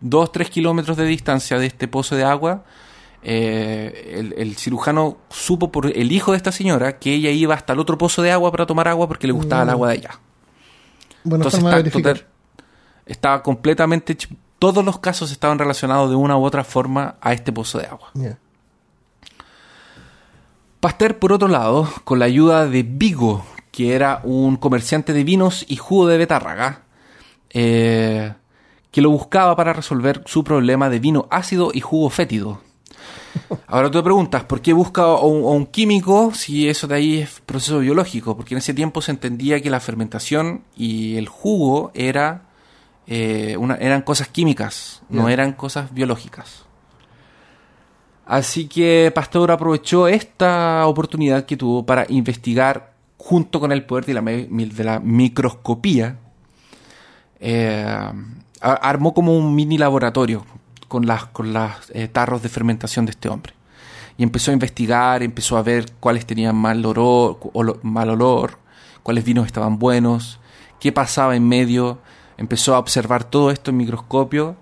2, 0.00 0.32
3 0.32 0.48
kilómetros 0.48 0.96
de 0.96 1.04
distancia 1.04 1.58
de 1.58 1.66
este 1.66 1.88
pozo 1.88 2.14
de 2.14 2.24
agua, 2.24 2.64
eh, 3.22 4.32
el, 4.36 4.56
cirujano 4.56 5.18
supo 5.28 5.72
por 5.72 5.86
el 5.86 6.12
hijo 6.12 6.30
de 6.30 6.36
esta 6.36 6.52
señora 6.52 6.98
que 7.00 7.12
ella 7.14 7.30
iba 7.30 7.54
hasta 7.54 7.72
el 7.72 7.80
otro 7.80 7.98
pozo 7.98 8.22
de 8.22 8.30
agua 8.30 8.52
para 8.52 8.64
tomar 8.64 8.86
agua 8.86 9.08
porque 9.08 9.26
le 9.26 9.32
gustaba 9.32 9.62
el 9.62 9.68
mm. 9.68 9.72
agua 9.72 9.88
de 9.88 9.94
allá. 9.94 10.20
Bueno, 11.24 11.44
Entonces 11.44 12.24
estaba 13.08 13.42
completamente... 13.42 14.16
Todos 14.58 14.84
los 14.84 14.98
casos 14.98 15.30
estaban 15.30 15.58
relacionados 15.58 16.10
de 16.10 16.16
una 16.16 16.36
u 16.36 16.44
otra 16.44 16.64
forma 16.64 17.16
a 17.20 17.32
este 17.32 17.52
pozo 17.52 17.78
de 17.78 17.86
agua. 17.86 18.10
Pasteur, 20.80 21.18
por 21.18 21.32
otro 21.32 21.48
lado, 21.48 21.88
con 22.04 22.18
la 22.18 22.24
ayuda 22.24 22.66
de 22.66 22.82
Vigo, 22.82 23.44
que 23.70 23.94
era 23.94 24.20
un 24.24 24.56
comerciante 24.56 25.12
de 25.12 25.22
vinos 25.22 25.64
y 25.68 25.76
jugo 25.76 26.08
de 26.08 26.18
betárraga, 26.18 26.82
eh, 27.50 28.34
que 28.90 29.00
lo 29.00 29.10
buscaba 29.10 29.54
para 29.54 29.72
resolver 29.72 30.22
su 30.26 30.42
problema 30.42 30.90
de 30.90 30.98
vino 30.98 31.28
ácido 31.30 31.70
y 31.72 31.80
jugo 31.80 32.10
fétido. 32.10 32.60
Ahora 33.66 33.90
tú 33.90 33.98
te 33.98 34.04
preguntas, 34.04 34.44
¿por 34.44 34.60
qué 34.60 34.72
busca 34.72 35.02
a 35.02 35.20
un, 35.20 35.66
químico 35.66 36.32
si 36.34 36.68
eso 36.68 36.86
de 36.86 36.94
ahí 36.96 37.18
es 37.18 37.40
proceso 37.46 37.78
biológico? 37.78 38.36
Porque 38.36 38.54
en 38.54 38.58
ese 38.58 38.74
tiempo 38.74 39.02
se 39.02 39.12
entendía 39.12 39.60
que 39.60 39.70
la 39.70 39.80
fermentación 39.80 40.62
y 40.76 41.16
el 41.16 41.28
jugo 41.28 41.90
era, 41.94 42.47
eh, 43.10 43.56
eran 43.80 44.02
cosas 44.02 44.28
químicas, 44.28 45.02
no 45.08 45.30
eran 45.30 45.52
cosas 45.52 45.94
biológicas. 45.94 46.66
Así 48.26 48.68
que 48.68 49.10
Pasteur 49.14 49.50
aprovechó 49.50 50.06
esta 50.06 50.86
oportunidad 50.86 51.46
que 51.46 51.56
tuvo 51.56 51.86
para 51.86 52.04
investigar 52.10 52.92
junto 53.16 53.60
con 53.60 53.72
el 53.72 53.86
poder 53.86 54.04
de 54.04 54.12
la, 54.12 54.20
de 54.20 54.84
la 54.84 55.00
microscopía. 55.00 56.18
Eh, 57.40 58.12
armó 58.60 59.14
como 59.14 59.34
un 59.34 59.54
mini 59.54 59.78
laboratorio 59.78 60.44
con 60.88 61.06
las 61.06 61.26
con 61.26 61.52
las 61.52 61.90
eh, 61.94 62.08
tarros 62.08 62.42
de 62.42 62.50
fermentación 62.50 63.06
de 63.06 63.12
este 63.12 63.30
hombre. 63.30 63.54
Y 64.18 64.22
empezó 64.22 64.50
a 64.50 64.54
investigar, 64.54 65.22
empezó 65.22 65.56
a 65.56 65.62
ver 65.62 65.92
cuáles 65.98 66.26
tenían 66.26 66.56
mal 66.56 66.84
olor, 66.84 67.38
mal 67.82 68.10
olor, 68.10 68.58
cuáles 69.02 69.24
vinos 69.24 69.46
estaban 69.46 69.78
buenos, 69.78 70.40
qué 70.80 70.92
pasaba 70.92 71.36
en 71.36 71.48
medio, 71.48 72.00
empezó 72.38 72.74
a 72.74 72.78
observar 72.78 73.24
todo 73.24 73.50
esto 73.50 73.70
en 73.70 73.76
microscopio 73.76 74.56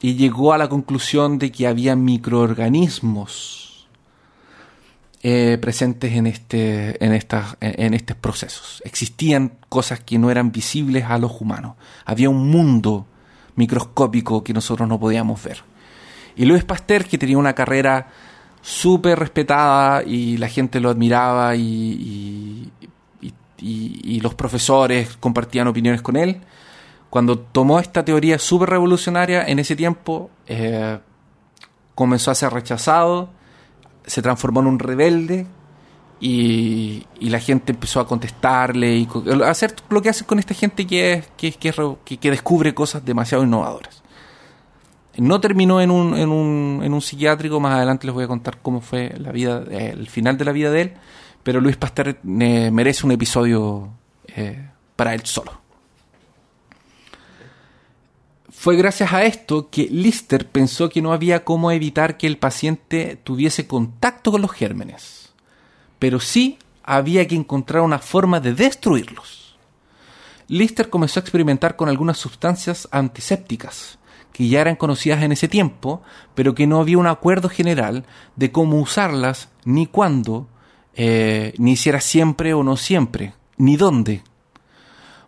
y 0.00 0.14
llegó 0.14 0.52
a 0.52 0.58
la 0.58 0.68
conclusión 0.68 1.38
de 1.38 1.52
que 1.52 1.66
había 1.66 1.94
microorganismos 1.96 3.86
eh, 5.22 5.58
presentes 5.60 6.12
en, 6.12 6.26
este, 6.26 7.04
en, 7.04 7.12
estas, 7.12 7.56
en 7.60 7.92
estos 7.94 8.16
procesos. 8.16 8.82
Existían 8.84 9.52
cosas 9.68 10.00
que 10.00 10.18
no 10.18 10.30
eran 10.30 10.52
visibles 10.52 11.04
a 11.04 11.18
los 11.18 11.40
humanos. 11.40 11.74
Había 12.04 12.30
un 12.30 12.48
mundo 12.48 13.06
microscópico 13.56 14.44
que 14.44 14.52
nosotros 14.52 14.88
no 14.88 15.00
podíamos 15.00 15.42
ver. 15.42 15.62
Y 16.36 16.44
Luis 16.44 16.64
Pasteur, 16.64 17.06
que 17.06 17.18
tenía 17.18 17.38
una 17.38 17.54
carrera 17.54 18.08
súper 18.60 19.18
respetada 19.18 20.02
y 20.02 20.36
la 20.36 20.48
gente 20.48 20.80
lo 20.80 20.90
admiraba 20.90 21.56
y, 21.56 22.70
y, 23.58 24.20
los 24.20 24.34
profesores 24.34 25.16
compartían 25.18 25.68
opiniones 25.68 26.02
con 26.02 26.16
él, 26.16 26.40
cuando 27.10 27.38
tomó 27.38 27.78
esta 27.78 28.04
teoría 28.04 28.38
súper 28.38 28.70
revolucionaria 28.70 29.44
en 29.46 29.58
ese 29.58 29.76
tiempo, 29.76 30.30
eh, 30.46 30.98
comenzó 31.94 32.30
a 32.30 32.34
ser 32.34 32.52
rechazado, 32.52 33.30
se 34.04 34.22
transformó 34.22 34.60
en 34.60 34.66
un 34.66 34.78
rebelde 34.78 35.46
y, 36.20 37.06
la 37.20 37.40
gente 37.40 37.72
empezó 37.72 38.00
a 38.00 38.06
contestarle 38.06 38.96
y 38.96 39.08
hacer 39.44 39.74
lo 39.88 40.02
que 40.02 40.10
hace 40.10 40.24
con 40.24 40.38
esta 40.38 40.54
gente 40.54 40.86
que, 40.86 41.24
descubre 42.22 42.74
cosas 42.74 43.04
demasiado 43.04 43.44
innovadoras. 43.44 44.02
No 45.16 45.40
terminó 45.40 45.80
en 45.80 45.90
un, 45.90 46.16
en 46.16 46.28
un, 46.28 46.82
en 46.84 46.92
un 46.92 47.00
psiquiátrico, 47.00 47.58
más 47.58 47.74
adelante 47.74 48.06
les 48.06 48.14
voy 48.14 48.24
a 48.24 48.28
contar 48.28 48.58
cómo 48.60 48.82
fue 48.82 49.14
la 49.16 49.32
vida, 49.32 49.64
eh, 49.70 49.94
el 49.94 50.08
final 50.08 50.36
de 50.36 50.44
la 50.44 50.52
vida 50.52 50.70
de 50.70 50.82
él, 50.82 50.94
pero 51.42 51.60
Luis 51.60 51.76
Pasteur 51.76 52.08
eh, 52.08 52.70
merece 52.70 53.06
un 53.06 53.12
episodio 53.12 53.90
para 54.96 55.14
él 55.14 55.24
solo. 55.24 55.65
Fue 58.66 58.74
gracias 58.74 59.12
a 59.12 59.22
esto 59.22 59.70
que 59.70 59.84
Lister 59.84 60.48
pensó 60.48 60.88
que 60.88 61.00
no 61.00 61.12
había 61.12 61.44
cómo 61.44 61.70
evitar 61.70 62.16
que 62.16 62.26
el 62.26 62.36
paciente 62.36 63.16
tuviese 63.22 63.68
contacto 63.68 64.32
con 64.32 64.42
los 64.42 64.50
gérmenes, 64.50 65.32
pero 66.00 66.18
sí 66.18 66.58
había 66.82 67.28
que 67.28 67.36
encontrar 67.36 67.84
una 67.84 68.00
forma 68.00 68.40
de 68.40 68.54
destruirlos. 68.54 69.56
Lister 70.48 70.90
comenzó 70.90 71.20
a 71.20 71.22
experimentar 71.22 71.76
con 71.76 71.88
algunas 71.88 72.18
sustancias 72.18 72.88
antisépticas, 72.90 74.00
que 74.32 74.48
ya 74.48 74.62
eran 74.62 74.74
conocidas 74.74 75.22
en 75.22 75.30
ese 75.30 75.46
tiempo, 75.46 76.02
pero 76.34 76.56
que 76.56 76.66
no 76.66 76.80
había 76.80 76.98
un 76.98 77.06
acuerdo 77.06 77.48
general 77.48 78.04
de 78.34 78.50
cómo 78.50 78.80
usarlas, 78.80 79.48
ni 79.64 79.86
cuándo, 79.86 80.48
eh, 80.96 81.54
ni 81.58 81.76
si 81.76 81.90
era 81.90 82.00
siempre 82.00 82.52
o 82.52 82.64
no 82.64 82.76
siempre, 82.76 83.32
ni 83.58 83.76
dónde. 83.76 84.24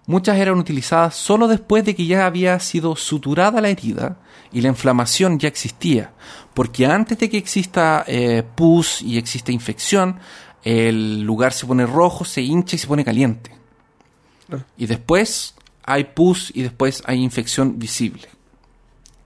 Muchas 0.08 0.38
eran 0.38 0.58
utilizadas 0.58 1.16
solo 1.16 1.48
después 1.48 1.84
de 1.84 1.94
que 1.94 2.06
ya 2.06 2.24
había 2.24 2.58
sido 2.60 2.96
suturada 2.96 3.60
la 3.60 3.68
herida 3.68 4.16
y 4.50 4.62
la 4.62 4.68
inflamación 4.68 5.38
ya 5.38 5.48
existía, 5.48 6.12
porque 6.54 6.86
antes 6.86 7.18
de 7.18 7.28
que 7.28 7.36
exista 7.36 8.04
eh, 8.06 8.42
pus 8.54 9.02
y 9.02 9.18
exista 9.18 9.52
infección, 9.52 10.18
el 10.64 11.20
lugar 11.20 11.52
se 11.52 11.66
pone 11.66 11.84
rojo, 11.84 12.24
se 12.24 12.40
hincha 12.40 12.76
y 12.76 12.78
se 12.78 12.86
pone 12.86 13.04
caliente. 13.04 13.50
Y 14.78 14.86
después 14.86 15.54
hay 15.82 16.04
pus 16.04 16.52
y 16.54 16.62
después 16.62 17.02
hay 17.04 17.22
infección 17.22 17.78
visible. 17.78 18.28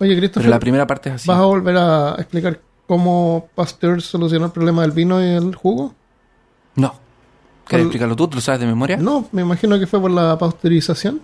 Oye, 0.00 0.16
Christopher, 0.16 0.42
Pero 0.42 0.50
la 0.50 0.58
primera 0.58 0.84
parte 0.84 1.10
es 1.10 1.14
así. 1.14 1.28
¿vas 1.28 1.38
a 1.38 1.44
volver 1.44 1.76
a 1.76 2.16
explicar 2.18 2.60
cómo 2.88 3.48
Pasteur 3.54 4.02
solucionó 4.02 4.46
el 4.46 4.52
problema 4.52 4.82
del 4.82 4.90
vino 4.90 5.24
y 5.24 5.28
el 5.28 5.54
jugo? 5.54 5.94
No. 6.74 7.01
¿Quieres 7.72 7.86
explicarlo 7.86 8.16
tú? 8.16 8.28
¿Tú 8.28 8.36
lo 8.36 8.40
sabes 8.40 8.60
de 8.60 8.66
memoria? 8.66 8.96
No, 8.96 9.26
me 9.32 9.42
imagino 9.42 9.78
que 9.78 9.86
fue 9.86 10.00
por 10.00 10.10
la 10.10 10.38
pasteurización, 10.38 11.20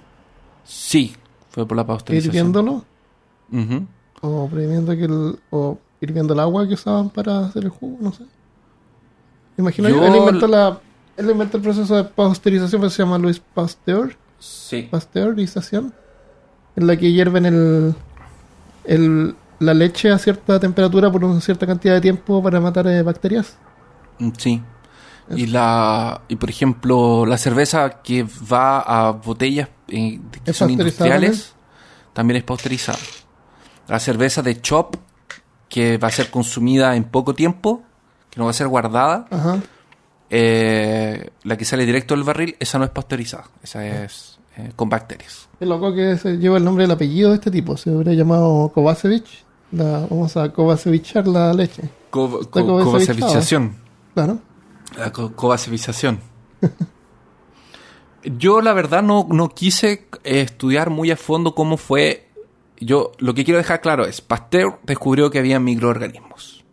Sí, 0.64 1.14
fue 1.50 1.66
por 1.66 1.76
la 1.76 1.86
pasteurización. 1.86 2.34
hirviéndolo, 2.34 2.84
o 4.20 4.48
hirviendo 4.52 4.92
que 4.96 5.04
el, 5.04 5.38
o 5.50 5.78
hirviendo 6.00 6.34
el 6.34 6.40
agua 6.40 6.66
que 6.66 6.74
usaban 6.74 7.10
para 7.10 7.46
hacer 7.46 7.64
el 7.64 7.70
jugo, 7.70 7.98
no 8.00 8.12
sé. 8.12 8.24
Me 9.56 9.62
imagino 9.62 9.88
Yo- 9.88 10.00
que 10.00 10.06
él 10.06 10.16
inventó 10.16 10.46
la 10.46 10.78
él 11.16 11.30
inventó 11.30 11.56
el 11.56 11.62
proceso 11.64 11.96
de 11.96 12.04
pasteurización 12.04 12.80
que 12.82 12.90
se 12.90 13.02
llama 13.02 13.18
Louis 13.18 13.40
Pasteur, 13.40 14.16
Sí. 14.38 14.86
pasteurización, 14.90 15.92
en 16.76 16.86
la 16.86 16.96
que 16.96 17.10
hierven 17.12 17.44
el, 17.46 17.94
el 18.84 19.34
la 19.58 19.74
leche 19.74 20.12
a 20.12 20.18
cierta 20.18 20.60
temperatura 20.60 21.10
por 21.10 21.24
una 21.24 21.40
cierta 21.40 21.66
cantidad 21.66 21.94
de 21.94 22.00
tiempo 22.00 22.40
para 22.40 22.60
matar 22.60 22.86
eh, 22.86 23.02
bacterias. 23.02 23.56
Mm, 24.20 24.30
Sí. 24.38 24.62
Y 25.36 25.46
la 25.46 26.22
y 26.28 26.36
por 26.36 26.48
ejemplo, 26.50 27.26
la 27.26 27.36
cerveza 27.38 28.00
que 28.02 28.26
va 28.50 28.80
a 28.80 29.10
botellas 29.12 29.68
eh, 29.88 30.20
que 30.44 30.50
¿Es 30.50 30.56
son 30.56 30.70
industriales 30.70 31.54
también 32.12 32.38
es 32.38 32.44
pasteurizada. 32.44 32.98
La 33.88 33.98
cerveza 34.00 34.42
de 34.42 34.60
Chop 34.60 34.96
que 35.68 35.98
va 35.98 36.08
a 36.08 36.10
ser 36.10 36.30
consumida 36.30 36.96
en 36.96 37.04
poco 37.04 37.34
tiempo, 37.34 37.82
que 38.30 38.38
no 38.40 38.44
va 38.46 38.50
a 38.50 38.54
ser 38.54 38.68
guardada, 38.68 39.26
Ajá. 39.30 39.58
eh, 40.30 41.30
la 41.44 41.56
que 41.56 41.64
sale 41.64 41.84
directo 41.86 42.14
del 42.14 42.24
barril, 42.24 42.56
esa 42.58 42.78
no 42.78 42.84
es 42.84 42.90
pasteurizada, 42.90 43.44
esa 43.62 43.86
es 43.86 44.38
eh, 44.56 44.72
con 44.76 44.88
bacterias. 44.88 45.48
Qué 45.58 45.66
loco 45.66 45.94
que 45.94 46.16
se 46.16 46.38
lleva 46.38 46.56
el 46.56 46.64
nombre 46.64 46.84
del 46.84 46.90
apellido 46.92 47.30
de 47.30 47.36
este 47.36 47.50
tipo. 47.50 47.76
Se 47.76 47.90
hubiera 47.90 48.12
llamado 48.12 48.70
Kovacevic. 48.74 49.24
La, 49.72 50.06
vamos 50.08 50.36
a 50.36 50.50
Kovacevichar 50.52 51.26
la 51.28 51.52
leche. 51.52 51.82
Co- 52.10 52.40
covacevización. 52.50 53.76
Claro. 54.14 54.38
La 54.96 55.12
co-. 55.12 55.32
Yo 58.24 58.60
la 58.60 58.72
verdad 58.72 59.02
no, 59.02 59.26
no 59.30 59.48
quise 59.48 60.06
eh, 60.24 60.40
estudiar 60.40 60.90
muy 60.90 61.10
a 61.10 61.16
fondo 61.16 61.54
cómo 61.54 61.76
fue. 61.76 62.28
Yo 62.80 63.12
lo 63.18 63.34
que 63.34 63.44
quiero 63.44 63.58
dejar 63.58 63.80
claro 63.80 64.06
es, 64.06 64.20
Pasteur 64.20 64.78
descubrió 64.84 65.30
que 65.30 65.38
había 65.38 65.58
microorganismos. 65.58 66.64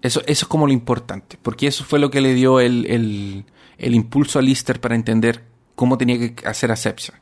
Eso, 0.00 0.20
eso 0.20 0.22
es 0.26 0.44
como 0.44 0.66
lo 0.66 0.72
importante, 0.72 1.38
porque 1.42 1.66
eso 1.66 1.84
fue 1.84 1.98
lo 1.98 2.10
que 2.10 2.20
le 2.20 2.34
dio 2.34 2.60
el, 2.60 2.86
el, 2.86 3.44
el 3.78 3.94
impulso 3.94 4.38
a 4.38 4.42
Lister 4.42 4.80
para 4.80 4.94
entender 4.94 5.44
cómo 5.74 5.98
tenía 5.98 6.34
que 6.34 6.46
hacer 6.46 6.70
asepsia. 6.70 7.20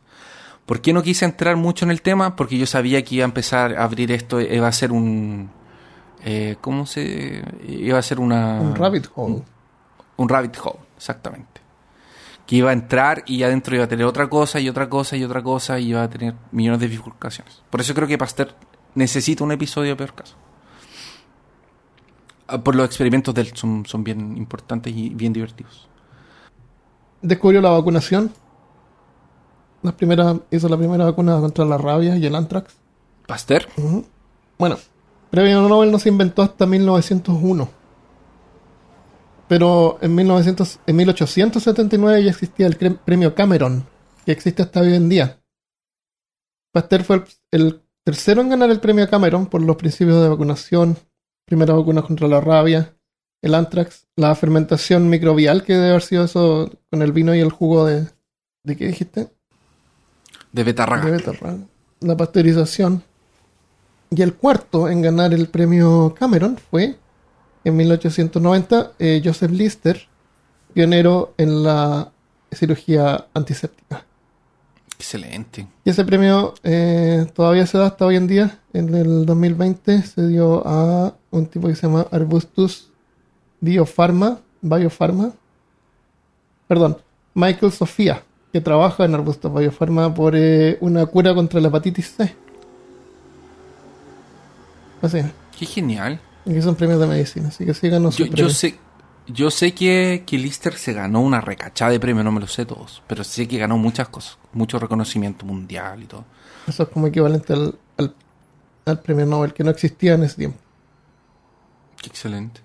¿Por 0.67 0.81
qué 0.81 0.93
no 0.93 1.03
quise 1.03 1.25
entrar 1.25 1.57
mucho 1.57 1.85
en 1.85 1.93
el 1.93 2.03
tema? 2.03 2.35
Porque 2.35 2.59
yo 2.59 2.67
sabía 2.67 3.05
que 3.05 3.15
iba 3.15 3.25
a 3.25 3.29
empezar 3.29 3.77
a 3.77 3.85
abrir 3.85 4.11
esto, 4.11 4.41
iba 4.41 4.67
a 4.67 4.73
ser 4.73 4.91
un... 4.93 5.51
eh, 6.29 6.57
¿Cómo 6.61 6.87
se...? 6.87 7.41
Iba 7.69 8.01
a 8.01 8.03
ser 8.03 8.19
una... 8.19 8.61
Un 8.61 8.75
rabbit 8.75 9.07
hole. 9.15 9.45
Un 10.17 10.29
rabbit 10.29 10.57
hole, 10.61 10.81
exactamente. 10.97 11.61
Que 12.45 12.57
iba 12.57 12.71
a 12.71 12.73
entrar 12.73 13.23
y 13.27 13.45
adentro 13.45 13.77
iba 13.77 13.85
a 13.85 13.89
tener 13.89 14.05
otra 14.05 14.29
cosa 14.29 14.59
y 14.59 14.69
otra 14.69 14.89
cosa 14.89 15.17
y 15.17 15.23
otra 15.23 15.41
cosa 15.41 15.79
y 15.79 15.91
iba 15.91 16.03
a 16.03 16.11
tener 16.11 16.35
millones 16.51 16.81
de 16.81 16.89
bifurcaciones. 16.89 17.63
Por 17.71 17.81
eso 17.81 17.95
creo 17.95 18.09
que 18.09 18.19
Pasteur 18.19 18.57
necesita 18.97 19.45
un 19.45 19.53
episodio 19.53 19.91
de 19.91 19.97
peor 19.97 20.15
caso. 20.15 20.35
Ah, 22.49 22.59
Por 22.59 22.75
los 22.75 22.87
experimentos 22.87 23.33
de 23.33 23.43
él 23.43 23.53
son, 23.55 23.87
son 23.87 24.03
bien 24.03 24.37
importantes 24.37 24.93
y 24.93 25.11
bien 25.11 25.33
divertidos. 25.33 25.89
Descubrió 27.23 27.61
la 27.61 27.71
vacunación. 27.71 28.33
La 29.83 29.93
primera, 29.93 30.37
hizo 30.51 30.69
la 30.69 30.77
primera 30.77 31.05
vacuna 31.05 31.39
contra 31.39 31.65
la 31.65 31.79
rabia 31.79 32.17
y 32.17 32.27
el 32.27 32.35
anthrax. 32.35 32.75
Pasteur. 33.29 33.69
Bueno, 34.59 34.77
premio 35.31 35.69
Nobel 35.69 35.91
no 35.91 35.99
se 35.99 36.09
inventó 36.09 36.43
hasta 36.43 36.67
1901. 36.67 37.69
Pero 39.49 39.99
en, 40.01 40.15
1900, 40.15 40.81
en 40.87 40.97
1879 40.97 42.25
ya 42.25 42.31
existía 42.31 42.67
el 42.67 42.77
premio 42.77 43.35
Cameron, 43.35 43.87
que 44.25 44.33
existe 44.33 44.63
hasta 44.63 44.81
hoy 44.81 44.95
en 44.95 45.09
día. 45.09 45.41
Pasteur 46.73 47.05
fue 47.05 47.17
el, 47.17 47.25
el 47.53 47.83
tercero 48.05 48.41
en 48.41 48.51
ganar 48.51 48.71
el 48.71 48.81
premio 48.81 49.09
Cameron 49.09 49.47
por 49.47 49.63
los 49.63 49.77
principios 49.77 50.23
de 50.23 50.29
vacunación, 50.29 50.97
primera 51.45 51.75
vacuna 51.75 52.03
contra 52.03 52.27
la 52.27 52.41
rabia, 52.41 52.97
el 53.41 53.55
anthrax, 53.55 54.09
la 54.17 54.35
fermentación 54.35 55.09
microbial, 55.09 55.63
que 55.63 55.75
debe 55.75 55.91
haber 55.91 56.03
sido 56.03 56.25
eso 56.25 56.71
con 56.91 57.03
el 57.03 57.13
vino 57.13 57.35
y 57.35 57.41
el 57.41 57.51
jugo 57.51 57.87
de... 57.87 58.09
¿De 58.65 58.77
qué 58.77 58.89
dijiste? 58.89 59.31
de 60.57 60.65
Betarraga. 60.65 61.05
de 61.05 61.11
betarraga, 61.13 61.59
la 62.01 62.17
pasteurización. 62.17 63.03
Y 64.17 64.23
el 64.23 64.35
cuarto 64.35 64.89
en 64.89 65.03
ganar 65.03 65.35
el 65.35 65.49
premio 65.49 66.15
Cameron 66.19 66.57
fue 66.57 66.97
en 67.65 67.77
1890 67.77 68.93
eh, 68.99 69.21
Joseph 69.23 69.51
Lister, 69.51 70.09
pionero 70.73 71.35
en 71.37 71.63
la 71.63 72.11
cirugía 72.51 73.27
antiséptica. 73.35 74.07
Excelente. 74.95 75.67
Y 75.85 75.91
ese 75.91 76.03
premio 76.07 76.55
eh, 76.65 77.27
todavía 77.35 77.67
se 77.67 77.77
da 77.77 77.89
hasta 77.89 78.07
hoy 78.07 78.17
en 78.17 78.27
día. 78.27 78.59
En 78.73 78.95
el 78.95 79.27
2020 79.27 80.01
se 80.01 80.27
dio 80.29 80.67
a 80.67 81.15
un 81.31 81.45
tipo 81.45 81.69
que 81.69 81.75
se 81.75 81.87
llama 81.87 82.07
Arbustus 82.11 82.89
Biopharma, 83.61 84.39
Biopharma, 84.63 85.33
perdón, 86.67 86.97
Michael 87.35 87.71
Sofía, 87.71 88.23
que 88.51 88.63
trabaja 88.63 89.05
en 89.05 89.15
Arbustus 89.15 89.53
Biopharma 89.53 90.15
por 90.15 90.35
eh, 90.35 90.79
una 90.81 91.05
cura 91.05 91.35
contra 91.35 91.61
la 91.61 91.69
hepatitis 91.69 92.15
C. 92.17 92.46
Así, 95.07 95.21
Qué 95.59 95.67
genial. 95.67 96.21
y 96.45 96.61
son 96.63 96.75
premios 96.77 97.01
de 97.01 97.07
medicina, 97.07 97.49
así 97.49 97.65
que 97.65 97.75
sí 97.75 97.89
ganó 97.89 98.11
su 98.13 98.25
Yo, 98.27 98.35
yo 98.35 98.51
sé, 98.51 98.79
yo 99.27 99.51
sé 99.51 99.73
que, 99.75 100.25
que 100.27 100.39
Lister 100.39 100.75
se 100.77 100.93
ganó 100.93 101.21
una 101.21 101.41
recachada 101.41 101.91
de 101.91 102.01
premios, 102.01 102.25
no 102.25 102.33
me 102.33 102.41
lo 102.41 102.47
sé 102.47 102.65
todos, 102.67 103.03
pero 103.07 103.25
sé 103.25 103.49
que 103.49 103.59
ganó 103.59 103.77
muchas 103.79 104.09
cosas, 104.09 104.39
mucho 104.53 104.79
reconocimiento 104.79 105.45
mundial 105.47 106.03
y 106.03 106.07
todo. 106.07 106.25
Eso 106.67 106.83
es 106.85 106.89
como 106.91 107.07
equivalente 107.07 107.53
al, 107.53 107.79
al, 107.97 108.15
al 108.85 109.01
premio 109.01 109.25
Nobel 109.27 109.53
que 109.55 109.65
no 109.65 109.71
existía 109.71 110.15
en 110.15 110.25
ese 110.25 110.37
tiempo. 110.37 110.59
Qué 112.03 112.09
excelente. 112.09 112.61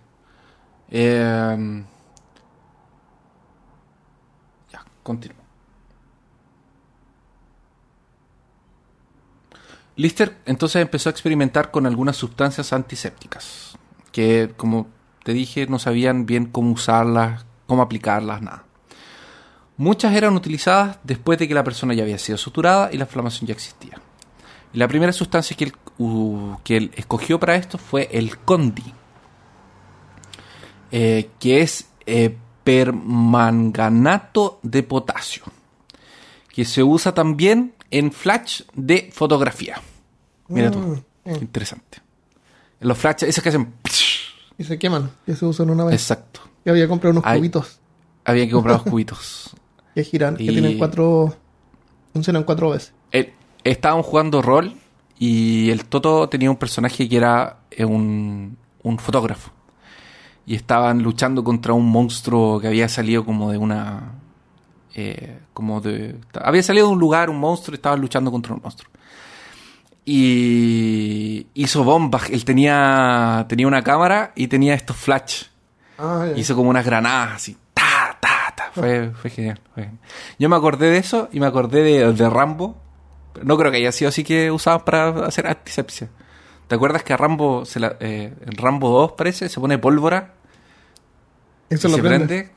Eh, 0.90 1.84
ya, 4.72 4.86
continúo. 5.04 5.41
Lister 9.96 10.38
entonces 10.46 10.82
empezó 10.82 11.10
a 11.10 11.12
experimentar 11.12 11.72
con 11.72 11.86
algunas 11.86 12.16
sustancias 12.16 12.74
antisépticas, 12.74 13.78
que 14.12 14.54
como 14.56 14.88
te 15.24 15.34
dije 15.34 15.68
no 15.68 15.80
sabían 15.80 16.26
bien 16.26 16.46
cómo 16.46 16.72
usarlas, 16.72 17.46
cómo 17.68 17.82
aplicarlas, 17.82 18.42
nada. 18.42 18.66
Muchas 19.78 20.14
eran 20.14 20.36
utilizadas 20.36 21.00
después 21.04 21.40
de 21.40 21.48
que 21.48 21.54
la 21.54 21.64
persona 21.64 21.94
ya 21.94 22.04
había 22.04 22.20
sido 22.20 22.38
suturada 22.38 22.90
y 22.92 22.98
la 22.98 23.06
inflamación 23.06 23.48
ya 23.48 23.54
existía. 23.54 24.00
Y 24.74 24.78
la 24.78 24.88
primera 24.88 25.12
sustancia 25.12 25.58
que 25.58 25.66
él, 25.66 25.74
que 26.64 26.78
él 26.78 26.92
escogió 26.96 27.40
para 27.40 27.56
esto 27.56 27.78
fue 27.78 28.08
el 28.12 28.38
Condi, 28.38 28.94
eh, 30.92 31.30
que 31.40 31.62
es 31.62 31.90
eh, 32.06 32.38
permanganato 32.64 34.60
de 34.62 34.84
potasio, 34.84 35.44
que 36.50 36.64
se 36.64 36.84
usa 36.84 37.14
también 37.14 37.74
en 37.92 38.12
flash 38.12 38.62
de 38.74 39.10
fotografía. 39.14 39.80
Mira 40.48 40.72
tú. 40.72 40.80
Mm. 41.26 41.36
Interesante. 41.42 42.00
Los 42.80 42.98
flashes, 42.98 43.30
esos 43.30 43.44
que 43.44 43.50
hacen... 43.50 43.74
Y 44.58 44.64
se 44.64 44.80
queman, 44.80 45.12
que 45.26 45.36
se 45.36 45.46
usan 45.46 45.70
una 45.70 45.86
vez. 45.86 45.94
Exacto. 45.96 46.42
Yo 46.66 46.72
había 46.74 46.88
comprado 46.88 47.12
unos 47.14 47.24
Ay. 47.26 47.40
cubitos 47.40 47.80
Había 48.26 48.46
que 48.46 48.52
comprar 48.52 48.76
los 48.78 48.84
cubitos. 48.84 49.50
que 49.96 50.04
giran, 50.04 50.36
que 50.36 50.44
Y- 50.44 50.50
tienen 50.50 50.78
cuatro. 50.78 51.36
Funcionan 52.14 52.44
cuatro 52.44 52.70
veces. 52.72 52.94
Eh, 53.12 53.34
Estaban 53.64 54.02
jugando 54.02 54.42
rol 54.42 54.74
y 55.20 55.70
el 55.70 55.86
Toto 55.86 56.28
tenía 56.30 56.50
un 56.50 56.58
personaje 56.58 57.08
que 57.08 57.16
era 57.18 57.60
eh, 57.70 57.86
un, 57.86 58.58
un 58.82 58.98
fotógrafo. 58.98 59.52
Y 60.48 60.56
estaban 60.56 61.04
luchando 61.04 61.44
contra 61.44 61.74
un 61.74 61.86
monstruo 61.86 62.60
que 62.60 62.68
había 62.68 62.90
salido 62.90 63.24
como 63.24 63.52
de 63.52 63.58
una... 63.60 64.16
eh, 64.96 65.40
como 65.54 65.82
de... 65.82 66.16
Había 66.42 66.64
salido 66.64 66.88
de 66.88 66.94
un 66.94 67.00
lugar 67.00 67.30
un 67.30 67.38
monstruo 67.40 67.74
y 67.74 67.78
estaban 67.78 68.00
luchando 68.02 68.32
contra 68.32 68.54
un 68.54 68.62
monstruo. 68.62 68.92
Y 70.04 71.48
hizo 71.54 71.84
bombas. 71.84 72.30
Él 72.30 72.44
tenía, 72.46 73.46
tenía 73.48 73.68
una 73.68 73.84
cámara 73.84 74.32
y 74.36 74.48
tenía 74.48 74.74
estos 74.74 74.98
flash. 74.98 75.44
Ah. 75.98 76.28
Hizo 76.36 76.56
como 76.56 76.70
unas 76.70 76.86
granadas 76.86 77.36
así. 77.36 77.58
Ta, 77.74 78.18
ta, 78.20 78.54
ta. 78.56 78.72
Fue, 78.74 79.12
fue 79.12 79.30
genial, 79.30 79.60
fue 79.74 79.84
genial. 79.84 80.02
Yo 80.40 80.50
me 80.50 80.56
acordé 80.56 80.90
de 80.90 80.98
eso 80.98 81.30
y 81.32 81.40
me 81.40 81.46
acordé 81.46 81.84
de, 81.84 82.14
de 82.14 82.30
Rambo. 82.30 82.78
No 83.44 83.58
creo 83.58 83.72
que 83.72 83.78
haya 83.78 83.92
sido 83.92 84.10
así 84.10 84.24
que 84.24 84.52
usaban 84.52 84.84
para 84.84 85.26
hacer 85.28 85.48
antisepsia. 85.48 86.10
¿Te 86.68 86.76
acuerdas 86.76 87.04
que 87.04 87.14
a 87.14 87.18
Rambo, 87.18 87.66
se 87.66 87.80
la- 87.80 87.98
eh, 88.00 88.34
en 88.46 88.58
Rambo 88.58 88.90
2 88.90 89.12
parece, 89.14 89.50
se 89.50 89.60
pone 89.60 89.78
pólvora 89.78 90.34
Eso 91.70 91.88
y 91.88 91.92
lo 91.92 91.98
se 91.98 92.04
prende. 92.04 92.28
prende? 92.28 92.52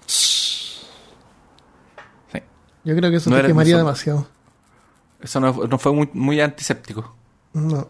Yo 2.84 2.94
creo 2.96 3.10
que 3.10 3.16
eso 3.16 3.30
No 3.30 3.36
te 3.36 3.40
era- 3.40 3.48
quemaría 3.48 3.76
demasiado. 3.76 4.26
Eso 5.20 5.40
no, 5.40 5.52
no 5.52 5.78
fue 5.78 5.92
muy, 5.92 6.08
muy 6.12 6.40
antiséptico. 6.40 7.14
No. 7.54 7.88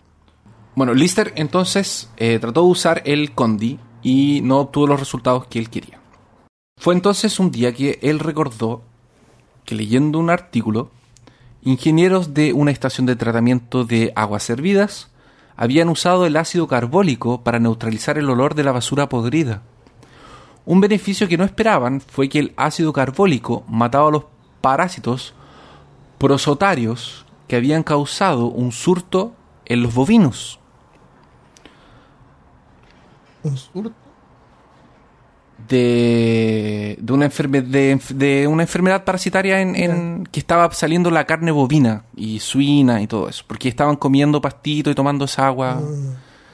Bueno, 0.77 0.95
Lister 0.95 1.33
entonces 1.37 2.11
eh, 2.17 2.39
trató 2.41 2.63
de 2.63 2.69
usar 2.69 3.03
el 3.05 3.33
Condi 3.33 3.79
y 4.03 4.41
no 4.43 4.59
obtuvo 4.61 4.87
los 4.87 5.01
resultados 5.01 5.47
que 5.47 5.59
él 5.59 5.71
quería. 5.71 6.01
Fue 6.81 6.95
entonces 6.95 7.39
un 7.41 7.51
día 7.51 7.73
que 7.73 7.99
él 8.03 8.19
recordó 8.19 8.83
que 9.65 9.75
leyendo 9.75 10.19
un 10.19 10.31
artículo, 10.31 10.91
ingenieros 11.63 12.35
de 12.35 12.53
una 12.53 12.71
estación 12.71 13.07
de 13.07 13.17
tratamiento 13.17 13.85
de 13.85 14.13
aguas 14.15 14.43
servidas 14.43 15.11
habían 15.57 15.89
usado 15.89 16.27
el 16.27 16.37
ácido 16.37 16.67
carbólico 16.67 17.43
para 17.43 17.59
neutralizar 17.61 18.19
el 18.19 18.29
olor 18.29 18.55
de 18.55 18.65
la 18.65 18.73
basura 18.73 19.09
podrida. 19.09 19.63
Un 20.67 20.81
beneficio 20.81 21.29
que 21.29 21.39
no 21.39 21.45
esperaban 21.45 22.01
fue 22.01 22.29
que 22.29 22.39
el 22.41 22.53
ácido 22.57 22.93
carbólico 22.93 23.65
mataba 23.69 24.09
a 24.09 24.13
los 24.13 24.25
parásitos 24.65 25.35
prosotarios 26.19 27.27
que 27.49 27.57
habían 27.57 27.83
causado 27.83 28.47
un 28.47 28.73
surto 28.73 29.33
en 29.67 29.83
los 29.83 29.95
bovinos. 29.95 30.59
Un 33.43 33.57
surto. 33.59 33.93
de, 35.69 36.97
de 37.01 37.13
una, 37.13 37.27
enferme- 37.27 37.63
de, 37.63 37.97
enf- 37.97 38.15
de 38.15 38.47
una 38.49 38.63
enfermedad 38.65 39.05
parasitaria 39.05 39.61
en, 39.61 39.77
en- 39.77 40.27
que 40.31 40.41
estaba 40.41 40.71
saliendo 40.73 41.11
la 41.11 41.25
carne 41.27 41.51
bovina 41.53 42.05
y 42.17 42.41
suina 42.41 43.01
y 43.03 43.07
todo 43.07 43.29
eso, 43.29 43.45
porque 43.47 43.69
estaban 43.69 43.97
comiendo 43.97 44.41
pastito 44.41 44.91
y 44.91 44.95
tomando 44.95 45.25
esa 45.27 45.47
agua. 45.47 45.81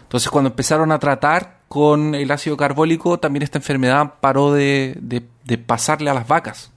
Entonces 0.02 0.30
cuando 0.30 0.50
empezaron 0.50 0.92
a 0.92 0.98
tratar 0.98 1.60
con 1.68 2.14
el 2.14 2.30
ácido 2.30 2.56
carbólico, 2.56 3.18
también 3.18 3.42
esta 3.42 3.58
enfermedad 3.58 4.14
paró 4.20 4.52
de- 4.52 4.98
de 5.44 5.58
pasarle 5.58 6.10
a 6.10 6.14
las 6.14 6.26
vacas. 6.28 6.69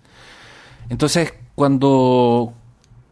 Entonces 0.90 1.34
cuando, 1.56 2.54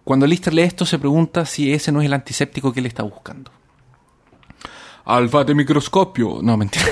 cuando 0.04 0.26
Lister 0.28 0.54
lee 0.54 0.62
esto 0.64 0.86
se 0.86 0.98
pregunta 1.00 1.46
si 1.46 1.74
ese 1.74 1.92
no 1.92 2.02
es 2.02 2.06
el 2.08 2.14
antiséptico 2.14 2.72
que 2.74 2.80
él 2.80 2.86
está 2.86 3.04
buscando. 3.04 3.52
Alfa 5.06 5.44
de 5.44 5.56
microscopio. 5.56 6.40
No, 6.42 6.58
mentira. 6.58 6.86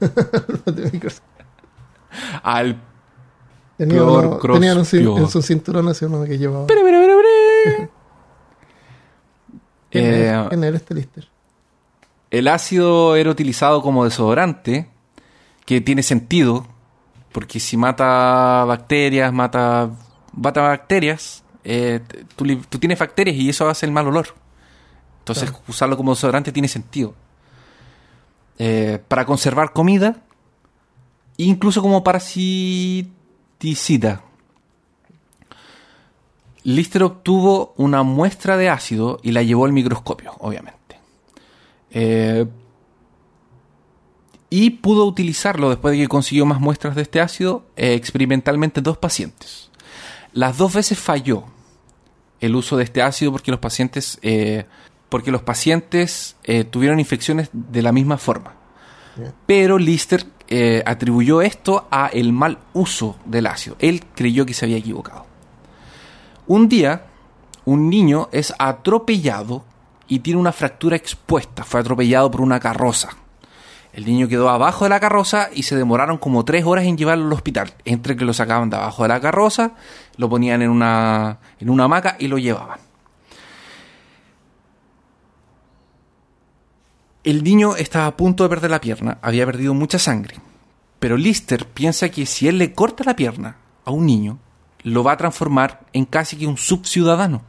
Al 2.42 2.80
Tenía 3.78 4.02
uno- 4.04 4.38
tenían 4.38 4.78
un 4.78 4.86
en 5.18 5.28
su 5.28 5.42
cinturón 5.42 5.88
así 5.88 6.06
uno 6.06 6.24
que 6.24 6.38
llevaba. 6.38 6.66
¿Quién, 9.90 10.04
Eh, 10.04 10.30
es? 10.30 10.48
¿Quién 10.48 10.64
era 10.64 10.76
este 10.76 10.94
lister? 10.94 11.28
El 12.30 12.48
ácido 12.48 13.16
era 13.16 13.30
utilizado 13.30 13.82
como 13.82 14.04
desodorante, 14.04 14.88
que 15.66 15.80
tiene 15.82 16.02
sentido, 16.02 16.66
porque 17.32 17.60
si 17.60 17.76
mata 17.76 18.64
bacterias, 18.66 19.30
mata, 19.32 19.90
mata 20.36 20.60
bacterias, 20.60 21.42
eh, 21.64 22.00
tú, 22.36 22.44
tienes 22.78 22.98
bacterias 22.98 23.36
y 23.36 23.48
eso 23.48 23.68
hace 23.68 23.86
el 23.86 23.92
mal 23.92 24.06
olor. 24.06 24.28
Entonces 25.20 25.50
Claro. 25.50 25.64
usarlo 25.66 25.96
como 25.96 26.14
desodorante 26.14 26.52
tiene 26.52 26.68
sentido. 26.68 27.14
Eh, 28.58 29.00
para 29.08 29.26
conservar 29.26 29.72
comida, 29.72 30.22
incluso 31.36 31.82
como 31.82 32.04
parasiticida. 32.04 34.22
Lister 36.62 37.02
obtuvo 37.02 37.74
una 37.76 38.02
muestra 38.02 38.56
de 38.56 38.68
ácido 38.68 39.20
y 39.22 39.32
la 39.32 39.42
llevó 39.42 39.66
al 39.66 39.72
microscopio, 39.72 40.32
obviamente. 40.38 40.98
Eh, 41.90 42.46
y 44.50 44.70
pudo 44.70 45.06
utilizarlo 45.06 45.70
después 45.70 45.92
de 45.92 46.02
que 46.02 46.08
consiguió 46.08 46.46
más 46.46 46.60
muestras 46.60 46.94
de 46.94 47.02
este 47.02 47.20
ácido 47.20 47.64
eh, 47.76 47.94
experimentalmente 47.94 48.80
en 48.80 48.84
dos 48.84 48.98
pacientes. 48.98 49.70
Las 50.36 50.58
dos 50.58 50.74
veces 50.74 50.98
falló 50.98 51.44
el 52.40 52.54
uso 52.56 52.76
de 52.76 52.84
este 52.84 53.00
ácido 53.00 53.32
porque 53.32 53.50
los 53.50 53.58
pacientes, 53.58 54.18
eh, 54.20 54.66
porque 55.08 55.30
los 55.30 55.40
pacientes 55.40 56.36
eh, 56.44 56.64
tuvieron 56.64 57.00
infecciones 57.00 57.48
de 57.54 57.80
la 57.80 57.90
misma 57.90 58.18
forma. 58.18 58.52
Pero 59.46 59.78
Lister 59.78 60.26
eh, 60.48 60.82
atribuyó 60.84 61.40
esto 61.40 61.88
a 61.90 62.08
el 62.08 62.34
mal 62.34 62.58
uso 62.74 63.16
del 63.24 63.46
ácido. 63.46 63.76
Él 63.78 64.04
creyó 64.14 64.44
que 64.44 64.52
se 64.52 64.66
había 64.66 64.76
equivocado. 64.76 65.24
Un 66.46 66.68
día, 66.68 67.06
un 67.64 67.88
niño 67.88 68.28
es 68.30 68.52
atropellado 68.58 69.64
y 70.06 70.18
tiene 70.18 70.38
una 70.38 70.52
fractura 70.52 70.96
expuesta. 70.96 71.64
Fue 71.64 71.80
atropellado 71.80 72.30
por 72.30 72.42
una 72.42 72.60
carroza. 72.60 73.08
El 73.96 74.04
niño 74.04 74.28
quedó 74.28 74.50
abajo 74.50 74.84
de 74.84 74.90
la 74.90 75.00
carroza 75.00 75.48
y 75.54 75.62
se 75.62 75.74
demoraron 75.74 76.18
como 76.18 76.44
tres 76.44 76.66
horas 76.66 76.84
en 76.84 76.98
llevarlo 76.98 77.24
al 77.24 77.32
hospital. 77.32 77.72
Entre 77.86 78.14
que 78.14 78.26
lo 78.26 78.34
sacaban 78.34 78.68
de 78.68 78.76
abajo 78.76 79.04
de 79.04 79.08
la 79.08 79.22
carroza, 79.22 79.72
lo 80.16 80.28
ponían 80.28 80.62
en 80.62 80.70
una, 80.70 81.38
en 81.58 81.70
una 81.70 81.84
hamaca 81.84 82.16
y 82.18 82.28
lo 82.28 82.38
llevaban. 82.38 82.80
El 87.24 87.42
niño 87.42 87.74
estaba 87.74 88.06
a 88.06 88.16
punto 88.16 88.44
de 88.44 88.48
perder 88.48 88.70
la 88.70 88.80
pierna, 88.80 89.18
había 89.20 89.46
perdido 89.46 89.74
mucha 89.74 89.98
sangre. 89.98 90.36
Pero 91.00 91.16
Lister 91.16 91.66
piensa 91.66 92.08
que 92.08 92.24
si 92.24 92.48
él 92.48 92.58
le 92.58 92.72
corta 92.72 93.04
la 93.04 93.16
pierna 93.16 93.56
a 93.84 93.90
un 93.90 94.06
niño, 94.06 94.38
lo 94.82 95.02
va 95.02 95.12
a 95.12 95.16
transformar 95.16 95.80
en 95.92 96.04
casi 96.04 96.36
que 96.36 96.46
un 96.46 96.56
subciudadano, 96.56 97.42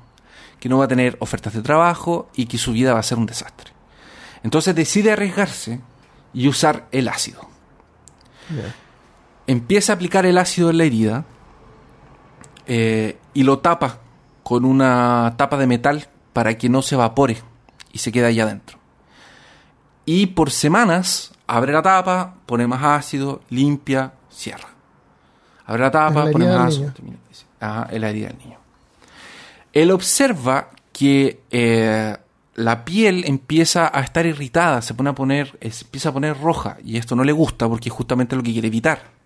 que 0.59 0.69
no 0.69 0.79
va 0.79 0.85
a 0.85 0.87
tener 0.87 1.15
ofertas 1.19 1.53
de 1.53 1.61
trabajo 1.61 2.29
y 2.35 2.47
que 2.47 2.57
su 2.57 2.71
vida 2.71 2.93
va 2.93 2.99
a 2.99 3.03
ser 3.03 3.19
un 3.19 3.27
desastre. 3.27 3.71
Entonces 4.43 4.73
decide 4.75 5.11
arriesgarse 5.11 5.79
y 6.33 6.47
usar 6.47 6.87
el 6.91 7.07
ácido. 7.07 7.47
Empieza 9.45 9.93
a 9.93 9.95
aplicar 9.95 10.25
el 10.25 10.37
ácido 10.37 10.69
en 10.71 10.77
la 10.79 10.83
herida 10.85 11.25
eh, 12.67 13.17
y 13.33 13.43
lo 13.43 13.59
tapa 13.59 13.99
con 14.43 14.65
una 14.65 15.33
tapa 15.37 15.57
de 15.57 15.67
metal 15.67 16.07
para 16.33 16.57
que 16.57 16.69
no 16.69 16.81
se 16.81 16.95
evapore 16.95 17.37
y 17.91 17.97
se 17.99 18.11
quede 18.11 18.27
allá 18.27 18.43
adentro. 18.43 18.77
Y 20.05 20.27
por 20.27 20.51
semanas 20.51 21.33
abre 21.47 21.73
la 21.73 21.81
tapa, 21.81 22.35
pone 22.45 22.67
más 22.67 22.83
ácido, 22.83 23.41
limpia, 23.49 24.13
cierra. 24.29 24.69
Abre 25.65 25.81
la 25.83 25.91
tapa, 25.91 26.25
la 26.25 26.31
pone 26.31 26.45
más 26.45 26.67
ácido. 26.67 26.91
termina. 26.93 27.17
Ajá, 27.59 27.87
en 27.91 28.01
la 28.01 28.09
herida 28.09 28.27
del 28.27 28.37
niño. 28.37 28.57
Él 29.73 29.91
observa 29.91 30.69
que 30.93 31.41
eh, 31.51 32.15
la 32.55 32.85
piel 32.85 33.23
empieza 33.27 33.91
a 33.93 34.01
estar 34.01 34.25
irritada, 34.25 34.81
se 34.81 34.93
pone 34.93 35.09
a 35.09 35.13
poner, 35.15 35.57
es- 35.59 35.81
empieza 35.83 36.09
a 36.09 36.13
poner 36.13 36.39
roja, 36.39 36.77
y 36.83 36.97
esto 36.97 37.15
no 37.15 37.23
le 37.23 37.31
gusta 37.31 37.67
porque 37.67 37.89
es 37.89 37.93
justamente 37.95 38.35
lo 38.35 38.43
que 38.43 38.53
quiere 38.53 38.67
evitar. 38.67 39.16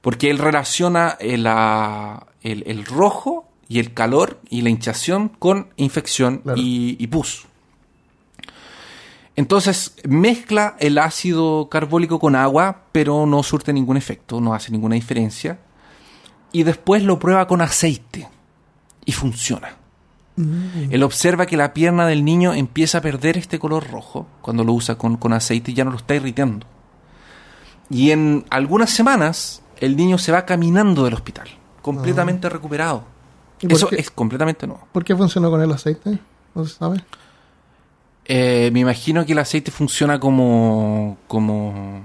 Porque 0.00 0.30
él 0.30 0.38
relaciona 0.38 1.16
eh, 1.20 1.36
la- 1.38 2.26
el, 2.42 2.62
el 2.66 2.84
rojo 2.84 3.48
y 3.68 3.80
el 3.80 3.92
calor 3.94 4.40
y 4.48 4.62
la 4.62 4.70
hinchación 4.70 5.28
con 5.28 5.68
infección 5.76 6.38
Claro. 6.38 6.60
y, 6.60 6.96
y 6.98 7.06
pus. 7.08 7.46
Entonces 9.34 9.94
mezcla 10.08 10.76
el 10.78 10.96
ácido 10.98 11.68
carbólico 11.68 12.18
con 12.18 12.34
agua, 12.36 12.84
pero 12.92 13.26
no 13.26 13.42
surte 13.42 13.72
ningún 13.72 13.96
efecto, 13.96 14.40
no 14.40 14.54
hace 14.54 14.72
ninguna 14.72 14.94
diferencia. 14.94 15.58
Y 16.52 16.62
después 16.62 17.02
lo 17.02 17.18
prueba 17.18 17.46
con 17.46 17.60
aceite 17.60 18.28
y 19.04 19.12
funciona. 19.12 19.76
Él 20.90 21.02
observa 21.02 21.46
que 21.46 21.56
la 21.56 21.72
pierna 21.72 22.06
del 22.06 22.22
niño 22.22 22.52
empieza 22.52 22.98
a 22.98 23.00
perder 23.00 23.38
este 23.38 23.58
color 23.58 23.90
rojo 23.90 24.26
cuando 24.42 24.64
lo 24.64 24.74
usa 24.74 24.96
con, 24.98 25.16
con 25.16 25.32
aceite 25.32 25.70
y 25.70 25.74
ya 25.74 25.84
no 25.84 25.90
lo 25.90 25.96
está 25.96 26.14
irritando. 26.14 26.66
Y 27.88 28.10
en 28.10 28.44
algunas 28.50 28.90
semanas 28.90 29.62
el 29.78 29.96
niño 29.96 30.18
se 30.18 30.32
va 30.32 30.44
caminando 30.44 31.04
del 31.04 31.14
hospital, 31.14 31.48
completamente 31.82 32.48
recuperado. 32.48 33.04
¿Y 33.60 33.66
por 33.66 33.76
Eso 33.76 33.88
qué? 33.88 33.96
es 33.96 34.10
completamente 34.10 34.66
nuevo. 34.66 34.86
¿Por 34.92 35.04
qué 35.04 35.16
funcionó 35.16 35.50
con 35.50 35.60
el 35.62 35.72
aceite? 35.72 36.18
¿No 36.54 36.64
se 36.64 36.74
sabe? 36.74 37.04
Eh, 38.24 38.70
me 38.72 38.80
imagino 38.80 39.24
que 39.24 39.32
el 39.32 39.38
aceite 39.38 39.70
funciona 39.70 40.18
como. 40.18 41.16
como. 41.26 42.02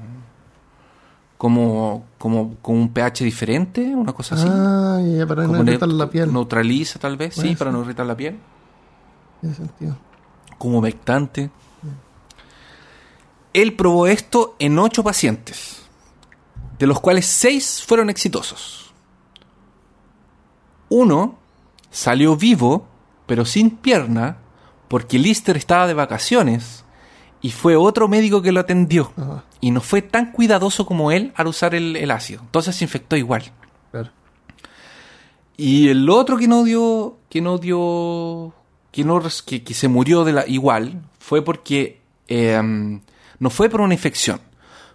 como. 1.38 2.06
como 2.18 2.80
un 2.80 2.90
pH 2.90 3.24
diferente, 3.24 3.82
una 3.96 4.14
cosa 4.14 4.36
así. 4.36 4.48
Ah, 4.48 5.02
ya, 5.04 5.26
para 5.26 5.48
no 5.48 5.64
irritar 5.64 5.90
la 5.90 6.10
piel. 6.10 6.32
Neutraliza, 6.32 7.00
tal 7.00 7.18
vez, 7.18 7.34
sí, 7.34 7.56
para 7.56 7.72
no 7.72 7.82
irritar 7.82 8.06
la 8.06 8.16
piel. 8.16 8.38
Tiene 9.42 9.56
sentido. 9.56 9.98
Como 10.58 10.78
humectante. 10.78 11.50
Él 13.54 13.74
probó 13.74 14.08
esto 14.08 14.56
en 14.60 14.80
ocho 14.80 15.04
pacientes, 15.04 15.81
de 16.82 16.88
los 16.88 17.00
cuales 17.00 17.28
seis 17.28 17.84
fueron 17.86 18.10
exitosos. 18.10 18.92
Uno 20.90 21.38
salió 21.92 22.36
vivo, 22.36 22.88
pero 23.28 23.46
sin 23.46 23.70
pierna, 23.70 24.38
porque 24.88 25.20
Lister 25.20 25.58
estaba 25.58 25.86
de 25.86 25.94
vacaciones 25.94 26.84
y 27.40 27.52
fue 27.52 27.76
otro 27.76 28.08
médico 28.08 28.42
que 28.42 28.52
lo 28.52 28.62
atendió. 28.62 29.14
Ajá, 29.16 29.44
Y 29.60 29.70
no 29.70 29.80
fue 29.80 30.02
tan 30.02 30.32
cuidadoso 30.32 30.88
como 30.88 31.12
él 31.12 31.34
al 31.36 31.46
usar 31.46 31.76
el, 31.76 31.96
el 31.96 32.10
ácido. 32.10 32.42
Entonces 32.42 32.76
se 32.76 32.86
infectó 32.86 33.16
igual. 33.16 33.44
claro. 33.92 34.10
Y 35.56 35.90
el 35.90 36.10
otro 36.10 36.40
que 36.40 36.48
no 36.48 36.64
dio, 36.64 37.20
que 37.30 37.42
no 37.42 37.60
dio, 37.60 38.56
que 38.92 39.04
no, 39.04 39.22
que, 39.46 39.64
que 39.64 39.74
se 39.76 39.88
murió 39.88 40.24
de 40.24 40.34
la 40.34 40.48
igual, 40.48 41.04
fue 41.20 41.44
porque 41.44 42.02
eh, 42.28 42.60
no 43.38 43.50
fue 43.52 43.70
por 43.70 43.82
una 43.82 43.94
infección, 43.94 44.42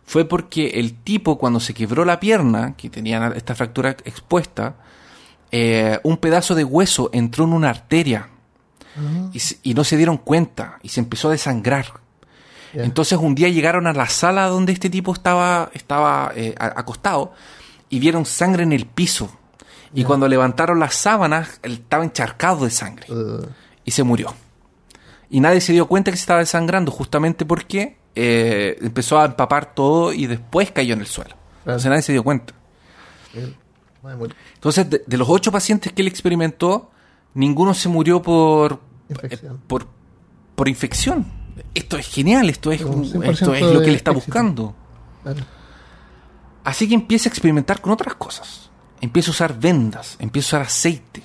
fue 0.07 0.25
porque 0.25 0.81
el 0.81 0.95
tipo 0.95 1.37
cuando 1.37 1.61
se 1.61 1.75
quebró 1.75 2.05
la 2.05 2.21
pierna, 2.21 2.75
que 2.77 2.89
tenía 2.89 3.33
esta 3.37 3.55
fractura 3.55 3.91
expuesta, 3.91 4.77
eh, 5.53 6.01
un 6.03 6.17
pedazo 6.17 6.55
de 6.55 6.65
hueso 6.65 7.11
entró 7.13 7.45
en 7.45 7.53
una 7.53 7.71
arteria 7.71 8.31
Ah, 8.97 9.31
y, 9.63 9.75
no 9.75 9.85
se 9.85 9.97
dieron 9.97 10.17
cuenta 10.17 10.79
y 10.83 10.89
se 10.89 11.01
empezó 11.01 11.29
a 11.29 11.33
desangrar. 11.33 11.87
Entonces 12.73 13.19
un 13.19 13.35
día 13.35 13.49
llegaron 13.49 13.87
a 13.87 13.95
la 13.95 14.07
sala 14.07 14.49
donde 14.49 14.73
este 14.73 14.91
tipo 14.91 15.13
estaba, 15.13 15.71
estaba 15.73 16.33
eh, 16.35 16.55
acostado 16.59 17.33
y 17.89 18.01
vieron 18.01 18.27
sangre 18.27 18.65
en 18.65 18.73
el 18.73 18.87
piso. 18.87 19.31
Y 19.95 20.05
cuando 20.05 20.29
levantaron 20.29 20.79
las 20.79 20.95
sábanas, 20.95 21.59
él 21.63 21.75
estaba 21.75 22.05
encharcado 22.05 22.65
de 22.65 22.71
sangre 22.71 23.07
Uh, 23.09 23.47
y 23.85 23.93
se 23.93 24.03
murió. 24.03 24.35
Y 25.31 25.41
nadie 25.41 25.63
se 25.63 25.73
dio 25.73 25.87
cuenta 25.87 26.11
que 26.11 26.19
se 26.19 26.23
estaba 26.23 26.41
desangrando 26.41 26.93
justamente 26.93 27.47
porque 27.47 27.97
eh, 28.17 28.77
empezó 28.81 29.19
a 29.21 29.27
empapar 29.27 29.75
todo 29.75 30.13
y 30.13 30.27
después 30.27 30.73
cayó 30.73 30.95
en 30.95 31.01
el 31.01 31.07
suelo. 31.07 31.31
Claro. 31.31 31.79
Entonces 31.79 31.91
nadie 31.91 32.03
se 32.03 32.13
dio 32.13 32.25
cuenta. 32.25 32.55
Entonces 34.55 34.89
de, 34.91 35.03
de 35.07 35.17
los 35.17 35.29
ocho 35.29 35.51
pacientes 35.53 35.93
que 35.93 36.03
él 36.03 36.09
experimentó, 36.09 36.91
ninguno 37.35 37.75
se 37.75 37.89
murió 37.89 38.23
por, 38.23 38.81
Infección. 39.09 39.57
eh, 39.57 39.59
por, 39.67 39.87
por 40.55 40.69
infección. 40.69 41.27
Esto 41.75 41.97
es 41.97 42.07
genial, 42.09 42.49
esto 42.51 42.71
es, 42.73 42.83
Un 42.83 43.05
100% 43.05 43.31
esto 43.31 43.55
es 43.55 43.63
lo 43.63 43.81
que 43.81 43.89
él 43.89 43.95
está 43.97 44.11
éxito. 44.11 44.27
buscando. 44.27 44.75
Claro. 45.23 45.45
Así 46.65 46.89
que 46.89 46.95
empieza 46.95 47.29
a 47.29 47.31
experimentar 47.31 47.81
con 47.81 47.93
otras 47.93 48.15
cosas. 48.17 48.71
Empieza 49.01 49.31
a 49.31 49.33
usar 49.33 49.59
vendas, 49.59 50.17
empieza 50.19 50.57
a 50.57 50.61
usar 50.61 50.67
aceite, 50.69 51.23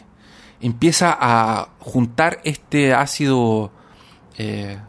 empieza 0.60 1.18
a 1.20 1.70
juntar 1.80 2.40
este 2.44 2.94
ácido... 2.94 3.72
eh, 4.38 4.80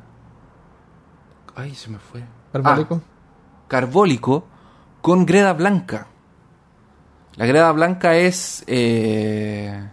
ay, 1.56 1.74
se 1.74 1.90
me 1.90 1.98
fue. 1.98 2.22
Carbólico. 2.52 3.00
Ah, 3.04 3.66
carbólico 3.68 4.44
con 5.00 5.24
greda 5.26 5.52
blanca. 5.52 6.06
La 7.36 7.46
greda 7.46 7.72
blanca 7.72 8.14
es... 8.16 8.62
eh, 8.66 9.88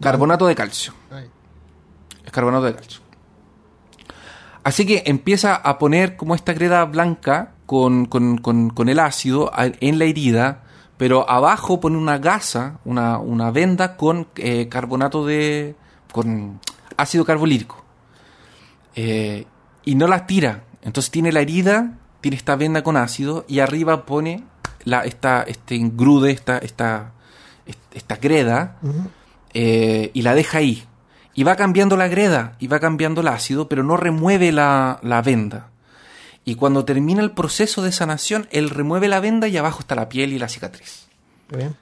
carbonato 0.00 0.46
de 0.46 0.54
calcio. 0.54 0.92
Es 2.24 2.32
carbonato 2.32 2.64
de 2.66 2.74
calcio. 2.74 3.00
Así 4.64 4.84
que 4.86 5.04
empieza 5.06 5.54
a 5.56 5.78
poner 5.78 6.16
como 6.16 6.34
esta 6.34 6.52
greda 6.52 6.84
blanca 6.84 7.54
con, 7.66 8.04
con- 8.06 8.38
con- 8.38 8.70
con 8.70 8.88
el 8.88 8.98
ácido 8.98 9.50
en 9.56 9.98
la 9.98 10.04
herida, 10.04 10.62
pero 10.98 11.28
abajo 11.30 11.80
pone 11.80 11.96
una 11.96 12.18
gasa, 12.18 12.78
una, 12.84 13.18
una 13.18 13.50
venda 13.50 13.96
con 13.96 14.28
eh, 14.36 14.68
carbonato 14.68 15.24
de. 15.24 15.74
con 16.12 16.60
ácido 16.96 17.24
carbolírico. 17.24 17.82
Eh, 19.00 19.46
y 19.84 19.94
no 19.94 20.08
la 20.08 20.26
tira. 20.26 20.64
Entonces 20.82 21.12
tiene 21.12 21.30
la 21.30 21.40
herida, 21.40 21.98
tiene 22.20 22.36
esta 22.36 22.56
venda 22.56 22.82
con 22.82 22.96
ácido 22.96 23.44
y 23.46 23.60
arriba 23.60 24.04
pone 24.04 24.42
la, 24.82 25.04
esta, 25.04 25.42
este 25.42 25.76
engrude, 25.76 26.32
esta, 26.32 26.58
esta, 26.58 27.12
esta 27.94 28.16
greda 28.16 28.76
eh, 29.54 30.10
y 30.12 30.22
la 30.22 30.34
deja 30.34 30.58
ahí. 30.58 30.84
Y 31.32 31.44
va 31.44 31.54
cambiando 31.54 31.96
la 31.96 32.08
greda 32.08 32.56
y 32.58 32.66
va 32.66 32.80
cambiando 32.80 33.20
el 33.20 33.28
ácido, 33.28 33.68
pero 33.68 33.84
no 33.84 33.96
remueve 33.96 34.50
la, 34.50 34.98
la 35.04 35.22
venda. 35.22 35.68
Y 36.44 36.56
cuando 36.56 36.84
termina 36.84 37.22
el 37.22 37.30
proceso 37.30 37.82
de 37.82 37.92
sanación, 37.92 38.48
él 38.50 38.68
remueve 38.68 39.06
la 39.06 39.20
venda 39.20 39.46
y 39.46 39.56
abajo 39.56 39.78
está 39.78 39.94
la 39.94 40.08
piel 40.08 40.32
y 40.32 40.40
la 40.40 40.48
cicatriz. 40.48 41.06
Bien. 41.54 41.76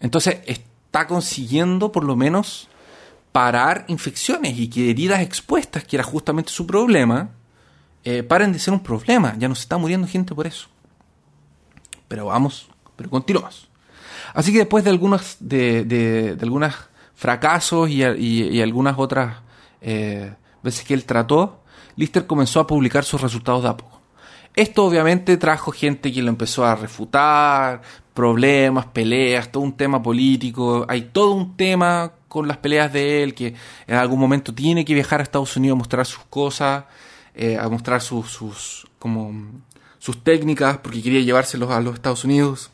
Entonces 0.00 0.40
está 0.44 1.06
consiguiendo 1.06 1.90
por 1.90 2.04
lo 2.04 2.16
menos 2.16 2.68
parar 3.32 3.84
infecciones 3.88 4.58
y 4.58 4.68
que 4.68 4.90
heridas 4.90 5.20
expuestas, 5.20 5.84
que 5.84 5.96
era 5.96 6.02
justamente 6.04 6.50
su 6.50 6.66
problema, 6.66 7.30
eh, 8.04 8.22
paren 8.22 8.52
de 8.52 8.58
ser 8.58 8.72
un 8.74 8.80
problema. 8.80 9.34
Ya 9.38 9.48
no 9.48 9.54
se 9.54 9.62
está 9.62 9.76
muriendo 9.78 10.06
gente 10.06 10.34
por 10.34 10.46
eso. 10.46 10.68
Pero 12.08 12.26
vamos, 12.26 12.68
pero 12.96 13.10
continuamos. 13.10 13.68
Así 14.34 14.52
que 14.52 14.58
después 14.58 14.84
de 14.84 14.90
algunos 14.90 15.36
de, 15.40 15.84
de, 15.84 16.36
fracasos 17.14 17.90
y, 17.90 18.02
y- 18.04 18.48
y 18.48 18.62
algunas 18.62 18.98
otras 18.98 19.36
eh, 19.80 20.34
veces 20.62 20.84
que 20.84 20.94
él 20.94 21.04
trató, 21.04 21.62
Lister 21.96 22.26
comenzó 22.26 22.60
a 22.60 22.66
publicar 22.66 23.04
sus 23.04 23.20
resultados 23.20 23.62
de 23.62 23.68
a 23.70 23.76
poco. 23.76 24.00
Esto 24.54 24.84
obviamente 24.84 25.36
trajo 25.36 25.70
gente 25.72 26.12
que 26.12 26.22
lo 26.22 26.28
empezó 26.30 26.64
a 26.64 26.74
refutar, 26.74 27.82
problemas, 28.14 28.86
peleas, 28.86 29.52
todo 29.52 29.62
un 29.62 29.76
tema 29.76 30.02
político. 30.02 30.84
Hay 30.88 31.02
todo 31.12 31.32
un 31.32 31.56
tema 31.56 32.12
con 32.28 32.46
las 32.46 32.58
peleas 32.58 32.92
de 32.92 33.22
él, 33.22 33.34
que 33.34 33.54
en 33.86 33.96
algún 33.96 34.20
momento 34.20 34.54
tiene 34.54 34.84
que 34.84 34.94
viajar 34.94 35.20
a 35.20 35.22
Estados 35.22 35.56
Unidos 35.56 35.76
a 35.76 35.78
mostrar 35.78 36.06
sus 36.06 36.24
cosas, 36.24 36.84
eh, 37.34 37.58
a 37.58 37.68
mostrar 37.68 38.00
sus, 38.00 38.30
sus, 38.30 38.86
como, 38.98 39.32
sus 39.98 40.22
técnicas, 40.22 40.78
porque 40.78 41.02
quería 41.02 41.20
llevárselos 41.20 41.70
a 41.70 41.80
los 41.80 41.94
Estados 41.94 42.24
Unidos. 42.24 42.70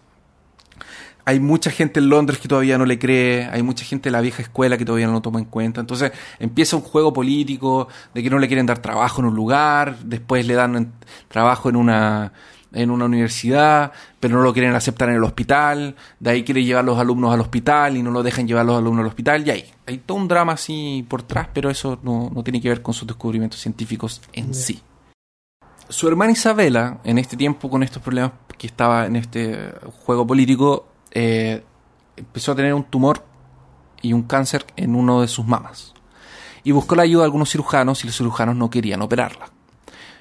Hay 1.26 1.40
mucha 1.40 1.70
gente 1.70 2.00
en 2.00 2.10
Londres 2.10 2.38
que 2.38 2.48
todavía 2.48 2.76
no 2.76 2.84
le 2.84 2.98
cree, 2.98 3.46
hay 3.46 3.62
mucha 3.62 3.84
gente 3.84 4.08
de 4.08 4.10
la 4.10 4.20
vieja 4.20 4.42
escuela 4.42 4.76
que 4.76 4.84
todavía 4.84 5.06
no 5.06 5.14
lo 5.14 5.22
toma 5.22 5.38
en 5.38 5.46
cuenta. 5.46 5.80
Entonces 5.80 6.12
empieza 6.38 6.76
un 6.76 6.82
juego 6.82 7.14
político 7.14 7.88
de 8.12 8.22
que 8.22 8.28
no 8.28 8.38
le 8.38 8.46
quieren 8.46 8.66
dar 8.66 8.80
trabajo 8.80 9.22
en 9.22 9.28
un 9.28 9.34
lugar, 9.34 9.98
después 10.00 10.46
le 10.46 10.52
dan 10.52 10.92
trabajo 11.28 11.70
en 11.70 11.76
una, 11.76 12.32
en 12.74 12.90
una 12.90 13.04
universidad, 13.04 13.92
pero 14.20 14.36
no 14.36 14.42
lo 14.42 14.52
quieren 14.52 14.74
aceptar 14.74 15.08
en 15.08 15.16
el 15.16 15.24
hospital, 15.24 15.96
de 16.20 16.30
ahí 16.30 16.44
quiere 16.44 16.64
llevar 16.64 16.84
los 16.84 16.98
alumnos 16.98 17.32
al 17.32 17.40
hospital 17.40 17.96
y 17.96 18.02
no 18.02 18.10
lo 18.10 18.22
dejan 18.22 18.46
llevar 18.46 18.66
los 18.66 18.76
alumnos 18.76 19.00
al 19.00 19.08
hospital, 19.08 19.46
y 19.46 19.50
ahí. 19.50 19.64
Hay 19.86 19.98
todo 19.98 20.18
un 20.18 20.28
drama 20.28 20.52
así 20.52 21.04
por 21.08 21.22
atrás, 21.22 21.48
pero 21.52 21.70
eso 21.70 21.98
no, 22.02 22.30
no 22.34 22.42
tiene 22.42 22.60
que 22.60 22.68
ver 22.68 22.82
con 22.82 22.94
sus 22.94 23.06
descubrimientos 23.06 23.60
científicos 23.60 24.20
en 24.32 24.54
sí. 24.54 24.80
Su 25.88 26.08
hermana 26.08 26.32
Isabela, 26.32 27.00
en 27.04 27.18
este 27.18 27.36
tiempo 27.36 27.68
con 27.68 27.82
estos 27.82 28.02
problemas 28.02 28.32
que 28.56 28.66
estaba 28.66 29.06
en 29.06 29.16
este 29.16 29.72
juego 30.04 30.26
político, 30.26 30.86
eh, 31.10 31.62
empezó 32.16 32.52
a 32.52 32.54
tener 32.54 32.74
un 32.74 32.84
tumor 32.84 33.22
y 34.00 34.12
un 34.12 34.22
cáncer 34.22 34.66
en 34.76 34.94
uno 34.94 35.20
de 35.20 35.28
sus 35.28 35.46
mamas. 35.46 35.94
Y 36.62 36.72
buscó 36.72 36.94
la 36.94 37.02
ayuda 37.02 37.22
de 37.22 37.26
algunos 37.26 37.50
cirujanos 37.50 38.02
y 38.02 38.06
los 38.06 38.16
cirujanos 38.16 38.56
no 38.56 38.70
querían 38.70 39.02
operarla. 39.02 39.53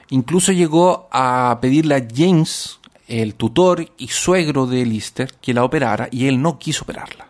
Incluso 0.10 0.52
llegó 0.52 1.08
a 1.12 1.58
pedirle 1.62 1.96
a 1.96 2.08
James, 2.14 2.80
el 3.08 3.36
tutor 3.36 3.92
y 3.98 4.08
suegro 4.08 4.66
de 4.66 4.86
Lister, 4.86 5.34
que 5.42 5.54
la 5.54 5.64
operara 5.64 6.08
y 6.12 6.28
él 6.28 6.42
no 6.42 6.60
quiso 6.60 6.84
operarla. 6.84 7.28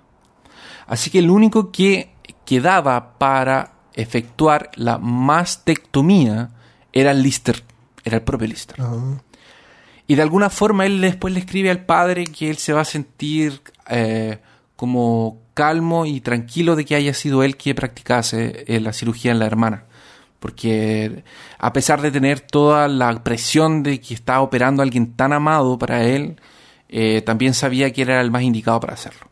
Así 0.88 1.10
que 1.10 1.20
el 1.20 1.30
único 1.30 1.72
que 1.72 2.14
quedaba 2.46 3.18
para 3.18 3.74
efectuar 3.94 4.72
la 4.76 4.98
mastectomía 4.98 6.50
era 6.92 7.14
Lister, 7.14 7.64
era 8.04 8.18
el 8.18 8.24
propio 8.24 8.48
Lister. 8.48 8.78
Y 10.08 10.16
de 10.16 10.22
alguna 10.22 10.50
forma 10.50 10.86
él 10.86 11.02
después 11.02 11.34
le 11.34 11.40
escribe 11.40 11.72
al 11.72 11.86
padre 11.86 12.26
que 12.26 12.50
él 12.50 12.58
se 12.58 12.74
va 12.74 12.82
a 12.82 12.86
sentir 12.86 13.62
eh, 13.90 14.40
como 14.76 15.42
calmo 15.54 16.06
y 16.06 16.20
tranquilo 16.22 16.76
de 16.76 16.86
que 16.86 16.96
haya 16.96 17.14
sido 17.14 17.44
él 17.44 17.56
quien 17.56 17.76
practicase 17.76 18.66
eh, 18.68 18.80
la 18.80 18.94
cirugía 18.94 19.32
en 19.32 19.40
la 19.40 19.46
hermana. 19.46 19.86
Porque 20.44 21.24
a 21.58 21.72
pesar 21.72 22.02
de 22.02 22.12
tener 22.12 22.42
toda 22.42 22.90
la 22.90 23.24
presión 23.24 23.82
de 23.82 24.02
que 24.02 24.14
estaba 24.14 24.42
operando 24.42 24.82
a 24.82 24.84
alguien 24.84 25.14
tan 25.14 25.32
amado 25.32 25.80
para 25.80 26.04
él, 26.04 26.36
eh, 26.90 27.22
también 27.22 27.54
sabía 27.54 27.94
que 27.94 28.02
era 28.02 28.20
el 28.20 28.30
más 28.30 28.42
indicado 28.42 28.82
para 28.82 28.94
hacerlo. 28.94 29.30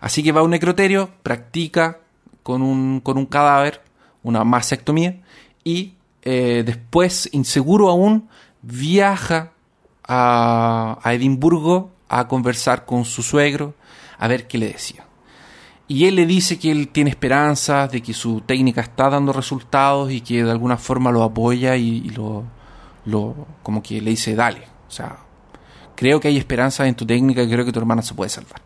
Así 0.00 0.22
que 0.22 0.32
va 0.32 0.40
a 0.40 0.44
un 0.44 0.52
necroterio, 0.52 1.10
practica 1.22 1.98
con 2.42 2.62
un, 2.62 3.00
con 3.00 3.18
un 3.18 3.26
cadáver 3.26 3.82
una 4.22 4.44
mastectomía 4.44 5.20
y 5.62 5.92
eh, 6.22 6.62
después, 6.64 7.28
inseguro 7.32 7.90
aún, 7.90 8.30
viaja 8.62 9.52
a, 10.08 10.98
a 11.02 11.12
Edimburgo 11.12 11.90
a 12.08 12.28
conversar 12.28 12.86
con 12.86 13.04
su 13.04 13.22
suegro 13.22 13.74
a 14.18 14.26
ver 14.26 14.46
qué 14.46 14.56
le 14.56 14.68
decía. 14.72 15.05
Y 15.88 16.06
él 16.06 16.16
le 16.16 16.26
dice 16.26 16.58
que 16.58 16.70
él 16.70 16.88
tiene 16.88 17.10
esperanzas, 17.10 17.90
de 17.92 18.02
que 18.02 18.12
su 18.12 18.40
técnica 18.40 18.80
está 18.80 19.08
dando 19.08 19.32
resultados 19.32 20.10
y 20.10 20.20
que 20.20 20.42
de 20.42 20.50
alguna 20.50 20.76
forma 20.76 21.12
lo 21.12 21.22
apoya 21.22 21.76
y, 21.76 22.10
lo, 22.10 22.44
como 23.62 23.82
que 23.82 24.00
le 24.00 24.10
dice, 24.10 24.34
dale. 24.34 24.62
O 24.88 24.90
sea, 24.90 25.18
creo 25.94 26.18
que 26.18 26.28
hay 26.28 26.36
esperanzas 26.36 26.88
en 26.88 26.96
tu 26.96 27.06
técnica 27.06 27.42
y 27.42 27.48
creo 27.48 27.64
que 27.64 27.72
tu 27.72 27.78
hermana 27.78 28.02
se 28.02 28.14
puede 28.14 28.30
salvar. 28.30 28.60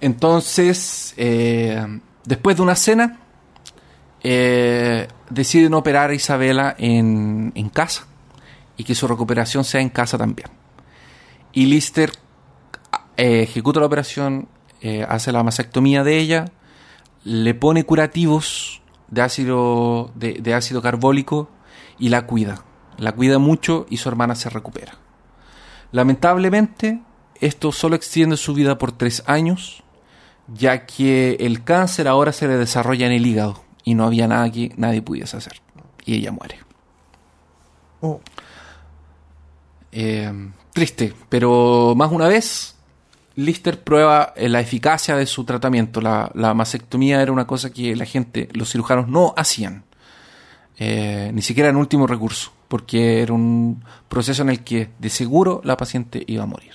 Entonces, 0.00 1.12
eh, 1.16 2.00
después 2.24 2.56
de 2.56 2.62
una 2.62 2.74
cena, 2.74 3.20
eh, 4.22 5.08
deciden 5.28 5.74
operar 5.74 6.10
a 6.10 6.14
Isabela 6.14 6.74
en, 6.78 7.52
en 7.54 7.68
casa 7.68 8.06
y 8.78 8.84
que 8.84 8.94
su 8.94 9.06
recuperación 9.06 9.64
sea 9.64 9.82
en 9.82 9.90
casa 9.90 10.16
también. 10.16 10.48
Y 11.52 11.66
Lister 11.66 12.12
eh, 13.16 13.42
ejecuta 13.42 13.80
la 13.80 13.86
operación, 13.86 14.48
eh, 14.80 15.04
hace 15.08 15.32
la 15.32 15.42
mastectomía 15.42 16.04
de 16.04 16.18
ella, 16.18 16.52
le 17.24 17.54
pone 17.54 17.84
curativos 17.84 18.80
de 19.08 19.22
ácido, 19.22 20.10
de, 20.14 20.54
ácido 20.54 20.82
carbólico 20.82 21.48
y 21.98 22.10
la 22.10 22.26
cuida. 22.26 22.64
La 22.96 23.12
cuida 23.12 23.38
mucho 23.38 23.86
y 23.90 23.96
su 23.96 24.08
hermana 24.08 24.34
se 24.34 24.50
recupera. 24.50 24.94
Lamentablemente, 25.92 27.00
esto 27.40 27.72
solo 27.72 27.96
extiende 27.96 28.36
su 28.36 28.54
vida 28.54 28.78
por 28.78 28.92
tres 28.92 29.22
años, 29.26 29.82
ya 30.48 30.86
que 30.86 31.36
el 31.40 31.64
cáncer 31.64 32.08
ahora 32.08 32.32
se 32.32 32.48
le 32.48 32.56
desarrolla 32.56 33.06
en 33.06 33.12
el 33.12 33.26
hígado 33.26 33.62
y 33.84 33.94
no 33.94 34.04
había 34.04 34.28
nada 34.28 34.50
que 34.50 34.72
nadie 34.76 35.02
pudiese 35.02 35.36
hacer. 35.36 35.60
Y 36.04 36.16
ella 36.16 36.32
muere. 36.32 36.58
Oh. 38.00 38.20
Eh, 39.92 40.50
triste, 40.72 41.14
pero 41.28 41.94
más 41.96 42.12
una 42.12 42.28
vez 42.28 42.77
Lister 43.38 43.84
prueba 43.84 44.32
eh, 44.34 44.48
la 44.48 44.58
eficacia 44.58 45.14
de 45.14 45.24
su 45.24 45.44
tratamiento. 45.44 46.00
La, 46.00 46.54
mastectomía 46.54 47.22
era 47.22 47.30
una 47.30 47.46
cosa 47.46 47.70
que 47.70 47.94
la 47.94 48.04
gente, 48.04 48.48
los 48.52 48.72
cirujanos 48.72 49.06
no 49.06 49.32
hacían. 49.36 49.84
Eh, 50.76 51.30
ni 51.32 51.40
siquiera 51.40 51.68
en 51.68 51.76
último 51.76 52.08
recurso, 52.08 52.50
porque 52.66 53.22
era 53.22 53.32
un 53.32 53.84
proceso 54.08 54.42
en 54.42 54.48
el 54.48 54.64
que 54.64 54.90
de 54.98 55.08
seguro 55.08 55.60
la 55.62 55.76
paciente 55.76 56.20
iba 56.26 56.42
a 56.42 56.46
morir. 56.46 56.72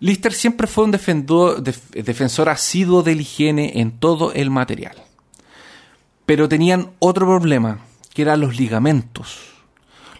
Lister 0.00 0.34
siempre 0.34 0.66
fue 0.66 0.84
un 0.84 0.90
defensor 0.90 2.50
asiduo 2.50 3.02
de 3.02 3.14
la 3.14 3.22
higiene 3.22 3.80
en 3.80 3.92
todo 3.92 4.34
el 4.34 4.50
material. 4.50 4.96
Pero 6.26 6.46
tenían 6.46 6.90
otro 6.98 7.24
problema, 7.24 7.78
que 8.12 8.20
eran 8.20 8.40
los 8.40 8.58
ligamentos. 8.58 9.54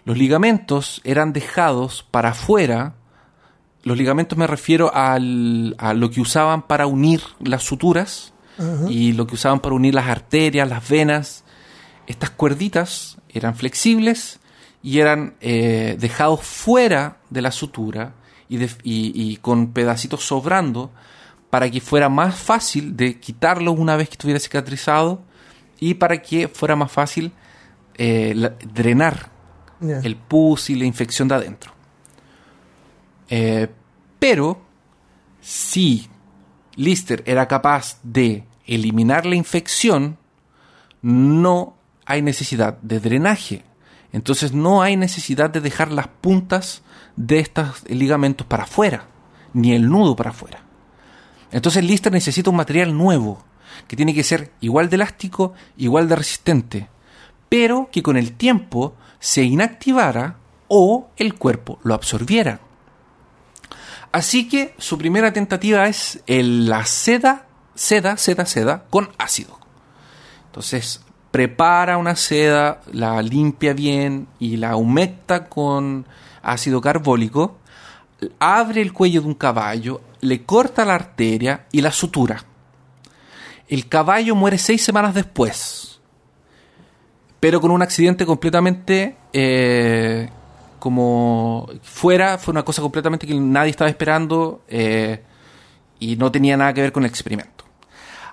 Los 0.06 0.16
ligamentos 0.16 1.02
eran 1.04 1.34
dejados 1.34 2.02
para 2.10 2.30
afuera 2.30 2.94
los 3.86 3.96
ligamentos 3.96 4.36
me 4.36 4.48
refiero 4.48 4.90
a 4.92 5.16
lo 5.20 6.10
que 6.10 6.20
usaban 6.20 6.62
para 6.62 6.88
unir 6.88 7.22
las 7.38 7.62
suturas 7.62 8.32
y 8.88 9.12
lo 9.12 9.28
que 9.28 9.36
usaban 9.36 9.60
para 9.60 9.76
unir 9.76 9.94
las 9.94 10.08
arterias, 10.08 10.68
las 10.68 10.88
venas. 10.88 11.44
Estas 12.08 12.30
cuerditas 12.30 13.16
eran 13.28 13.54
flexibles 13.54 14.40
y 14.82 14.98
eran 14.98 15.36
eh, 15.40 15.96
dejados 16.00 16.40
fuera 16.42 17.18
de 17.30 17.42
la 17.42 17.52
sutura 17.52 18.14
y, 18.48 19.36
con 19.36 19.72
pedacitos 19.72 20.24
sobrando 20.24 20.90
para 21.48 21.70
que 21.70 21.80
fuera 21.80 22.08
más 22.08 22.34
fácil 22.34 22.96
de 22.96 23.20
quitarlo 23.20 23.70
una 23.70 23.94
vez 23.94 24.08
que 24.08 24.14
estuviera 24.14 24.40
cicatrizado 24.40 25.22
y 25.78 25.94
para 25.94 26.20
que 26.20 26.48
fuera 26.48 26.74
más 26.74 26.90
fácil 26.90 27.30
eh, 27.94 28.50
drenar 28.74 29.30
el 29.80 30.16
pus 30.16 30.70
y 30.70 30.74
la 30.74 30.86
infección 30.86 31.28
de 31.28 31.36
adentro. 31.36 31.75
Eh, 33.28 33.68
pero 34.18 34.62
si 35.40 36.08
Lister 36.74 37.22
era 37.26 37.48
capaz 37.48 37.98
de 38.02 38.44
eliminar 38.66 39.26
la 39.26 39.36
infección, 39.36 40.18
no 41.02 41.76
hay 42.04 42.22
necesidad 42.22 42.78
de 42.82 43.00
drenaje. 43.00 43.64
Entonces 44.12 44.52
no 44.52 44.82
hay 44.82 44.96
necesidad 44.96 45.50
de 45.50 45.60
dejar 45.60 45.92
las 45.92 46.08
puntas 46.08 46.82
de 47.16 47.38
estos 47.38 47.88
ligamentos 47.88 48.46
para 48.46 48.64
afuera, 48.64 49.06
ni 49.52 49.72
el 49.72 49.88
nudo 49.88 50.16
para 50.16 50.30
afuera. 50.30 50.62
Entonces 51.50 51.84
Lister 51.84 52.12
necesita 52.12 52.50
un 52.50 52.56
material 52.56 52.96
nuevo, 52.96 53.44
que 53.86 53.96
tiene 53.96 54.14
que 54.14 54.24
ser 54.24 54.52
igual 54.60 54.88
de 54.88 54.96
elástico, 54.96 55.52
igual 55.76 56.08
de 56.08 56.16
resistente, 56.16 56.88
pero 57.48 57.88
que 57.92 58.02
con 58.02 58.16
el 58.16 58.32
tiempo 58.32 58.94
se 59.18 59.42
inactivara 59.42 60.38
o 60.68 61.08
el 61.16 61.34
cuerpo 61.34 61.78
lo 61.82 61.94
absorbiera. 61.94 62.60
Así 64.16 64.48
que 64.48 64.74
su 64.78 64.96
primera 64.96 65.30
tentativa 65.34 65.86
es 65.88 66.22
la 66.26 66.86
seda, 66.86 67.44
seda, 67.74 68.16
seda, 68.16 68.46
seda 68.46 68.84
con 68.88 69.10
ácido. 69.18 69.60
Entonces 70.46 71.04
prepara 71.30 71.98
una 71.98 72.16
seda, 72.16 72.80
la 72.94 73.20
limpia 73.20 73.74
bien 73.74 74.26
y 74.38 74.56
la 74.56 74.76
humecta 74.76 75.50
con 75.50 76.06
ácido 76.40 76.80
carbólico, 76.80 77.58
abre 78.38 78.80
el 78.80 78.94
cuello 78.94 79.20
de 79.20 79.26
un 79.26 79.34
caballo, 79.34 80.00
le 80.22 80.44
corta 80.44 80.86
la 80.86 80.94
arteria 80.94 81.66
y 81.70 81.82
la 81.82 81.92
sutura. 81.92 82.42
El 83.68 83.86
caballo 83.86 84.34
muere 84.34 84.56
seis 84.56 84.82
semanas 84.82 85.12
después, 85.12 86.00
pero 87.38 87.60
con 87.60 87.70
un 87.70 87.82
accidente 87.82 88.24
completamente 88.24 89.18
eh, 89.34 90.30
como 90.86 91.68
fuera, 91.82 92.38
fue 92.38 92.52
una 92.52 92.64
cosa 92.64 92.80
completamente 92.80 93.26
que 93.26 93.34
nadie 93.34 93.70
estaba 93.70 93.90
esperando 93.90 94.62
eh, 94.68 95.20
y 95.98 96.14
no 96.14 96.30
tenía 96.30 96.56
nada 96.56 96.72
que 96.72 96.80
ver 96.80 96.92
con 96.92 97.02
el 97.02 97.10
experimento. 97.10 97.64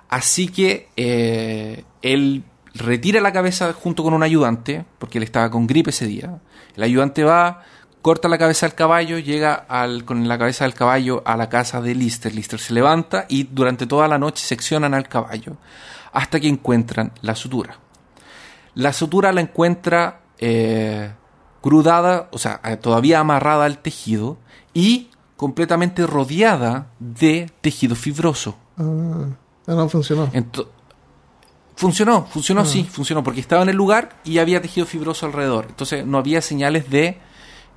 Así 0.08 0.46
que 0.46 0.88
eh, 0.96 1.82
él 2.00 2.44
retira 2.72 3.20
la 3.20 3.32
cabeza 3.32 3.72
junto 3.72 4.04
con 4.04 4.14
un 4.14 4.22
ayudante, 4.22 4.84
porque 5.00 5.18
él 5.18 5.24
estaba 5.24 5.50
con 5.50 5.66
gripe 5.66 5.90
ese 5.90 6.06
día. 6.06 6.38
El 6.76 6.84
ayudante 6.84 7.24
va, 7.24 7.64
corta 8.02 8.28
la 8.28 8.38
cabeza 8.38 8.66
del 8.66 8.76
caballo, 8.76 9.18
llega 9.18 9.52
al, 9.54 10.04
con 10.04 10.28
la 10.28 10.38
cabeza 10.38 10.62
del 10.62 10.74
caballo 10.74 11.24
a 11.26 11.36
la 11.36 11.48
casa 11.48 11.80
de 11.80 11.96
Lister. 11.96 12.32
Lister 12.32 12.60
se 12.60 12.72
levanta 12.72 13.26
y 13.28 13.48
durante 13.50 13.88
toda 13.88 14.06
la 14.06 14.16
noche 14.16 14.44
seccionan 14.46 14.94
al 14.94 15.08
caballo 15.08 15.56
hasta 16.12 16.38
que 16.38 16.46
encuentran 16.46 17.10
la 17.20 17.34
sutura. 17.34 17.78
La 18.76 18.92
sutura 18.92 19.32
la 19.32 19.40
encuentra 19.40 20.20
eh, 20.38 21.10
crudada, 21.64 22.28
o 22.30 22.36
sea, 22.36 22.60
eh, 22.62 22.76
todavía 22.76 23.20
amarrada 23.20 23.64
al 23.64 23.78
tejido 23.78 24.36
y 24.74 25.08
completamente 25.38 26.06
rodeada 26.06 26.88
de 26.98 27.50
tejido 27.62 27.96
fibroso. 27.96 28.54
Ah, 28.76 29.28
no 29.68 29.88
funcionó. 29.88 30.30
funcionó, 31.74 32.26
funcionó 32.26 32.60
ah. 32.60 32.66
sí, 32.66 32.84
funcionó, 32.84 33.24
porque 33.24 33.40
estaba 33.40 33.62
en 33.62 33.70
el 33.70 33.76
lugar 33.76 34.20
y 34.24 34.40
había 34.40 34.60
tejido 34.60 34.84
fibroso 34.84 35.24
alrededor. 35.24 35.64
Entonces 35.70 36.04
no 36.04 36.18
había 36.18 36.42
señales 36.42 36.90
de 36.90 37.16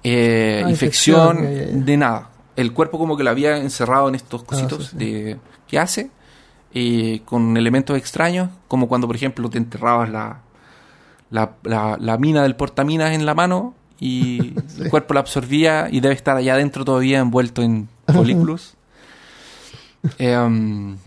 eh, 0.03 0.63
ah, 0.65 0.69
infección, 0.69 1.85
de 1.85 1.95
nada. 1.95 2.31
El 2.57 2.73
cuerpo 2.73 2.97
como 2.97 3.15
que 3.15 3.23
lo 3.23 3.29
había 3.29 3.55
encerrado 3.55 4.09
en 4.09 4.15
estos 4.15 4.43
cositos 4.43 4.97
de 4.97 5.37
que 5.65 5.79
hace, 5.79 6.11
eh, 6.73 7.21
con 7.23 7.55
elementos 7.55 7.97
extraños, 7.97 8.49
como 8.67 8.89
cuando 8.89 9.07
por 9.07 9.15
ejemplo 9.15 9.49
te 9.49 9.59
enterrabas 9.59 10.09
la, 10.09 10.41
la, 11.29 11.55
la, 11.63 12.17
mina 12.17 12.43
del 12.43 12.55
portaminas 12.55 13.13
en 13.13 13.25
la 13.25 13.33
mano 13.33 13.73
y 13.99 14.53
el 14.79 14.89
cuerpo 14.89 15.13
la 15.13 15.21
absorbía 15.21 15.87
y 15.91 15.99
debe 15.99 16.15
estar 16.15 16.37
allá 16.37 16.53
adentro 16.53 16.85
todavía 16.85 17.19
envuelto 17.19 17.61
en 17.61 17.89
folículos. 18.13 18.75
eh, 20.17 20.37
um, 20.37 20.97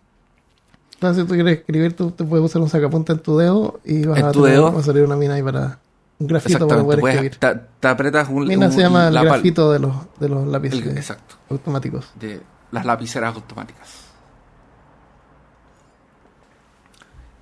si 1.01 1.25
tú 1.25 1.29
quieres 1.29 1.61
escribir, 1.61 1.97
tú 1.97 2.11
te 2.11 2.25
puedes 2.25 2.45
usar 2.45 2.61
un 2.61 2.69
sacapunta 2.69 3.15
en 3.15 3.21
tu 3.21 3.39
dedo 3.39 3.81
y 3.85 4.05
vas, 4.05 4.23
a, 4.23 4.33
dedo? 4.33 4.69
a, 4.69 4.83
salir 4.83 5.03
una 5.03 5.17
mina 5.17 5.35
ahí 5.35 5.43
para 5.43 5.79
un 6.19 6.27
grafito 6.27 6.69
para 6.69 6.83
poder 6.83 6.99
escribir. 6.99 7.37
Te, 7.81 7.89
apretas 7.89 8.29
un. 8.29 8.47
Mina 8.47 8.71
se 8.71 8.83
llama 8.83 9.09
el 9.09 9.15
grafito 9.15 9.73
de 9.73 9.79
los, 9.79 9.95
de 10.19 10.29
los 10.29 10.47
lápices 10.47 10.87
exacto. 10.87 11.37
automáticos. 11.49 12.11
De 12.21 12.43
las 12.71 12.85
lapiceras 12.85 13.35
automáticas. 13.35 14.11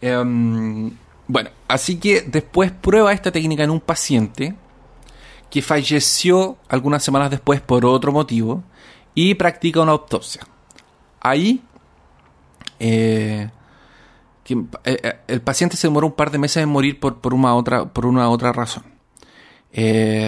Eh, 0.01 0.93
bueno, 1.29 1.51
así 1.69 1.99
que 1.99 2.23
después 2.23 2.73
prueba 2.73 3.13
esta 3.13 3.31
técnica 3.31 3.63
en 3.63 3.71
un 3.71 3.81
paciente 3.81 4.57
que 5.51 5.63
falleció 5.63 6.57
algunas 6.69 7.05
semanas 7.05 7.31
después 7.31 7.61
por 7.61 7.85
otro 7.85 8.13
motivo 8.13 8.65
y 9.15 9.35
practica 9.35 9.83
una 9.83 9.93
autopsia. 9.93 10.43
Ahí 11.21 11.63
eh, 12.81 13.51
eh, 14.49 14.67
eh, 14.85 15.17
el 15.27 15.43
paciente 15.43 15.77
se 15.77 15.89
demoró 15.89 16.07
un 16.07 16.15
par 16.15 16.31
de 16.31 16.39
meses 16.39 16.63
en 16.63 16.69
morir 16.69 16.99
por, 16.99 17.35
una, 17.35 17.55
otra, 17.55 17.87
por 17.87 18.07
una 18.07 18.31
otra 18.31 18.53
razón. 18.53 18.85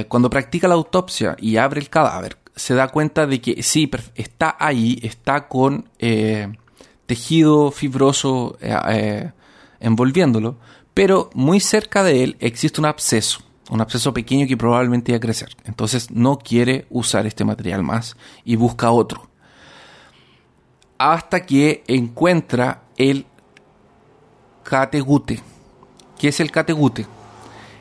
cuando 0.09 0.29
practica 0.29 0.69
la 0.69 0.75
autopsia 0.75 1.35
y 1.41 1.57
abre 1.57 1.81
el 1.81 1.89
cadáver, 1.89 2.37
se 2.55 2.75
da 2.75 2.89
cuenta 2.89 3.27
de 3.27 3.41
que 3.41 3.63
sí, 3.63 3.91
está 4.15 4.57
ahí, 4.59 4.99
está 5.03 5.49
con 5.49 5.89
tejido 7.07 7.71
fibroso 7.71 8.59
envolviéndolo, 9.81 10.59
pero 10.95 11.31
muy 11.35 11.61
cerca 11.61 12.03
de 12.03 12.25
él 12.25 12.37
existe 12.41 12.81
un 12.81 12.87
absceso, 12.87 13.41
un 13.71 13.81
absceso 13.81 14.13
pequeño 14.13 14.47
que 14.47 14.57
probablemente 14.57 15.13
iba 15.13 15.17
a 15.17 15.21
crecer. 15.21 15.57
Entonces 15.65 16.11
no 16.11 16.39
quiere 16.39 16.87
usar 16.91 17.27
este 17.27 17.45
material 17.45 17.83
más 17.83 18.17
y 18.45 18.57
busca 18.57 18.91
otro. 18.91 19.29
hasta 20.99 21.47
que 21.47 21.83
encuentra 21.87 22.83
el 22.99 23.25
categute. 24.63 25.41
¿Qué 26.19 26.29
es 26.29 26.41
el 26.41 26.51
categute? 26.51 27.07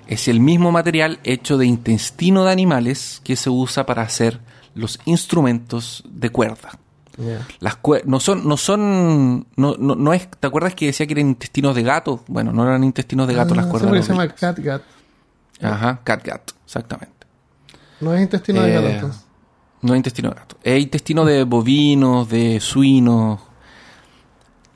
Es 0.07 0.29
el 0.29 0.39
mismo 0.39 0.71
material 0.71 1.19
hecho 1.25 1.57
de 1.57 1.65
intestino 1.65 2.45
de 2.45 2.53
animales 2.53 3.19
que 3.25 3.35
se 3.35 3.49
usa 3.49 3.85
para 3.85 4.03
hacer 4.03 4.39
los 4.73 4.99
instrumentos 5.03 6.01
de 6.09 6.29
cuerda. 6.29 6.79
Las 7.59 7.77
no 8.05 8.19
son, 8.19 8.47
no 8.47 8.55
son, 8.57 9.47
no, 9.55 9.75
no, 9.77 9.95
no 9.95 10.13
es, 10.13 10.29
¿te 10.39 10.47
acuerdas 10.47 10.73
que 10.75 10.85
decía 10.87 11.05
que 11.05 11.13
eran 11.13 11.27
intestinos 11.29 11.75
de 11.75 11.83
gato? 11.83 12.23
Bueno, 12.27 12.53
no 12.53 12.63
eran 12.63 12.83
intestinos 12.83 13.27
de 13.27 13.33
gato 13.33 13.53
las 13.55 13.65
Ah, 13.65 13.69
cuerdas. 13.69 13.87
porque 13.89 13.99
de 13.99 14.05
se 14.05 14.11
llama 14.13 14.27
catgut. 14.29 14.57
bichos. 14.65 14.81
Ajá, 15.61 15.99
catgut, 16.03 16.51
exactamente. 16.65 17.27
No 17.99 18.13
es 18.13 18.21
intestino 18.21 18.61
de 18.61 18.69
Eh, 18.71 18.73
gato, 18.75 18.87
entonces. 18.89 19.25
No 19.81 19.93
es 19.93 19.97
intestino 19.97 20.29
de 20.29 20.35
gato. 20.35 20.57
Es 20.63 20.81
intestino 20.81 21.25
de 21.25 21.43
bovinos, 21.43 22.29
de 22.29 22.59
suinos. 22.61 23.41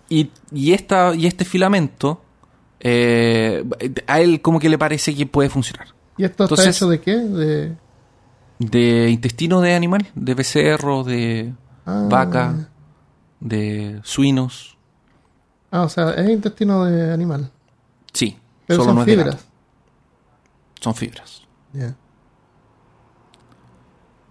Y, 0.10 0.30
y, 0.52 0.74
esta, 0.74 1.16
y 1.16 1.26
este 1.28 1.46
filamento, 1.46 2.22
eh, 2.82 3.64
a 4.08 4.20
él 4.20 4.42
como 4.42 4.60
que 4.60 4.68
le 4.70 4.78
parece 4.78 5.16
que 5.16 5.26
puede 5.26 5.50
funcionar. 5.50 5.88
¿Y 6.18 6.26
esto 6.26 6.44
está 6.44 6.70
hecho 6.70 6.90
de 6.90 7.00
qué? 7.02 7.16
De... 7.18 7.76
De 8.60 9.10
intestino 9.10 9.62
de 9.62 9.74
animal, 9.74 10.08
de 10.16 10.36
becerro, 10.36 11.04
de 11.04 11.54
Ah. 11.86 12.08
vaca, 12.10 12.70
de 13.40 14.00
suinos. 14.04 14.78
Ah, 15.72 15.82
o 15.84 15.90
sea, 15.90 16.12
es 16.12 16.30
intestino 16.30 16.86
de 16.86 17.12
animal. 17.12 17.52
Sí, 18.14 18.38
Pero 18.68 18.78
solo 18.84 18.90
son 18.90 18.96
no 18.96 19.02
es 19.02 19.08
de 19.08 19.14
fibras. 19.14 19.36
gato. 19.36 19.46
Son 20.82 20.96
fibras. 20.96 21.42
Ya. 21.74 21.96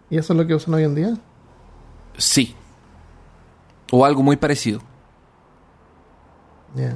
¿Y 0.09 0.19
eso 0.19 0.33
es 0.33 0.39
lo 0.39 0.47
que 0.47 0.55
usan 0.55 0.75
hoy 0.75 0.85
en 0.85 0.95
día? 0.95 1.19
Sí. 2.17 2.55
O 3.91 4.05
algo 4.05 4.23
muy 4.23 4.37
parecido, 4.37 4.81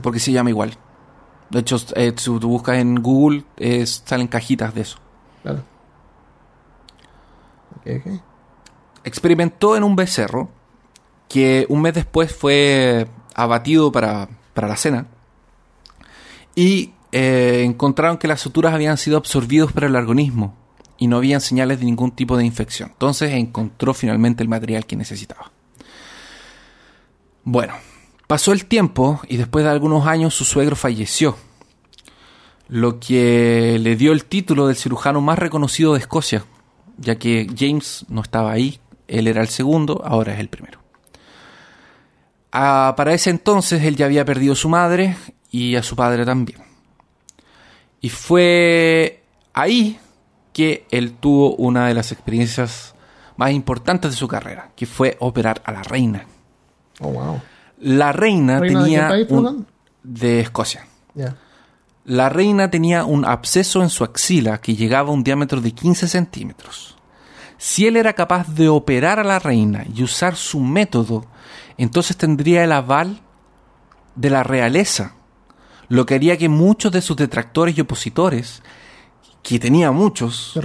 porque 0.02 0.18
se 0.20 0.32
llama 0.32 0.48
igual. 0.50 0.72
De 1.50 1.58
hecho, 1.60 1.76
eh, 1.94 2.14
si 2.16 2.38
tú 2.38 2.48
buscas 2.48 2.76
en 2.78 3.02
Google, 3.02 3.44
eh, 3.58 3.84
salen 3.86 4.26
cajitas 4.28 4.74
de 4.74 4.80
eso. 4.80 4.98
Claro. 5.42 5.62
Ok, 7.76 7.86
ok. 8.00 8.20
Experimentó 9.06 9.76
en 9.76 9.84
un 9.84 9.96
becerro 9.96 10.50
que 11.28 11.64
un 11.68 11.80
mes 11.80 11.94
después 11.94 12.34
fue 12.34 13.06
abatido 13.34 13.90
para, 13.92 14.28
para 14.52 14.68
la 14.68 14.76
cena 14.76 15.06
y 16.54 16.92
eh, 17.12 17.62
encontraron 17.64 18.18
que 18.18 18.28
las 18.28 18.40
suturas 18.40 18.74
habían 18.74 18.98
sido 18.98 19.16
absorbidos 19.16 19.72
por 19.72 19.84
el 19.84 19.94
organismo 19.94 20.56
y 20.98 21.06
no 21.06 21.18
habían 21.18 21.40
señales 21.40 21.78
de 21.78 21.84
ningún 21.84 22.10
tipo 22.10 22.36
de 22.36 22.44
infección. 22.44 22.90
Entonces 22.92 23.32
encontró 23.32 23.94
finalmente 23.94 24.42
el 24.42 24.48
material 24.48 24.86
que 24.86 24.96
necesitaba. 24.96 25.52
Bueno, 27.44 27.74
pasó 28.26 28.52
el 28.52 28.66
tiempo 28.66 29.20
y 29.28 29.36
después 29.36 29.64
de 29.64 29.70
algunos 29.70 30.06
años 30.06 30.34
su 30.34 30.44
suegro 30.44 30.74
falleció, 30.74 31.36
lo 32.68 32.98
que 32.98 33.78
le 33.80 33.94
dio 33.94 34.10
el 34.10 34.24
título 34.24 34.66
del 34.66 34.74
cirujano 34.74 35.20
más 35.20 35.38
reconocido 35.38 35.92
de 35.92 36.00
Escocia, 36.00 36.44
ya 36.98 37.16
que 37.16 37.46
James 37.56 38.04
no 38.08 38.22
estaba 38.22 38.50
ahí, 38.50 38.80
él 39.08 39.26
era 39.28 39.40
el 39.42 39.48
segundo, 39.48 40.02
ahora 40.04 40.34
es 40.34 40.40
el 40.40 40.48
primero. 40.48 40.80
Ah, 42.52 42.94
para 42.96 43.12
ese 43.12 43.30
entonces 43.30 43.82
él 43.82 43.96
ya 43.96 44.06
había 44.06 44.24
perdido 44.24 44.54
a 44.54 44.56
su 44.56 44.68
madre 44.68 45.16
y 45.50 45.76
a 45.76 45.82
su 45.82 45.94
padre 45.96 46.24
también. 46.24 46.60
Y 48.00 48.08
fue 48.08 49.22
ahí 49.52 49.98
que 50.52 50.86
él 50.90 51.12
tuvo 51.20 51.54
una 51.56 51.86
de 51.88 51.94
las 51.94 52.12
experiencias 52.12 52.94
más 53.36 53.50
importantes 53.52 54.12
de 54.12 54.16
su 54.16 54.28
carrera, 54.28 54.70
que 54.74 54.86
fue 54.86 55.16
operar 55.20 55.60
a 55.64 55.72
la 55.72 55.82
reina. 55.82 56.24
Oh, 57.00 57.08
wow. 57.10 57.40
La 57.80 58.12
reina, 58.12 58.58
¿Reina 58.60 58.78
de 58.80 58.84
tenía 58.84 59.02
qué 59.02 59.08
país, 59.08 59.26
un- 59.30 59.42
perdón? 59.44 59.66
de 60.02 60.40
Escocia. 60.40 60.86
La 62.04 62.28
reina 62.28 62.70
tenía 62.70 63.04
un 63.04 63.24
absceso 63.24 63.82
en 63.82 63.90
su 63.90 64.04
axila 64.04 64.60
que 64.60 64.76
llegaba 64.76 65.10
a 65.10 65.12
un 65.12 65.24
diámetro 65.24 65.60
de 65.60 65.72
15 65.72 66.06
centímetros. 66.08 66.95
Si 67.58 67.86
él 67.86 67.96
era 67.96 68.12
capaz 68.12 68.48
de 68.48 68.68
operar 68.68 69.18
a 69.18 69.24
la 69.24 69.38
reina 69.38 69.84
y 69.94 70.02
usar 70.02 70.36
su 70.36 70.60
método, 70.60 71.24
entonces 71.78 72.16
tendría 72.16 72.64
el 72.64 72.72
aval 72.72 73.20
de 74.14 74.30
la 74.30 74.42
realeza, 74.42 75.14
lo 75.88 76.04
que 76.06 76.14
haría 76.14 76.36
que 76.36 76.48
muchos 76.48 76.92
de 76.92 77.00
sus 77.00 77.16
detractores 77.16 77.76
y 77.76 77.80
opositores, 77.80 78.62
que 79.42 79.58
tenía 79.58 79.90
muchos, 79.92 80.50
Se 80.54 80.60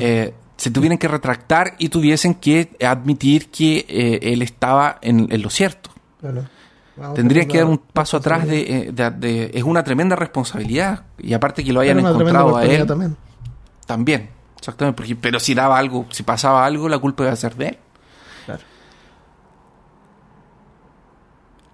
eh, 0.00 0.34
se 0.56 0.70
tuvieran 0.70 0.98
que 0.98 1.06
retractar 1.08 1.74
y 1.78 1.90
tuviesen 1.90 2.34
que 2.34 2.76
admitir 2.84 3.50
que 3.50 3.84
eh, 3.88 4.18
él 4.32 4.42
estaba 4.42 4.98
en, 5.02 5.28
en 5.30 5.42
lo 5.42 5.50
cierto. 5.50 5.90
Claro. 6.20 6.44
Wow, 6.96 7.12
Tendrían 7.14 7.46
qué 7.46 7.52
que 7.52 7.58
dar 7.58 7.66
un 7.66 7.76
paso 7.78 8.16
atrás 8.16 8.46
de, 8.48 8.60
eh, 8.60 8.90
de- 8.90 9.10
de- 9.10 9.50
Es 9.52 9.62
una 9.64 9.84
tremenda 9.84 10.16
responsabilidad. 10.16 11.04
Y 11.18 11.34
aparte 11.34 11.62
que 11.62 11.70
lo 11.74 11.80
hayan 11.80 11.98
encontrado 12.00 12.56
a 12.56 12.64
él 12.64 12.86
también. 13.86 14.30
Exactamente. 14.58 14.96
Porque, 14.96 15.16
pero 15.16 15.40
si 15.40 15.54
daba 15.54 15.78
algo, 15.78 16.06
si 16.10 16.22
pasaba 16.22 16.64
algo, 16.64 16.88
la 16.88 16.98
culpa 16.98 17.24
iba 17.24 17.32
a 17.32 17.36
ser 17.36 17.54
de 17.56 17.68
él. 17.68 17.78
Claro. 18.46 18.62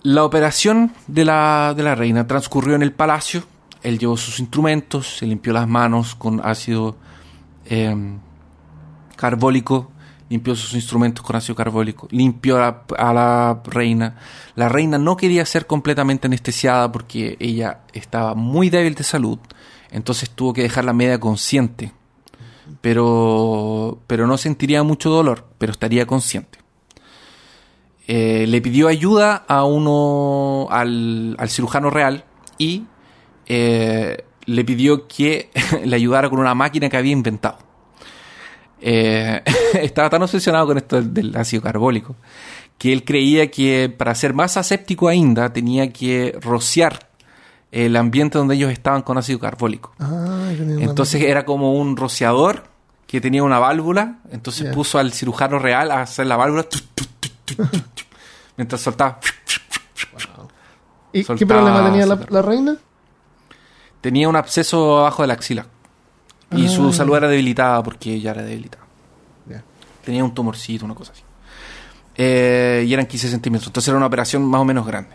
La 0.02 0.24
operación 0.24 0.92
de 1.06 1.24
la, 1.24 1.74
de 1.76 1.82
la 1.82 1.94
reina 1.94 2.26
transcurrió 2.26 2.74
en 2.74 2.82
el 2.82 2.92
palacio. 2.92 3.44
Él 3.82 3.98
llevó 3.98 4.16
sus 4.16 4.40
instrumentos, 4.40 5.18
se 5.18 5.26
limpió 5.26 5.52
las 5.52 5.68
manos 5.68 6.14
con 6.14 6.40
ácido 6.44 6.96
eh, 7.66 7.94
carbólico, 9.16 9.90
limpió 10.28 10.56
sus 10.56 10.74
instrumentos 10.74 11.24
con 11.24 11.36
ácido 11.36 11.54
carbólico, 11.54 12.08
limpió 12.10 12.56
a 12.56 12.60
la, 12.60 12.82
a 12.98 13.12
la 13.12 13.62
reina. 13.64 14.16
La 14.54 14.68
reina 14.68 14.98
no 14.98 15.16
quería 15.16 15.44
ser 15.46 15.66
completamente 15.66 16.26
anestesiada 16.26 16.90
porque 16.90 17.36
ella 17.38 17.80
estaba 17.92 18.34
muy 18.34 18.70
débil 18.70 18.94
de 18.94 19.04
salud, 19.04 19.38
entonces 19.90 20.30
tuvo 20.30 20.52
que 20.52 20.62
dejarla 20.62 20.92
media 20.92 21.20
consciente. 21.20 21.92
Pero, 22.80 24.00
pero 24.06 24.26
no 24.26 24.38
sentiría 24.38 24.82
mucho 24.82 25.10
dolor, 25.10 25.46
pero 25.58 25.72
estaría 25.72 26.06
consciente. 26.06 26.58
Eh, 28.08 28.46
le 28.48 28.60
pidió 28.60 28.88
ayuda 28.88 29.44
a 29.46 29.64
uno, 29.64 30.66
al, 30.70 31.36
al 31.38 31.48
cirujano 31.50 31.90
real 31.90 32.24
y 32.58 32.84
eh, 33.46 34.24
le 34.46 34.64
pidió 34.64 35.06
que 35.06 35.50
le 35.84 35.96
ayudara 35.96 36.28
con 36.28 36.38
una 36.38 36.54
máquina 36.54 36.88
que 36.88 36.96
había 36.96 37.12
inventado. 37.12 37.58
Eh, 38.80 39.42
estaba 39.74 40.10
tan 40.10 40.22
obsesionado 40.22 40.66
con 40.66 40.78
esto 40.78 41.00
del, 41.00 41.36
ácido 41.36 41.62
carbólico 41.62 42.16
que 42.78 42.92
él 42.92 43.04
creía 43.04 43.48
que 43.48 43.94
para 43.96 44.12
ser 44.16 44.34
más 44.34 44.56
aséptico 44.56 45.06
ainda 45.06 45.52
tenía 45.52 45.92
que 45.92 46.36
rociar 46.40 47.11
el 47.72 47.96
ambiente 47.96 48.38
donde 48.38 48.54
ellos 48.54 48.70
estaban 48.70 49.02
con 49.02 49.18
ácido 49.18 49.40
carbólico. 49.40 49.92
Ah, 49.98 50.50
Entonces 50.78 51.22
era 51.22 51.44
como 51.44 51.72
un 51.74 51.96
rociador 51.96 52.64
que 53.08 53.20
tenía 53.20 53.42
una 53.42 53.58
válvula. 53.58 54.18
Entonces 54.30 54.72
puso 54.74 54.98
al 54.98 55.12
cirujano 55.12 55.58
real 55.58 55.90
a 55.90 56.02
hacer 56.02 56.26
la 56.26 56.36
válvula. 56.36 56.62
tu, 56.64 56.78
tu, 56.94 57.04
tu, 57.56 57.64
mientras 58.56 58.80
soltaba. 58.80 59.18
¿Y 61.12 61.24
qué 61.24 61.46
problema 61.46 61.84
tenía 61.84 62.06
la, 62.06 62.18
la 62.28 62.42
reina? 62.42 62.76
Tenía 64.00 64.28
un 64.28 64.36
absceso 64.36 65.00
abajo 65.00 65.22
de 65.22 65.28
la 65.28 65.34
axila. 65.34 65.66
Y 66.50 66.66
Ah. 66.66 66.68
su 66.68 66.92
salud 66.92 67.16
era 67.16 67.28
debilitada 67.28 67.82
porque 67.82 68.14
ella 68.14 68.32
era 68.32 68.42
debilitada. 68.42 68.82
Tenía 70.04 70.24
un 70.24 70.34
tumorcito, 70.34 70.84
una 70.84 70.96
cosa 70.96 71.12
así. 71.12 71.22
Eh, 72.16 72.84
y 72.86 72.92
eran 72.92 73.06
15 73.06 73.28
centímetros. 73.28 73.68
Entonces 73.68 73.88
era 73.88 73.96
una 73.96 74.06
operación 74.06 74.42
más 74.44 74.60
o 74.60 74.64
menos 74.64 74.84
grande. 74.84 75.14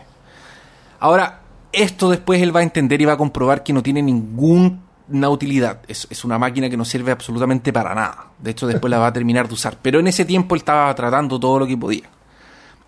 Ahora, 0.98 1.42
esto 1.72 2.10
después 2.10 2.40
él 2.42 2.54
va 2.54 2.60
a 2.60 2.62
entender 2.62 3.00
y 3.00 3.04
va 3.04 3.14
a 3.14 3.16
comprobar 3.16 3.62
que 3.62 3.72
no 3.72 3.82
tiene 3.82 4.02
ninguna 4.02 5.28
utilidad. 5.28 5.80
Es, 5.88 6.06
es 6.10 6.24
una 6.24 6.38
máquina 6.38 6.68
que 6.70 6.76
no 6.76 6.84
sirve 6.84 7.12
absolutamente 7.12 7.72
para 7.72 7.94
nada. 7.94 8.28
De 8.38 8.50
hecho, 8.50 8.66
después 8.66 8.90
la 8.90 8.98
va 8.98 9.08
a 9.08 9.12
terminar 9.12 9.48
de 9.48 9.54
usar. 9.54 9.78
Pero 9.80 10.00
en 10.00 10.06
ese 10.06 10.24
tiempo 10.24 10.54
él 10.54 10.60
estaba 10.60 10.94
tratando 10.94 11.38
todo 11.38 11.58
lo 11.58 11.66
que 11.66 11.76
podía. 11.76 12.08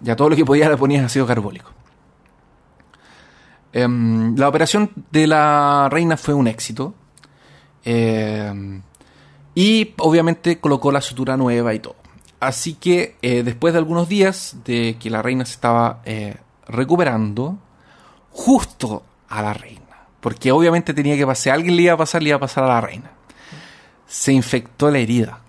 Ya 0.01 0.17
todo 0.17 0.31
lo 0.31 0.37
que 0.37 0.45
podía 0.45 0.69
le 0.69 0.77
ponía 0.77 1.05
ácido 1.05 1.27
carbólico. 1.27 1.71
Em, 3.73 4.35
la 4.37 4.49
operación 4.49 4.91
de 5.11 5.27
la 5.27 5.89
reina 5.91 6.17
fue 6.17 6.35
un 6.35 6.49
éxito. 6.49 6.95
Em, 7.85 8.83
y 9.55 9.95
obviamente 9.99 10.59
colocó 10.59 10.91
la 10.93 11.01
sutura 11.01 11.37
nueva 11.37 11.75
y 11.75 11.81
todo. 11.81 11.97
Así 12.41 12.75
que 12.75 13.17
eh, 13.21 13.43
después 13.43 13.75
de 13.75 13.79
algunos 13.79 14.09
días 14.09 14.57
de 14.65 14.97
que 14.99 15.11
la 15.11 15.23
reina 15.23 15.45
se 15.45 15.53
estaba 15.53 16.01
eh, 16.05 16.37
recuperando, 16.67 17.59
justo 18.33 19.03
a 19.29 19.43
la 19.43 19.53
reina, 19.53 19.81
porque 20.21 20.53
obviamente 20.53 20.95
tenía 20.95 21.17
que 21.17 21.27
pasar, 21.27 21.55
alguien 21.55 21.77
le 21.77 21.83
iba 21.83 21.95
a 21.95 21.97
pasar, 21.97 22.23
le 22.23 22.31
iba 22.31 22.37
a 22.37 22.41
pasar 22.41 22.65
a 22.65 22.69
la 22.69 22.81
reina, 22.81 23.11
se 24.07 24.33
infectó 24.33 24.91
la 24.91 24.99
herida. 24.99 25.41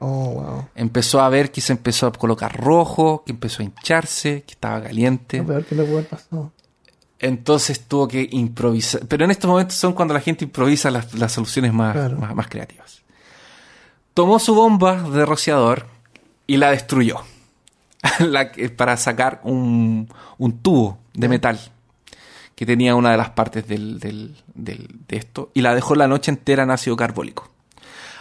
Oh, 0.00 0.30
wow. 0.34 0.68
Empezó 0.74 1.20
a 1.22 1.28
ver 1.30 1.50
que 1.50 1.60
se 1.60 1.72
empezó 1.72 2.06
a 2.08 2.12
colocar 2.12 2.54
rojo, 2.60 3.22
que 3.24 3.32
empezó 3.32 3.62
a 3.62 3.64
hincharse, 3.64 4.42
que 4.42 4.52
estaba 4.52 4.82
caliente. 4.82 5.38
Lo 5.38 5.46
peor 5.46 5.64
que 5.64 5.74
le 5.74 5.82
puede 5.84 5.96
haber 5.98 6.08
pasado. 6.08 6.52
Entonces 7.20 7.80
tuvo 7.86 8.06
que 8.08 8.28
improvisar. 8.32 9.06
Pero 9.06 9.24
en 9.24 9.30
estos 9.30 9.48
momentos 9.48 9.76
son 9.76 9.94
cuando 9.94 10.12
la 10.12 10.20
gente 10.20 10.44
improvisa 10.44 10.90
las, 10.90 11.14
las 11.14 11.32
soluciones 11.32 11.72
más, 11.72 11.94
Claro. 11.94 12.18
más, 12.18 12.34
más 12.34 12.48
creativas. 12.48 13.02
Tomó 14.12 14.38
su 14.38 14.54
bomba 14.54 15.08
de 15.08 15.24
rociador 15.24 15.86
y 16.46 16.58
la 16.58 16.70
destruyó. 16.72 17.20
la 18.18 18.50
para 18.76 18.98
sacar 18.98 19.40
un, 19.44 20.08
un 20.36 20.58
tubo 20.58 20.98
de 21.14 21.28
metal 21.28 21.58
que 22.54 22.66
tenía 22.66 22.94
una 22.94 23.10
de 23.10 23.16
las 23.16 23.30
partes 23.30 23.66
del, 23.66 23.98
del- 23.98 24.36
del- 24.54 24.88
de 25.08 25.16
esto 25.16 25.50
y 25.54 25.60
la 25.60 25.74
dejó 25.74 25.94
la 25.94 26.06
noche 26.08 26.30
entera 26.30 26.62
en 26.62 26.70
ácido 26.70 26.96
carbólico. 26.96 27.50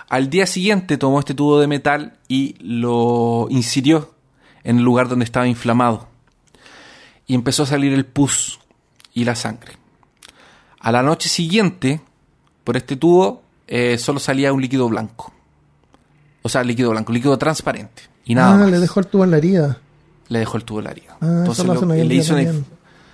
Al 0.10 0.30
día 0.30 0.46
siguiente 0.46 0.98
tomó 0.98 1.20
este 1.20 1.34
tubo 1.34 1.60
de 1.60 1.68
metal 1.68 2.18
y 2.28 2.56
lo 2.60 3.48
insirió 3.50 4.14
en 4.64 4.78
el 4.78 4.84
lugar 4.84 5.08
donde 5.08 5.26
estaba 5.26 5.48
inflamado 5.48 6.08
y 7.28 7.36
empezó 7.36 7.64
a 7.64 7.68
salir 7.68 7.94
el 7.94 8.06
pus 8.06 8.60
y 9.14 9.24
la 9.24 9.36
sangre. 9.36 9.74
A 10.80 10.92
la 10.92 11.02
noche 11.04 11.30
siguiente, 11.30 12.02
por 12.64 12.76
este 12.76 12.96
tubo, 12.98 13.42
eh, 13.68 13.98
solo 13.98 14.20
salía 14.20 14.52
un 14.52 14.62
líquido 14.62 14.90
blanco. 14.90 15.32
O 16.42 16.50
sea, 16.50 16.64
líquido 16.64 16.90
blanco, 16.92 17.14
líquido 17.14 17.38
transparente. 17.38 18.04
Y 18.26 18.36
nada 18.36 18.56
ah, 18.56 18.58
más. 18.58 18.72
le 18.72 18.80
dejó 18.80 19.00
el 19.00 19.08
tubo 19.08 19.24
en 19.24 19.32
la 19.32 19.38
herida. 19.38 19.78
Le 20.28 20.40
dejó 20.40 20.58
el 20.58 20.66
tubo 20.66 20.80
en 20.80 20.86
la 20.86 20.92
herida. 20.92 21.18
Ah, 21.22 21.28
Entonces 21.40 21.66
lo 21.66 21.74
le, 21.86 22.16
hizo 22.16 22.34
una. 22.36 22.52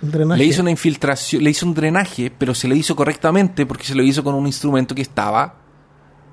Le 0.02 0.44
hizo 0.44 0.62
una 0.62 0.70
infiltración, 0.70 1.42
le 1.44 1.50
hizo 1.50 1.66
un 1.66 1.74
drenaje, 1.74 2.30
pero 2.36 2.54
se 2.54 2.66
lo 2.68 2.74
hizo 2.74 2.96
correctamente 2.96 3.66
porque 3.66 3.84
se 3.84 3.94
lo 3.94 4.02
hizo 4.02 4.24
con 4.24 4.34
un 4.34 4.46
instrumento 4.46 4.94
que 4.94 5.02
estaba 5.02 5.54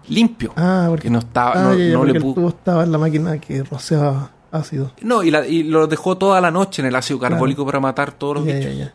limpio. 0.07 0.53
Ah, 0.55 0.85
porque 0.89 1.03
que 1.03 1.09
no 1.09 1.19
estaba, 1.19 1.51
ah, 1.53 1.63
no, 1.63 1.73
ya, 1.75 1.85
ya, 1.85 1.91
no 1.93 1.99
porque 1.99 2.13
le 2.13 2.19
el 2.19 2.23
pu- 2.25 2.33
tubo 2.35 2.49
estaba 2.49 2.83
en 2.83 2.91
la 2.93 2.97
máquina 2.97 3.37
que 3.39 3.63
rociaba 3.63 4.31
ácido. 4.51 4.93
No, 5.01 5.21
y, 5.23 5.31
la- 5.31 5.45
y 5.45 5.63
lo 5.63 5.85
dejó 5.87 6.17
toda 6.17 6.39
la 6.39 6.49
noche 6.51 6.81
en 6.81 6.87
el 6.87 6.95
ácido 6.95 7.19
carbólico 7.19 7.65
para 7.65 7.79
matar 7.81 8.13
todos 8.13 8.35
los 8.37 8.45
Ya, 8.45 8.53
bichos. 8.55 8.71
ya, 8.71 8.77
ya. 8.85 8.93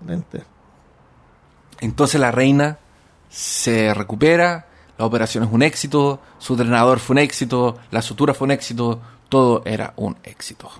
Excelente. 0.00 0.42
Entonces 1.80 2.20
la 2.20 2.30
reina 2.30 2.78
se 3.28 3.92
recupera, 3.94 4.66
la 4.98 5.04
operación 5.06 5.44
es 5.44 5.50
un 5.52 5.62
éxito, 5.62 6.20
su 6.38 6.56
drenador 6.56 6.98
fue 6.98 7.14
un 7.14 7.18
éxito, 7.18 7.78
la 7.90 8.02
sutura 8.02 8.34
fue 8.34 8.46
un 8.46 8.50
éxito, 8.52 9.00
todo 9.28 9.62
era 9.64 9.92
un 9.96 10.16
éxito. 10.24 10.70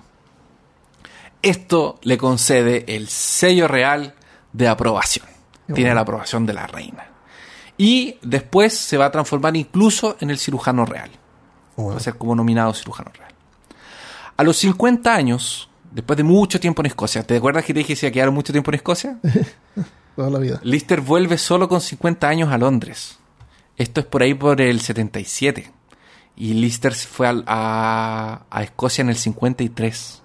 Esto 1.41 1.99
le 2.03 2.17
concede 2.17 2.85
el 2.87 3.07
sello 3.07 3.67
real 3.67 4.15
de 4.53 4.67
aprobación. 4.67 5.25
Tiene 5.73 5.95
la 5.95 6.01
aprobación 6.01 6.45
de 6.45 6.53
la 6.53 6.67
reina. 6.67 7.07
Y 7.77 8.17
después 8.21 8.77
se 8.77 8.97
va 8.97 9.05
a 9.05 9.11
transformar 9.11 9.55
incluso 9.55 10.17
en 10.19 10.29
el 10.29 10.37
cirujano 10.37 10.85
real. 10.85 11.09
Va 11.79 11.95
a 11.95 11.99
ser 11.99 12.15
como 12.15 12.35
nominado 12.35 12.73
cirujano 12.73 13.11
real. 13.17 13.31
A 14.37 14.43
los 14.43 14.57
50 14.57 15.13
años, 15.13 15.69
después 15.91 16.17
de 16.17 16.23
mucho 16.23 16.59
tiempo 16.59 16.81
en 16.81 16.87
Escocia, 16.87 17.23
¿te 17.23 17.37
acuerdas 17.37 17.65
que 17.65 17.73
te 17.73 17.79
dije 17.79 17.93
que 17.93 17.95
se 17.95 18.05
iba 18.05 18.11
a 18.11 18.13
quedar 18.13 18.31
mucho 18.31 18.51
tiempo 18.51 18.71
en 18.71 18.75
Escocia? 18.75 19.19
Toda 20.15 20.29
la 20.29 20.39
vida. 20.39 20.59
Lister 20.63 21.01
vuelve 21.01 21.37
solo 21.37 21.67
con 21.69 21.81
50 21.81 22.27
años 22.27 22.51
a 22.51 22.57
Londres. 22.57 23.17
Esto 23.77 24.01
es 24.01 24.05
por 24.05 24.21
ahí 24.21 24.33
por 24.33 24.61
el 24.61 24.81
77. 24.81 25.71
Y 26.35 26.53
Lister 26.53 26.93
se 26.93 27.07
fue 27.07 27.27
a, 27.47 28.45
a 28.49 28.63
Escocia 28.63 29.01
en 29.01 29.09
el 29.09 29.15
53. 29.15 30.20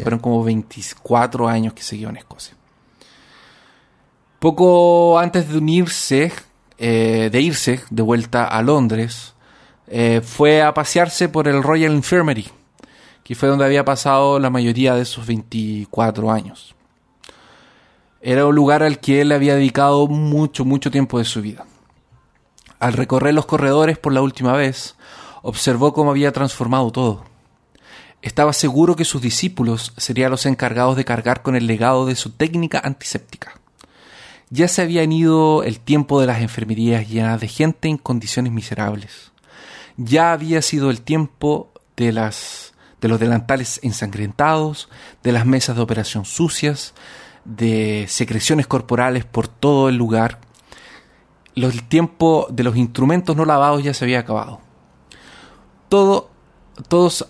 Fueron 0.00 0.20
como 0.20 0.42
24 0.42 1.48
años 1.48 1.74
que 1.74 1.82
siguió 1.82 2.08
en 2.08 2.16
Escocia. 2.16 2.54
Poco 4.38 5.18
antes 5.18 5.48
de 5.48 5.58
unirse, 5.58 6.32
eh, 6.78 7.28
de 7.30 7.40
irse 7.40 7.80
de 7.90 8.02
vuelta 8.02 8.44
a 8.44 8.62
Londres, 8.62 9.34
eh, 9.86 10.20
fue 10.24 10.62
a 10.62 10.74
pasearse 10.74 11.28
por 11.28 11.46
el 11.46 11.62
Royal 11.62 11.92
Infirmary, 11.92 12.48
que 13.22 13.34
fue 13.34 13.48
donde 13.48 13.64
había 13.64 13.84
pasado 13.84 14.38
la 14.38 14.50
mayoría 14.50 14.94
de 14.94 15.02
esos 15.02 15.26
24 15.26 16.30
años. 16.32 16.74
Era 18.20 18.46
un 18.46 18.54
lugar 18.54 18.82
al 18.82 19.00
que 19.00 19.20
él 19.20 19.32
había 19.32 19.54
dedicado 19.54 20.06
mucho, 20.06 20.64
mucho 20.64 20.90
tiempo 20.90 21.18
de 21.18 21.24
su 21.24 21.42
vida. 21.42 21.66
Al 22.78 22.94
recorrer 22.94 23.34
los 23.34 23.46
corredores 23.46 23.98
por 23.98 24.12
la 24.12 24.22
última 24.22 24.54
vez, 24.54 24.96
observó 25.42 25.92
cómo 25.92 26.10
había 26.10 26.32
transformado 26.32 26.90
todo. 26.90 27.31
Estaba 28.22 28.52
seguro 28.52 28.94
que 28.94 29.04
sus 29.04 29.20
discípulos 29.20 29.92
serían 29.96 30.30
los 30.30 30.46
encargados 30.46 30.96
de 30.96 31.04
cargar 31.04 31.42
con 31.42 31.56
el 31.56 31.66
legado 31.66 32.06
de 32.06 32.14
su 32.14 32.30
técnica 32.30 32.80
antiséptica. 32.82 33.60
Ya 34.48 34.68
se 34.68 34.82
habían 34.82 35.10
ido 35.10 35.64
el 35.64 35.80
tiempo 35.80 36.20
de 36.20 36.28
las 36.28 36.40
enfermerías 36.40 37.08
llenas 37.08 37.40
de 37.40 37.48
gente 37.48 37.88
en 37.88 37.98
condiciones 37.98 38.52
miserables. 38.52 39.32
Ya 39.96 40.32
había 40.32 40.62
sido 40.62 40.90
el 40.90 41.02
tiempo 41.02 41.72
de 41.96 42.12
las 42.12 42.72
de 43.00 43.08
los 43.08 43.18
delantales 43.18 43.80
ensangrentados, 43.82 44.88
de 45.24 45.32
las 45.32 45.44
mesas 45.44 45.74
de 45.74 45.82
operación 45.82 46.24
sucias, 46.24 46.94
de 47.44 48.06
secreciones 48.08 48.68
corporales 48.68 49.24
por 49.24 49.48
todo 49.48 49.88
el 49.88 49.96
lugar. 49.96 50.38
El 51.56 51.82
tiempo 51.88 52.46
de 52.48 52.62
los 52.62 52.76
instrumentos 52.76 53.36
no 53.36 53.44
lavados 53.44 53.82
ya 53.82 53.92
se 53.92 54.04
había 54.04 54.20
acabado. 54.20 54.60
Todo, 55.88 56.30
todos 56.86 57.26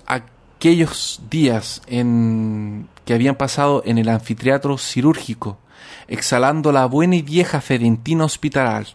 aquellos 0.63 1.21
días 1.29 1.83
en, 1.89 2.89
que 3.05 3.15
habían 3.15 3.35
pasado 3.35 3.83
en 3.85 3.99
el 3.99 4.09
anfiteatro 4.09 4.79
cirúrgico, 4.79 5.59
exhalando 6.07 6.71
la 6.71 6.87
buena 6.87 7.17
y 7.17 7.23
vieja 7.23 7.61
fedentina 7.61 8.25
hospitalar, 8.25 8.87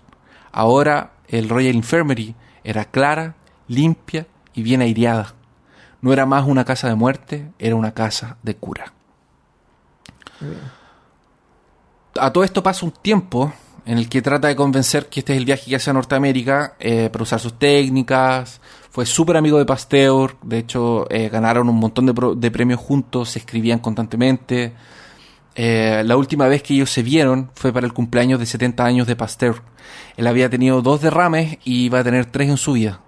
ahora 0.53 1.11
el 1.27 1.49
Royal 1.49 1.75
Infirmary 1.75 2.35
era 2.63 2.85
clara, 2.85 3.35
limpia 3.67 4.27
y 4.53 4.63
bien 4.63 4.81
aireada. 4.81 5.33
No 5.99 6.13
era 6.13 6.25
más 6.25 6.47
una 6.47 6.63
casa 6.63 6.87
de 6.87 6.95
muerte, 6.95 7.51
era 7.59 7.75
una 7.75 7.93
casa 7.93 8.37
de 8.43 8.55
cura. 8.55 8.93
A 12.17 12.31
todo 12.31 12.45
esto 12.45 12.63
pasa 12.63 12.85
un 12.85 12.93
tiempo 12.93 13.51
en 13.85 13.97
el 13.97 14.07
que 14.07 14.21
trata 14.21 14.47
de 14.47 14.55
convencer 14.55 15.07
que 15.07 15.19
este 15.19 15.33
es 15.33 15.37
el 15.37 15.43
viaje 15.43 15.69
que 15.69 15.75
hace 15.75 15.89
a 15.89 15.93
Norteamérica 15.93 16.75
eh, 16.79 17.09
para 17.11 17.23
usar 17.23 17.41
sus 17.41 17.59
técnicas. 17.59 18.61
Fue 18.97 19.05
súper 19.05 19.37
amigo 19.37 19.59
de 19.59 19.65
Pasteur, 19.67 20.37
de 20.41 20.57
hecho 20.57 21.05
eh, 21.11 21.29
ganaron 21.29 21.69
un 21.69 21.75
montón 21.75 22.07
de, 22.07 22.15
pro- 22.15 22.33
de 22.33 22.49
premios 22.49 22.79
juntos, 22.79 23.29
se 23.29 23.37
escribían 23.37 23.77
constantemente. 23.77 24.73
Eh, 25.53 26.01
la 26.03 26.17
última 26.17 26.47
vez 26.47 26.63
que 26.63 26.73
ellos 26.73 26.89
se 26.89 27.03
vieron 27.03 27.51
fue 27.53 27.71
para 27.71 27.85
el 27.85 27.93
cumpleaños 27.93 28.39
de 28.39 28.47
70 28.47 28.83
años 28.83 29.05
de 29.05 29.15
Pasteur. 29.15 29.61
Él 30.15 30.25
había 30.25 30.49
tenido 30.49 30.81
dos 30.81 30.99
derrames 30.99 31.59
y 31.63 31.85
iba 31.85 31.99
a 31.99 32.03
tener 32.03 32.25
tres 32.25 32.49
en 32.49 32.57
su 32.57 32.73
vida. 32.73 33.01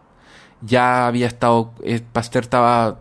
Ya 0.62 1.08
había 1.08 1.26
estado, 1.26 1.74
eh, 1.84 2.02
Pasteur 2.14 2.44
estaba 2.44 3.00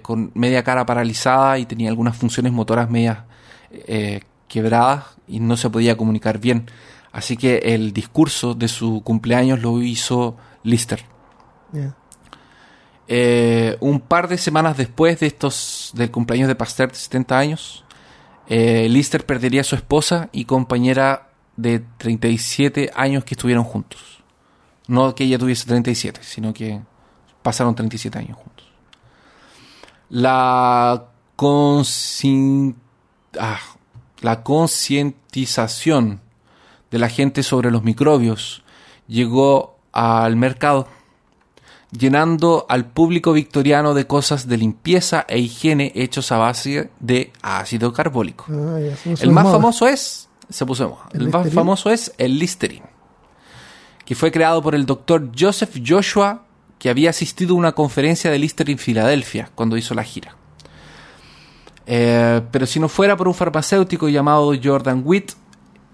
con 0.00 0.30
media 0.34 0.64
cara 0.64 0.86
paralizada 0.86 1.58
y 1.58 1.66
tenía 1.66 1.90
algunas 1.90 2.16
funciones 2.16 2.52
motoras 2.54 2.88
medias 2.88 3.18
quebradas 4.48 5.04
y 5.28 5.40
no 5.40 5.58
se 5.58 5.68
podía 5.68 5.94
comunicar 5.98 6.38
bien. 6.38 6.70
Así 7.12 7.36
que 7.36 7.58
el 7.58 7.92
discurso 7.92 8.54
de 8.54 8.68
su 8.68 9.02
cumpleaños 9.02 9.60
lo 9.60 9.82
hizo 9.82 10.38
Lister. 10.62 11.04
Eh, 13.06 13.76
un 13.80 14.00
par 14.00 14.28
de 14.28 14.38
semanas 14.38 14.76
después 14.76 15.20
de 15.20 15.26
estos 15.26 15.92
del 15.94 16.10
cumpleaños 16.10 16.48
de 16.48 16.54
Pasteur 16.54 16.90
de 16.90 16.96
70 16.96 17.38
años, 17.38 17.84
eh, 18.46 18.88
Lister 18.88 19.26
perdería 19.26 19.60
a 19.62 19.64
su 19.64 19.74
esposa 19.74 20.28
y 20.32 20.44
compañera 20.46 21.28
de 21.56 21.82
37 21.98 22.90
años 22.94 23.24
que 23.24 23.34
estuvieron 23.34 23.64
juntos. 23.64 24.22
No 24.86 25.14
que 25.14 25.24
ella 25.24 25.38
tuviese 25.38 25.66
37, 25.66 26.20
sino 26.22 26.52
que 26.52 26.80
pasaron 27.42 27.74
37 27.74 28.18
años 28.18 28.38
juntos. 28.38 28.66
La 30.10 31.04
ah, 33.40 33.60
la 34.20 34.42
concientización 34.42 36.20
de 36.90 36.98
la 36.98 37.08
gente 37.08 37.42
sobre 37.42 37.70
los 37.70 37.82
microbios 37.82 38.62
llegó 39.06 39.78
al 39.92 40.36
mercado 40.36 40.88
llenando 41.96 42.66
al 42.68 42.86
público 42.86 43.32
victoriano 43.32 43.94
de 43.94 44.06
cosas 44.06 44.48
de 44.48 44.56
limpieza 44.56 45.24
e 45.28 45.38
higiene 45.38 45.92
hechos 45.94 46.32
a 46.32 46.38
base 46.38 46.90
de 47.00 47.32
ácido 47.42 47.92
carbólico. 47.92 48.46
Ah, 48.50 48.78
El 49.20 49.30
más 49.30 49.44
moda. 49.44 49.54
famoso 49.56 49.86
es, 49.86 50.28
se 50.48 50.66
puso 50.66 50.84
de 50.84 50.90
moda, 50.90 51.08
¿El 51.12 51.22
el 51.22 51.28
más 51.28 51.52
famoso 51.52 51.90
es 51.90 52.12
el 52.18 52.38
Listerine, 52.38 52.86
que 54.04 54.14
fue 54.14 54.32
creado 54.32 54.62
por 54.62 54.74
el 54.74 54.86
doctor 54.86 55.30
Joseph 55.38 55.78
Joshua, 55.86 56.44
que 56.78 56.90
había 56.90 57.10
asistido 57.10 57.54
a 57.54 57.58
una 57.58 57.72
conferencia 57.72 58.30
de 58.30 58.38
Listerine 58.38 58.72
en 58.72 58.78
Filadelfia 58.78 59.50
cuando 59.54 59.76
hizo 59.76 59.94
la 59.94 60.02
gira. 60.02 60.36
Eh, 61.86 62.40
pero 62.50 62.66
si 62.66 62.80
no 62.80 62.88
fuera 62.88 63.16
por 63.16 63.28
un 63.28 63.34
farmacéutico 63.34 64.08
llamado 64.08 64.52
Jordan 64.62 65.02
Witt, 65.04 65.32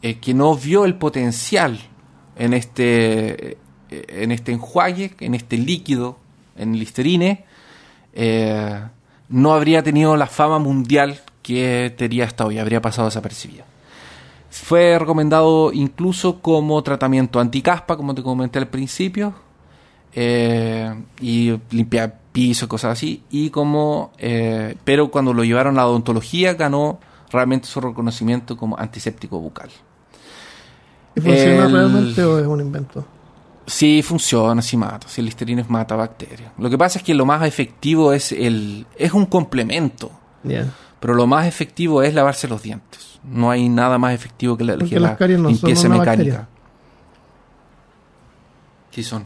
eh, 0.02 0.18
que 0.18 0.32
no 0.32 0.54
vio 0.56 0.84
el 0.84 0.94
potencial 0.94 1.78
en 2.36 2.54
este, 2.54 3.58
en 3.90 4.32
este 4.32 4.52
enjuague, 4.52 5.14
en 5.20 5.34
este 5.34 5.56
líquido, 5.58 6.16
en 6.56 6.78
Listerine, 6.78 7.44
eh, 8.14 8.80
no 9.28 9.52
habría 9.52 9.82
tenido 9.82 10.16
la 10.16 10.26
fama 10.26 10.58
mundial 10.58 11.20
que 11.42 11.94
tenía 11.96 12.24
hasta 12.24 12.44
hoy, 12.46 12.58
habría 12.58 12.80
pasado 12.82 13.06
desapercibido. 13.08 13.64
Fue 14.50 14.98
recomendado 14.98 15.72
incluso 15.72 16.40
como 16.40 16.82
tratamiento 16.82 17.38
anticaspa, 17.40 17.96
como 17.96 18.14
te 18.14 18.22
comenté 18.22 18.58
al 18.58 18.66
principio, 18.68 19.32
eh, 20.12 20.92
y 21.20 21.56
limpiar 21.70 22.18
piso, 22.32 22.68
cosas 22.68 22.92
así, 22.92 23.22
y 23.30 23.50
como, 23.50 24.10
eh, 24.18 24.76
pero 24.84 25.10
cuando 25.10 25.32
lo 25.32 25.44
llevaron 25.44 25.74
a 25.78 25.82
la 25.82 25.86
odontología 25.86 26.54
ganó 26.54 26.98
realmente 27.30 27.68
su 27.68 27.80
reconocimiento 27.80 28.56
como 28.56 28.76
antiséptico 28.78 29.38
bucal. 29.38 29.70
¿Y 31.14 31.20
funciona 31.20 31.66
el- 31.66 31.72
realmente 31.72 32.24
o 32.24 32.38
es 32.38 32.46
un 32.46 32.60
invento? 32.60 33.04
Sí, 33.70 34.02
funciona, 34.02 34.60
sí 34.62 34.76
mata. 34.76 35.06
Sí, 35.08 35.20
el 35.20 35.26
listerino 35.26 35.60
es 35.62 35.70
mata 35.70 35.94
bacterias. 35.96 36.52
Lo 36.58 36.68
que 36.68 36.76
pasa 36.76 36.98
es 36.98 37.04
que 37.04 37.14
lo 37.14 37.24
más 37.24 37.42
efectivo 37.46 38.12
es 38.12 38.32
el. 38.32 38.86
es 38.96 39.12
un 39.12 39.26
complemento. 39.26 40.10
Pero 40.98 41.14
lo 41.14 41.26
más 41.26 41.46
efectivo 41.46 42.02
es 42.02 42.12
lavarse 42.14 42.48
los 42.48 42.62
dientes. 42.62 43.20
No 43.24 43.50
hay 43.50 43.68
nada 43.68 43.96
más 43.98 44.12
efectivo 44.14 44.56
que 44.56 44.64
la, 44.64 44.74
Porque 44.74 44.90
que 44.94 45.00
las 45.00 45.12
la 45.12 45.16
caries 45.16 45.38
no 45.38 45.44
son 45.50 45.52
limpieza 45.52 45.88
mecánica. 45.88 46.10
bacteria. 46.10 46.48
Sí, 48.90 49.02
son. 49.02 49.24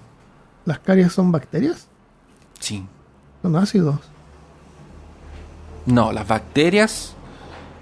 ¿Las 0.66 0.78
caries 0.80 1.12
son 1.12 1.32
bacterias? 1.32 1.86
Sí. 2.60 2.84
Son 3.42 3.56
ácidos. 3.56 3.96
No, 5.86 6.12
las 6.12 6.26
bacterias, 6.26 7.14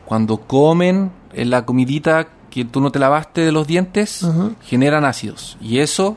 cuando 0.04 0.38
comen 0.38 1.10
en 1.32 1.50
la 1.50 1.64
comidita 1.64 2.28
que 2.50 2.64
tú 2.64 2.80
no 2.80 2.90
te 2.92 2.98
lavaste 2.98 3.40
de 3.42 3.52
los 3.52 3.66
dientes, 3.66 4.26
generan 4.62 5.04
ácidos. 5.04 5.56
Y 5.60 5.78
eso 5.78 6.16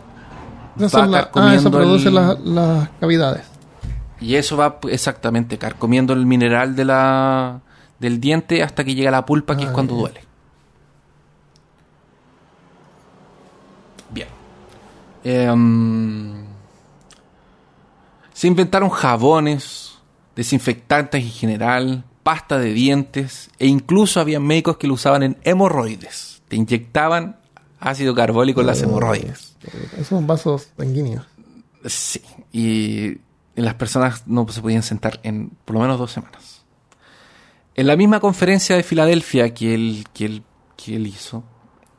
Va 0.81 0.89
son 0.89 1.11
la- 1.11 1.17
ah, 1.17 1.21
eso 1.21 1.31
carcomiendo 1.31 1.71
produce 1.71 2.07
el- 2.09 2.15
las- 2.15 2.39
las 2.41 2.89
cavidades. 2.99 3.43
Y 4.19 4.35
eso 4.35 4.57
va 4.57 4.79
p- 4.79 4.93
exactamente 4.93 5.57
carcomiendo 5.57 6.13
el 6.13 6.25
mineral 6.25 6.75
de 6.75 6.85
la, 6.85 7.61
del 7.99 8.19
diente 8.19 8.63
hasta 8.63 8.83
que 8.83 8.95
llega 8.95 9.09
a 9.09 9.11
la 9.11 9.25
pulpa, 9.25 9.55
que 9.57 9.63
Ah, 9.63 9.67
es 9.67 9.71
cuando 9.71 9.93
ya. 9.95 9.99
duele. 9.99 10.21
Bien. 14.11 14.27
Em, 15.23 16.45
se 18.33 18.47
inventaron 18.47 18.89
jabones, 18.89 19.97
desinfectantes 20.35 21.23
en 21.23 21.29
general, 21.31 22.03
pasta 22.23 22.57
de 22.57 22.73
dientes, 22.73 23.49
e 23.59 23.67
incluso 23.67 24.19
había 24.19 24.39
médicos 24.39 24.77
que 24.77 24.87
lo 24.87 24.93
usaban 24.95 25.23
en 25.23 25.37
hemorroides. 25.43 26.41
Te 26.47 26.55
inyectaban 26.55 27.37
ácido 27.79 28.13
carbólico 28.15 28.61
en 28.61 28.67
las 28.67 28.81
hemorroides. 28.81 29.54
Esos 29.93 30.07
son 30.07 30.27
vasos 30.27 30.69
sanguíneos. 30.77 31.25
Sí, 31.85 32.21
y 32.51 33.17
las 33.55 33.75
personas 33.75 34.27
no 34.27 34.47
se 34.49 34.61
podían 34.61 34.83
sentar 34.83 35.19
en 35.23 35.51
por 35.65 35.75
lo 35.75 35.81
menos 35.81 35.99
dos 35.99 36.11
semanas. 36.11 36.63
En 37.75 37.87
la 37.87 37.95
misma 37.95 38.19
conferencia 38.19 38.75
de 38.75 38.83
Filadelfia 38.83 39.53
que 39.53 39.73
él, 39.73 40.05
que 40.13 40.25
él, 40.25 40.43
que 40.77 40.95
él 40.95 41.07
hizo, 41.07 41.43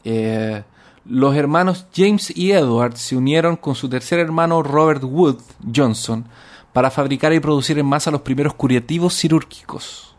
eh, 0.05 0.63
los 1.05 1.37
hermanos 1.37 1.87
James 1.95 2.37
y 2.37 2.53
Edward 2.53 2.97
se 2.97 3.17
unieron 3.17 3.57
con 3.57 3.75
su 3.75 3.89
tercer 3.89 4.19
hermano 4.19 4.63
Robert 4.63 5.05
Wood 5.05 5.41
Johnson 5.75 6.27
para 6.73 6.91
fabricar 6.91 7.33
y 7.33 7.41
producir 7.41 7.79
en 7.79 7.87
masa 7.87 8.11
los 8.11 8.23
primeros 8.23 8.55
curativos 8.55 9.19
quirúrgicos. 9.19 10.15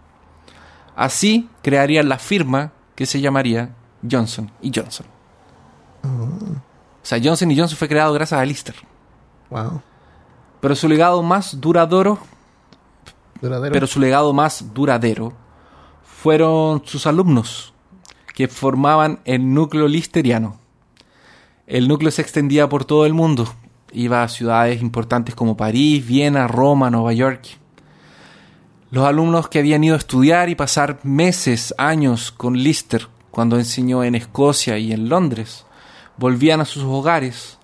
Así 0.95 1.49
crearían 1.61 2.09
la 2.09 2.17
firma 2.17 2.71
que 2.95 3.05
se 3.05 3.21
llamaría 3.21 3.75
Johnson 4.09 4.49
y 4.61 4.71
Johnson. 4.73 5.05
O 6.03 6.76
sea, 7.07 7.19
Johnson 7.23 7.49
y 7.51 7.57
Johnson 7.57 7.77
fue 7.77 7.87
creado 7.87 8.13
gracias 8.13 8.39
a 8.39 8.45
Lister. 8.45 8.75
Wow. 9.49 9.81
Pero 10.59 10.75
su 10.75 10.87
legado 10.89 11.23
más 11.23 11.61
duradero, 11.61 12.19
Duradero. 13.41 13.71
pero 13.71 13.87
su 13.87 13.99
legado 13.99 14.33
más 14.33 14.73
duradero 14.73 15.31
fueron 16.03 16.81
sus 16.85 17.07
alumnos 17.07 17.73
que 18.35 18.47
formaban 18.47 19.19
el 19.25 19.53
núcleo 19.53 19.87
listeriano. 19.87 20.59
El 21.65 21.87
núcleo 21.87 22.11
se 22.11 22.21
extendía 22.21 22.67
por 22.67 22.85
todo 22.85 23.05
el 23.05 23.13
mundo. 23.13 23.47
Iba 23.91 24.23
a 24.23 24.27
ciudades 24.27 24.81
importantes 24.81 25.35
como 25.35 25.55
París, 25.55 26.05
Viena, 26.05 26.47
Roma, 26.47 26.89
Nueva 26.89 27.13
York. 27.13 27.57
Los 28.89 29.05
alumnos 29.05 29.47
que 29.49 29.59
habían 29.59 29.83
ido 29.83 29.95
a 29.95 29.99
estudiar 29.99 30.49
y 30.49 30.55
pasar 30.55 30.99
meses, 31.03 31.73
años 31.77 32.31
con 32.31 32.57
Lister 32.57 33.07
cuando 33.31 33.57
enseñó 33.57 34.03
en 34.03 34.15
Escocia 34.15 34.79
y 34.79 34.91
en 34.93 35.09
Londres, 35.09 35.66
volvían 36.17 36.61
a 36.61 36.65
sus 36.65 36.83
hogares 36.83 37.57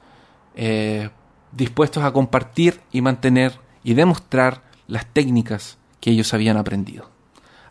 eh, 0.56 1.10
dispuestos 1.52 2.04
a 2.04 2.14
compartir 2.14 2.82
y 2.92 3.02
mantener 3.02 3.60
y 3.84 3.94
demostrar 3.94 4.64
las 4.88 5.06
técnicas 5.06 5.78
que 6.00 6.12
ellos 6.12 6.34
habían 6.34 6.58
aprendido. 6.58 7.10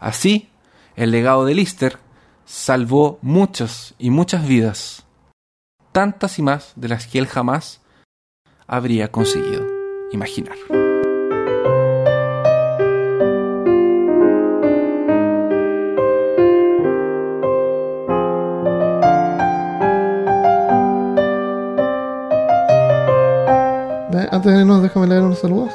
Así, 0.01 0.51
el 0.97 1.11
legado 1.11 1.45
de 1.45 1.55
Lister 1.55 1.99
salvó 2.45 3.19
muchas 3.23 3.95
y 3.99 4.11
muchas 4.11 4.47
vidas, 4.47 5.05
tantas 5.93 6.39
y 6.39 6.43
más 6.43 6.73
de 6.77 6.89
las 6.89 7.07
que 7.07 7.19
él 7.19 7.27
jamás 7.27 7.81
habría 8.67 9.11
conseguido 9.11 9.67
imaginar. 10.13 10.57
Antes 24.33 24.51
de 24.53 24.61
irnos, 24.61 24.83
déjame 24.83 25.07
leer 25.07 25.23
unos 25.23 25.39
saludos. 25.41 25.71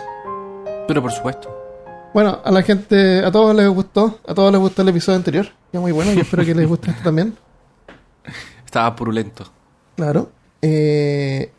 Pero 0.87 1.01
por 1.01 1.11
supuesto, 1.11 1.47
Bueno, 2.13 2.39
a 2.43 2.51
la 2.51 2.63
gente, 2.63 3.23
a 3.23 3.31
todos 3.31 3.55
les 3.55 3.69
gustó, 3.69 4.19
a 4.27 4.33
todos 4.33 4.51
les 4.51 4.59
gustó 4.59 4.81
el 4.81 4.89
episodio 4.89 5.17
anterior, 5.17 5.45
que 5.71 5.77
es 5.77 5.81
muy 5.81 5.91
bueno 5.91 6.11
y 6.13 6.19
espero 6.19 6.43
que 6.43 6.55
les 6.55 6.67
guste 6.67 6.89
este 6.89 7.03
también. 7.03 7.37
estaba 8.65 8.95
purulento. 8.95 9.45
Claro. 9.95 10.31
Eh, 10.61 11.51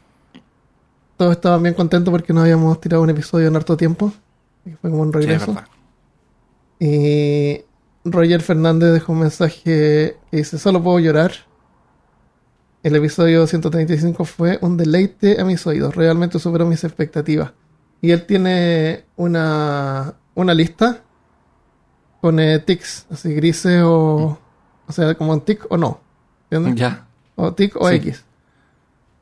todos 1.16 1.32
estaban 1.32 1.62
bien 1.62 1.74
contentos 1.74 2.10
porque 2.10 2.32
no 2.32 2.40
habíamos 2.40 2.80
tirado 2.80 3.02
un 3.02 3.10
episodio 3.10 3.46
en 3.46 3.54
harto 3.54 3.76
tiempo. 3.76 4.12
y 4.66 4.70
Fue 4.70 4.90
como 4.90 5.02
un 5.02 5.12
regreso. 5.12 5.54
y 6.80 7.60
Roger 8.04 8.40
Fernández 8.40 8.92
dejó 8.92 9.12
un 9.12 9.20
mensaje 9.20 9.60
que 9.62 10.16
dice, 10.36 10.58
solo 10.58 10.82
puedo 10.82 10.98
llorar. 10.98 11.32
El 12.88 12.96
episodio 12.96 13.46
135 13.46 14.24
fue 14.24 14.58
un 14.62 14.78
deleite 14.78 15.38
a 15.38 15.44
mis 15.44 15.66
oídos, 15.66 15.94
realmente 15.94 16.38
superó 16.38 16.64
mis 16.64 16.82
expectativas. 16.84 17.52
Y 18.00 18.12
él 18.12 18.24
tiene 18.24 19.04
una, 19.16 20.14
una 20.34 20.54
lista, 20.54 21.02
pone 22.22 22.58
tics, 22.60 23.04
así 23.10 23.34
grises 23.34 23.82
o... 23.84 24.38
O 24.86 24.92
sea, 24.92 25.14
como 25.16 25.34
un 25.34 25.42
tic 25.42 25.66
o 25.68 25.76
no. 25.76 26.00
¿Entiendes? 26.50 26.80
Ya. 26.80 27.06
O 27.34 27.52
tic 27.52 27.76
o 27.76 27.90
Sí. 27.90 27.96
X. 27.96 28.24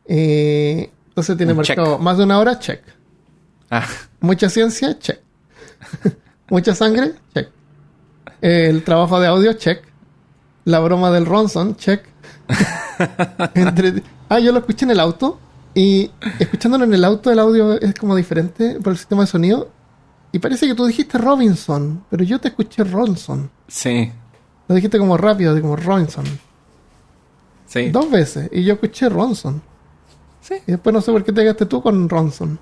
Y 0.09 0.89
entonces 1.09 1.37
tiene 1.37 1.51
Un 1.51 1.57
marcado 1.59 1.95
check. 1.97 2.01
más 2.01 2.19
de 2.19 2.23
una 2.25 2.39
hora, 2.39 2.61
check. 2.61 2.83
Ah, 3.69 3.85
Mucha 4.21 4.49
ciencia, 4.49 4.97
check. 4.97 5.19
Mucha 6.51 6.73
sangre, 6.73 7.15
check. 7.35 7.49
El 8.41 8.85
trabajo 8.85 9.19
de 9.19 9.27
audio, 9.27 9.55
check. 9.55 9.83
La 10.65 10.79
broma 10.79 11.11
del 11.11 11.27
Ronson, 11.27 11.75
check. 11.75 12.05
Entre- 13.55 14.03
Ah, 14.29 14.39
yo 14.41 14.53
lo 14.53 14.59
escuché 14.61 14.85
en 14.85 14.91
el 14.93 15.01
auto. 15.01 15.39
Y 15.75 16.11
escuchándolo 16.39 16.85
en 16.85 16.95
el 16.95 17.05
auto, 17.05 17.31
el 17.31 17.39
audio 17.39 17.79
es 17.81 17.95
como 17.95 18.17
diferente 18.17 18.79
por 18.83 18.93
el 18.93 18.99
sistema 18.99 19.23
de 19.23 19.27
sonido. 19.29 19.71
Y 20.33 20.39
parece 20.39 20.67
que 20.67 20.75
tú 20.75 20.87
dijiste 20.87 21.19
Robinson, 21.19 22.03
pero 22.11 22.25
yo 22.25 22.39
te 22.41 22.49
escuché 22.49 22.83
Ronson. 22.85 23.51
sí, 23.69 24.11
Lo 24.69 24.75
dijiste 24.75 24.99
como 24.99 25.17
rápido, 25.17 25.59
como 25.61 25.77
Robinson. 25.77 26.25
sí. 27.67 27.91
Dos 27.91 28.11
veces. 28.11 28.49
Y 28.53 28.65
yo 28.65 28.75
escuché 28.75 29.09
Ronson. 29.09 29.63
Sí. 30.41 30.55
Y 30.67 30.73
después 30.73 30.93
no 30.95 31.01
sé 31.03 31.13
por 31.13 31.23
qué 31.25 31.33
te 31.33 31.43
quedaste 31.43 31.67
tú 31.67 31.83
con 31.83 32.09
Ronson. 32.09 32.59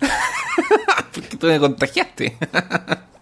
Porque 1.14 1.36
tú 1.36 1.46
me 1.46 1.58
contagiaste. 1.60 2.36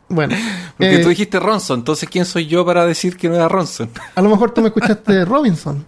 Bueno. 0.06 0.36
Porque 0.76 0.96
eh, 0.96 1.02
tú 1.02 1.08
dijiste 1.08 1.40
Ronson, 1.40 1.78
entonces 1.80 2.08
¿quién 2.08 2.26
soy 2.26 2.46
yo 2.46 2.64
para 2.64 2.84
decir 2.86 3.16
que 3.16 3.28
no 3.28 3.34
era 3.36 3.48
Ronson? 3.48 3.88
A 4.14 4.20
lo 4.20 4.28
mejor 4.28 4.52
tú 4.52 4.60
me 4.60 4.68
escuchaste 4.68 5.24
Robinson. 5.24 5.84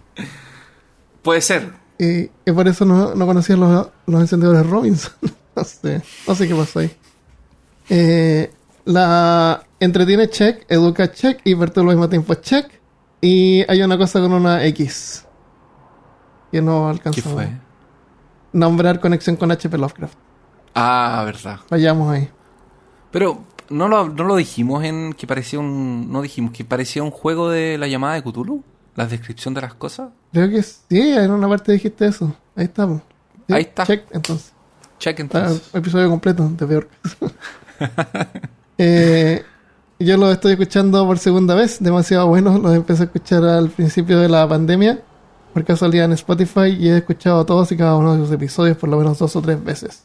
Puede 1.27 1.41
ser. 1.41 1.73
Y, 1.99 2.29
y 2.45 2.51
por 2.55 2.69
eso 2.69 2.85
no, 2.85 3.13
no 3.13 3.25
conocías 3.25 3.59
los, 3.59 3.89
los 4.05 4.21
encendedores 4.21 4.65
Robinson. 4.65 5.11
no 5.57 5.63
sé. 5.65 6.01
No 6.25 6.33
sé 6.33 6.47
qué 6.47 6.55
pasó 6.55 6.79
ahí. 6.79 6.97
Eh, 7.89 8.49
la 8.85 9.61
entretiene 9.77 10.29
check, 10.29 10.63
educa 10.69 11.11
check 11.11 11.41
y 11.43 11.53
perturba 11.53 11.91
al 11.91 11.97
mismo 11.97 12.07
tiempo 12.07 12.33
check. 12.35 12.71
Y 13.19 13.69
hay 13.69 13.81
una 13.81 13.97
cosa 13.97 14.21
con 14.21 14.31
una 14.31 14.63
X. 14.67 15.25
Que 16.49 16.61
no 16.61 16.85
¿Qué 16.85 16.91
alcanzamos. 16.91 17.33
fue? 17.33 17.49
Nombrar 18.53 19.01
conexión 19.01 19.35
con 19.35 19.51
HP 19.51 19.77
Lovecraft. 19.77 20.17
Ah, 20.75 21.23
verdad. 21.25 21.59
Vayamos 21.69 22.09
ahí. 22.09 22.29
Pero 23.11 23.43
no 23.69 23.89
lo, 23.89 24.07
no 24.07 24.23
lo 24.23 24.37
dijimos 24.37 24.81
en 24.85 25.11
que 25.11 25.27
parecía 25.27 25.59
un. 25.59 26.09
No 26.09 26.21
dijimos 26.21 26.53
que 26.53 26.63
parecía 26.63 27.03
un 27.03 27.11
juego 27.11 27.49
de 27.49 27.77
la 27.77 27.87
llamada 27.87 28.13
de 28.13 28.23
Cthulhu. 28.23 28.63
La 28.95 29.07
descripción 29.07 29.53
de 29.53 29.59
las 29.59 29.73
cosas. 29.73 30.11
Creo 30.37 30.51
que 30.51 30.61
sí, 30.61 30.77
en 31.17 31.31
una 31.31 31.49
parte 31.49 31.71
dijiste 31.71 32.05
eso. 32.05 32.31
Ahí 32.55 32.65
estamos. 32.65 33.01
Sí, 33.47 33.53
Ahí 33.55 33.61
está. 33.63 33.87
Check, 33.87 34.05
entonces. 34.11 34.53
Check 34.99 35.19
Está 35.19 35.39
entonces. 35.39 35.69
el 35.73 35.79
episodio 35.79 36.09
completo 36.11 36.47
de 36.47 36.67
peor. 36.67 36.87
eh, 38.77 39.43
yo 39.97 40.15
lo 40.15 40.31
estoy 40.31 40.51
escuchando 40.51 41.03
por 41.07 41.17
segunda 41.17 41.55
vez, 41.55 41.79
demasiado 41.79 42.27
bueno. 42.27 42.55
Los 42.59 42.75
empecé 42.75 43.01
a 43.01 43.05
escuchar 43.07 43.43
al 43.45 43.71
principio 43.71 44.19
de 44.19 44.29
la 44.29 44.47
pandemia, 44.47 45.01
por 45.55 45.65
casualidad 45.65 46.05
en 46.05 46.11
Spotify, 46.11 46.67
y 46.79 46.89
he 46.89 46.97
escuchado 46.97 47.43
todos 47.43 47.71
y 47.71 47.77
cada 47.77 47.95
uno 47.95 48.15
de 48.15 48.23
sus 48.23 48.31
episodios 48.31 48.77
por 48.77 48.89
lo 48.89 48.97
menos 48.97 49.17
dos 49.17 49.35
o 49.35 49.41
tres 49.41 49.63
veces. 49.63 50.03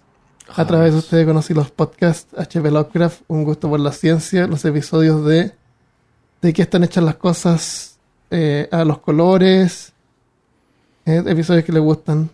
A 0.57 0.67
través 0.67 0.93
de 0.93 0.99
ustedes 1.01 1.27
conocí 1.27 1.53
los 1.53 1.71
podcasts 1.71 2.35
HP 2.39 2.71
Lovecraft, 2.71 3.21
Un 3.29 3.45
gusto 3.45 3.69
por 3.69 3.81
la 3.81 3.93
ciencia, 3.93 4.47
los 4.47 4.65
episodios 4.65 5.27
de 5.27 5.53
de 6.41 6.53
qué 6.55 6.63
están 6.63 6.85
hechas 6.85 7.05
las 7.05 7.17
cosas, 7.17 7.99
eh, 8.31 8.67
a 8.73 8.83
los 8.87 8.99
colores, 9.01 9.92
episodios 11.05 11.65
que 11.65 11.73
le 11.73 11.81
gustan. 11.81 12.31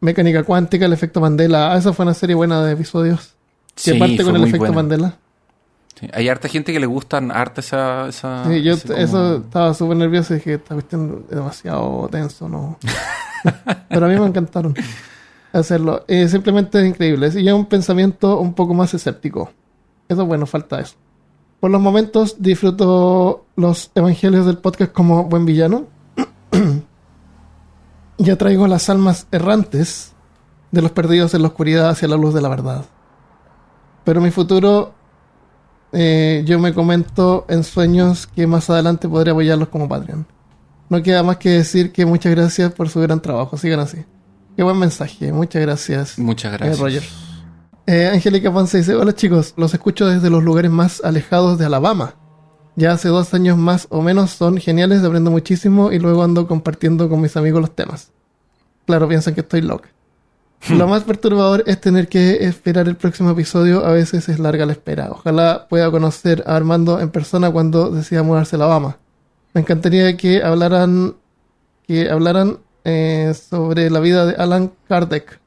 Mecánica 0.00 0.44
cuántica, 0.44 0.86
el 0.86 0.92
efecto 0.92 1.20
Mandela. 1.20 1.72
Ah, 1.72 1.78
esa 1.78 1.92
fue 1.92 2.04
una 2.04 2.14
serie 2.14 2.34
buena 2.36 2.64
de 2.64 2.72
episodios. 2.72 3.34
Que 3.74 3.92
Sí, 3.92 3.98
parte 3.98 4.22
con 4.24 4.36
el 4.36 4.42
efecto 4.42 4.58
buena. 4.58 4.74
Mandela. 4.76 5.16
Sí, 5.98 6.08
Hay 6.12 6.28
harta 6.28 6.48
gente 6.48 6.72
que 6.72 6.78
le 6.78 6.86
gustan 6.86 7.32
harta 7.32 7.60
esa... 7.60 8.08
esa 8.08 8.44
Sí, 8.48 8.62
yo 8.62 8.80
como- 8.80 8.94
eso 8.94 9.36
estaba 9.38 9.74
súper 9.74 9.96
nervioso 9.96 10.34
y 10.34 10.36
dije, 10.36 10.54
esta 10.54 10.74
cuestión 10.74 11.24
es 11.28 11.34
demasiado 11.36 12.08
tenso, 12.10 12.48
¿no? 12.48 12.78
Pero 13.88 14.06
a 14.06 14.08
mí 14.08 14.16
me 14.18 14.26
encantaron 14.26 14.74
hacerlo. 15.52 16.04
Eh, 16.06 16.28
simplemente 16.28 16.80
es 16.80 16.86
increíble. 16.86 17.30
Y 17.34 17.48
es 17.48 17.52
un 17.54 17.66
pensamiento 17.66 18.38
un 18.38 18.54
poco 18.54 18.74
más 18.74 18.94
escéptico. 18.94 19.50
Eso 20.08 20.24
bueno, 20.26 20.46
falta 20.46 20.80
eso. 20.80 20.94
Por 21.58 21.72
los 21.72 21.80
momentos 21.80 22.36
disfruto 22.40 23.44
los 23.58 23.90
evangelios 23.96 24.46
del 24.46 24.58
podcast 24.58 24.92
como 24.92 25.24
buen 25.24 25.44
villano. 25.44 25.88
ya 28.18 28.36
traigo 28.36 28.68
las 28.68 28.88
almas 28.88 29.26
errantes 29.32 30.12
de 30.70 30.80
los 30.80 30.92
perdidos 30.92 31.34
en 31.34 31.42
la 31.42 31.48
oscuridad 31.48 31.88
hacia 31.88 32.06
la 32.06 32.16
luz 32.16 32.34
de 32.34 32.40
la 32.40 32.48
verdad. 32.48 32.84
Pero 34.04 34.20
mi 34.20 34.30
futuro 34.30 34.94
eh, 35.90 36.44
yo 36.46 36.60
me 36.60 36.72
comento 36.72 37.46
en 37.48 37.64
sueños 37.64 38.28
que 38.28 38.46
más 38.46 38.70
adelante 38.70 39.08
podré 39.08 39.32
apoyarlos 39.32 39.68
como 39.70 39.88
Patreon. 39.88 40.24
No 40.88 41.02
queda 41.02 41.24
más 41.24 41.38
que 41.38 41.50
decir 41.50 41.90
que 41.90 42.06
muchas 42.06 42.32
gracias 42.32 42.72
por 42.72 42.88
su 42.88 43.00
gran 43.00 43.20
trabajo. 43.20 43.56
Sigan 43.56 43.80
así. 43.80 44.04
Qué 44.54 44.62
buen 44.62 44.78
mensaje. 44.78 45.32
Muchas 45.32 45.62
gracias. 45.62 46.16
Muchas 46.16 46.52
gracias. 46.52 46.78
Eh, 46.78 46.82
Roger. 46.82 47.02
Eh, 47.86 48.10
Angélica 48.14 48.52
Ponce 48.52 48.78
dice, 48.78 48.94
hola 48.94 49.16
chicos, 49.16 49.54
los 49.56 49.74
escucho 49.74 50.06
desde 50.06 50.30
los 50.30 50.44
lugares 50.44 50.70
más 50.70 51.02
alejados 51.02 51.58
de 51.58 51.66
Alabama. 51.66 52.14
Ya 52.78 52.92
hace 52.92 53.08
dos 53.08 53.34
años 53.34 53.58
más 53.58 53.88
o 53.90 54.02
menos 54.02 54.30
son 54.30 54.56
geniales, 54.58 55.02
aprendo 55.02 55.32
muchísimo 55.32 55.90
y 55.90 55.98
luego 55.98 56.22
ando 56.22 56.46
compartiendo 56.46 57.08
con 57.08 57.20
mis 57.20 57.36
amigos 57.36 57.60
los 57.60 57.74
temas. 57.74 58.12
Claro, 58.86 59.08
piensan 59.08 59.34
que 59.34 59.40
estoy 59.40 59.62
loca. 59.62 59.88
Lo 60.70 60.86
más 60.86 61.02
perturbador 61.02 61.64
es 61.66 61.80
tener 61.80 62.06
que 62.06 62.44
esperar 62.44 62.86
el 62.86 62.94
próximo 62.94 63.30
episodio, 63.30 63.84
a 63.84 63.90
veces 63.90 64.28
es 64.28 64.38
larga 64.38 64.64
la 64.64 64.74
espera. 64.74 65.08
Ojalá 65.10 65.66
pueda 65.68 65.90
conocer 65.90 66.44
a 66.46 66.54
Armando 66.54 67.00
en 67.00 67.10
persona 67.10 67.50
cuando 67.50 67.90
decida 67.90 68.22
mudarse 68.22 68.54
a 68.54 68.58
Alabama. 68.58 68.98
Me 69.54 69.62
encantaría 69.62 70.16
que 70.16 70.44
hablaran 70.44 71.16
que 71.84 72.08
hablaran 72.08 72.58
eh, 72.84 73.34
sobre 73.34 73.90
la 73.90 73.98
vida 73.98 74.24
de 74.24 74.36
Alan 74.36 74.70
Kardec. 74.88 75.40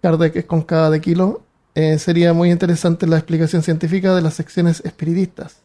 Kardec 0.00 0.36
es 0.36 0.46
con 0.46 0.62
cada 0.62 0.88
de 0.88 1.02
kilo. 1.02 1.42
Eh, 1.74 1.98
sería 1.98 2.32
muy 2.32 2.50
interesante 2.50 3.06
la 3.06 3.18
explicación 3.18 3.62
científica 3.62 4.14
de 4.14 4.22
las 4.22 4.32
secciones 4.32 4.80
espiritistas. 4.86 5.63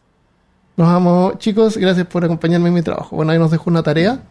Los 0.79 0.87
amo, 0.87 1.33
chicos. 1.37 1.75
Gracias 1.75 2.07
por 2.07 2.23
acompañarme 2.23 2.69
en 2.69 2.73
mi 2.73 2.81
trabajo. 2.81 3.13
Bueno, 3.13 3.33
ahí 3.33 3.37
nos 3.37 3.51
dejo 3.51 3.69
una 3.69 3.83
tarea. 3.83 4.23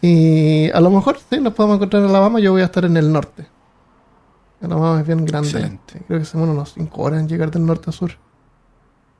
Y 0.00 0.70
a 0.70 0.80
lo 0.80 0.90
mejor 0.90 1.18
sí, 1.28 1.40
nos 1.40 1.54
podemos 1.54 1.74
encontrar 1.74 2.04
en 2.04 2.10
Alabama. 2.10 2.38
Yo 2.38 2.52
voy 2.52 2.62
a 2.62 2.66
estar 2.66 2.84
en 2.84 2.96
el 2.96 3.12
norte. 3.12 3.48
Alabama 4.60 5.00
es 5.00 5.06
bien 5.08 5.24
grande. 5.24 5.48
Excelente. 5.48 6.00
Creo 6.06 6.20
que 6.20 6.24
son 6.24 6.42
unos 6.42 6.74
5 6.74 7.02
horas 7.02 7.18
en 7.18 7.26
llegar 7.26 7.50
del 7.50 7.66
norte 7.66 7.90
a 7.90 7.92
sur. 7.92 8.12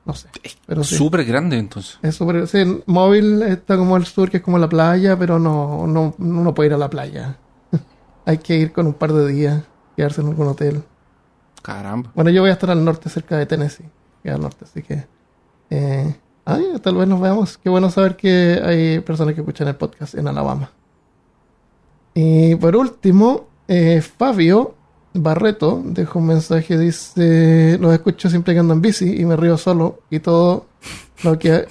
No 0.04 0.14
sé. 0.14 0.28
Pero 0.64 0.84
sí. 0.84 0.94
Súper 0.94 1.24
grande 1.24 1.58
entonces. 1.58 1.98
Es 2.00 2.14
súper. 2.14 2.46
Sí, 2.46 2.58
el 2.58 2.84
móvil 2.86 3.42
está 3.42 3.76
como 3.76 3.96
al 3.96 4.06
sur, 4.06 4.30
que 4.30 4.36
es 4.36 4.42
como 4.44 4.56
la 4.56 4.68
playa, 4.68 5.18
pero 5.18 5.40
no, 5.40 5.88
no, 5.88 6.14
no 6.16 6.54
puede 6.54 6.68
ir 6.68 6.74
a 6.74 6.78
la 6.78 6.88
playa. 6.88 7.38
Hay 8.24 8.38
que 8.38 8.56
ir 8.56 8.72
con 8.72 8.86
un 8.86 8.94
par 8.94 9.12
de 9.12 9.26
días, 9.26 9.64
quedarse 9.96 10.20
en 10.20 10.28
algún 10.28 10.46
hotel. 10.46 10.84
Caramba. 11.60 12.12
Bueno, 12.14 12.30
yo 12.30 12.40
voy 12.40 12.50
a 12.50 12.52
estar 12.52 12.70
al 12.70 12.84
norte, 12.84 13.10
cerca 13.10 13.36
de 13.36 13.46
Tennessee, 13.46 13.90
al 14.26 14.40
norte, 14.40 14.64
así 14.64 14.80
que. 14.84 15.08
Eh, 15.68 16.14
ay, 16.44 16.64
tal 16.82 16.96
vez 16.96 17.08
nos 17.08 17.20
veamos. 17.20 17.58
Qué 17.58 17.68
bueno 17.68 17.90
saber 17.90 18.16
que 18.16 18.60
hay 18.64 19.00
personas 19.00 19.34
que 19.34 19.40
escuchan 19.40 19.68
el 19.68 19.76
podcast 19.76 20.14
en 20.14 20.28
Alabama. 20.28 20.70
Y 22.14 22.54
por 22.56 22.76
último, 22.76 23.46
eh, 23.68 24.02
Fabio 24.02 24.74
Barreto 25.14 25.80
dejó 25.84 26.18
un 26.18 26.26
mensaje, 26.26 26.76
dice, 26.78 27.78
los 27.80 27.92
escucho 27.92 28.28
siempre 28.30 28.54
que 28.54 28.60
ando 28.60 28.74
en 28.74 28.82
bici 28.82 29.20
y 29.20 29.24
me 29.24 29.36
río 29.36 29.56
solo 29.58 30.00
y 30.10 30.20
todo 30.20 30.66
lo 31.22 31.38
que 31.38 31.66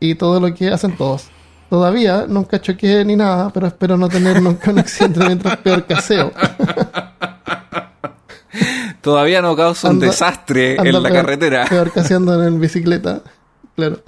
y 0.00 0.14
todo 0.16 0.40
lo 0.40 0.52
que 0.54 0.68
hacen 0.70 0.96
todos. 0.96 1.28
Todavía 1.70 2.26
nunca 2.28 2.60
choqué 2.60 3.04
ni 3.04 3.16
nada, 3.16 3.50
pero 3.50 3.66
espero 3.66 3.96
no 3.96 4.08
tener 4.08 4.40
nunca 4.40 4.70
un 4.70 4.78
accidente 4.78 5.20
mientras 5.24 5.56
peor 5.58 5.84
caseo. 5.84 6.32
Todavía 9.00 9.42
no 9.42 9.54
causa 9.56 9.90
un 9.90 9.98
desastre 10.00 10.76
Ando 10.78 10.96
en 10.98 11.02
la 11.02 11.08
peor- 11.10 11.12
carretera. 11.22 11.64
Peor 11.68 11.92
caseando 11.92 12.42
en 12.44 12.58
bicicleta. 12.60 13.20
Claro. 13.76 13.98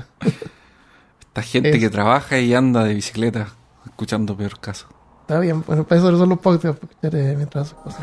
Esta 1.20 1.42
gente 1.42 1.70
Es- 1.70 1.78
que 1.78 1.90
trabaja 1.90 2.38
y 2.38 2.54
anda 2.54 2.84
de 2.84 2.94
bicicleta 2.94 3.48
escuchando 3.86 4.36
peor 4.36 4.58
caso. 4.58 4.86
Está 5.22 5.38
bien, 5.40 5.62
bueno, 5.66 5.84
para 5.84 6.00
eso 6.00 6.16
son 6.18 6.28
los 6.30 6.38
podcasts, 6.38 6.80
eh, 7.02 7.34
mientras 7.36 7.74
cosas. 7.74 8.00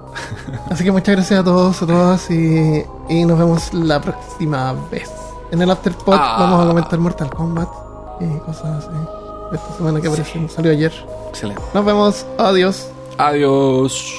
Así 0.70 0.82
que 0.84 0.90
muchas 0.90 1.14
gracias 1.14 1.40
a 1.40 1.44
todos, 1.44 1.80
a 1.82 1.86
todas 1.86 2.30
y, 2.30 2.82
y 3.08 3.24
nos 3.24 3.38
vemos 3.38 3.72
la 3.74 4.00
próxima 4.00 4.72
vez. 4.90 5.08
En 5.52 5.62
el 5.62 5.70
Afterpod 5.70 6.14
Ah. 6.18 6.36
vamos 6.40 6.64
a 6.64 6.68
comentar 6.68 6.98
Mortal 6.98 7.30
Kombat 7.30 7.68
y 8.20 8.38
cosas 8.40 8.84
así. 8.84 8.96
Esta 9.52 9.76
semana 9.76 10.00
que 10.00 10.08
apareció, 10.08 10.48
salió 10.48 10.72
ayer. 10.72 10.92
Excelente. 11.28 11.62
Nos 11.72 11.84
vemos, 11.84 12.26
adiós. 12.38 12.90
Adiós. 13.16 14.12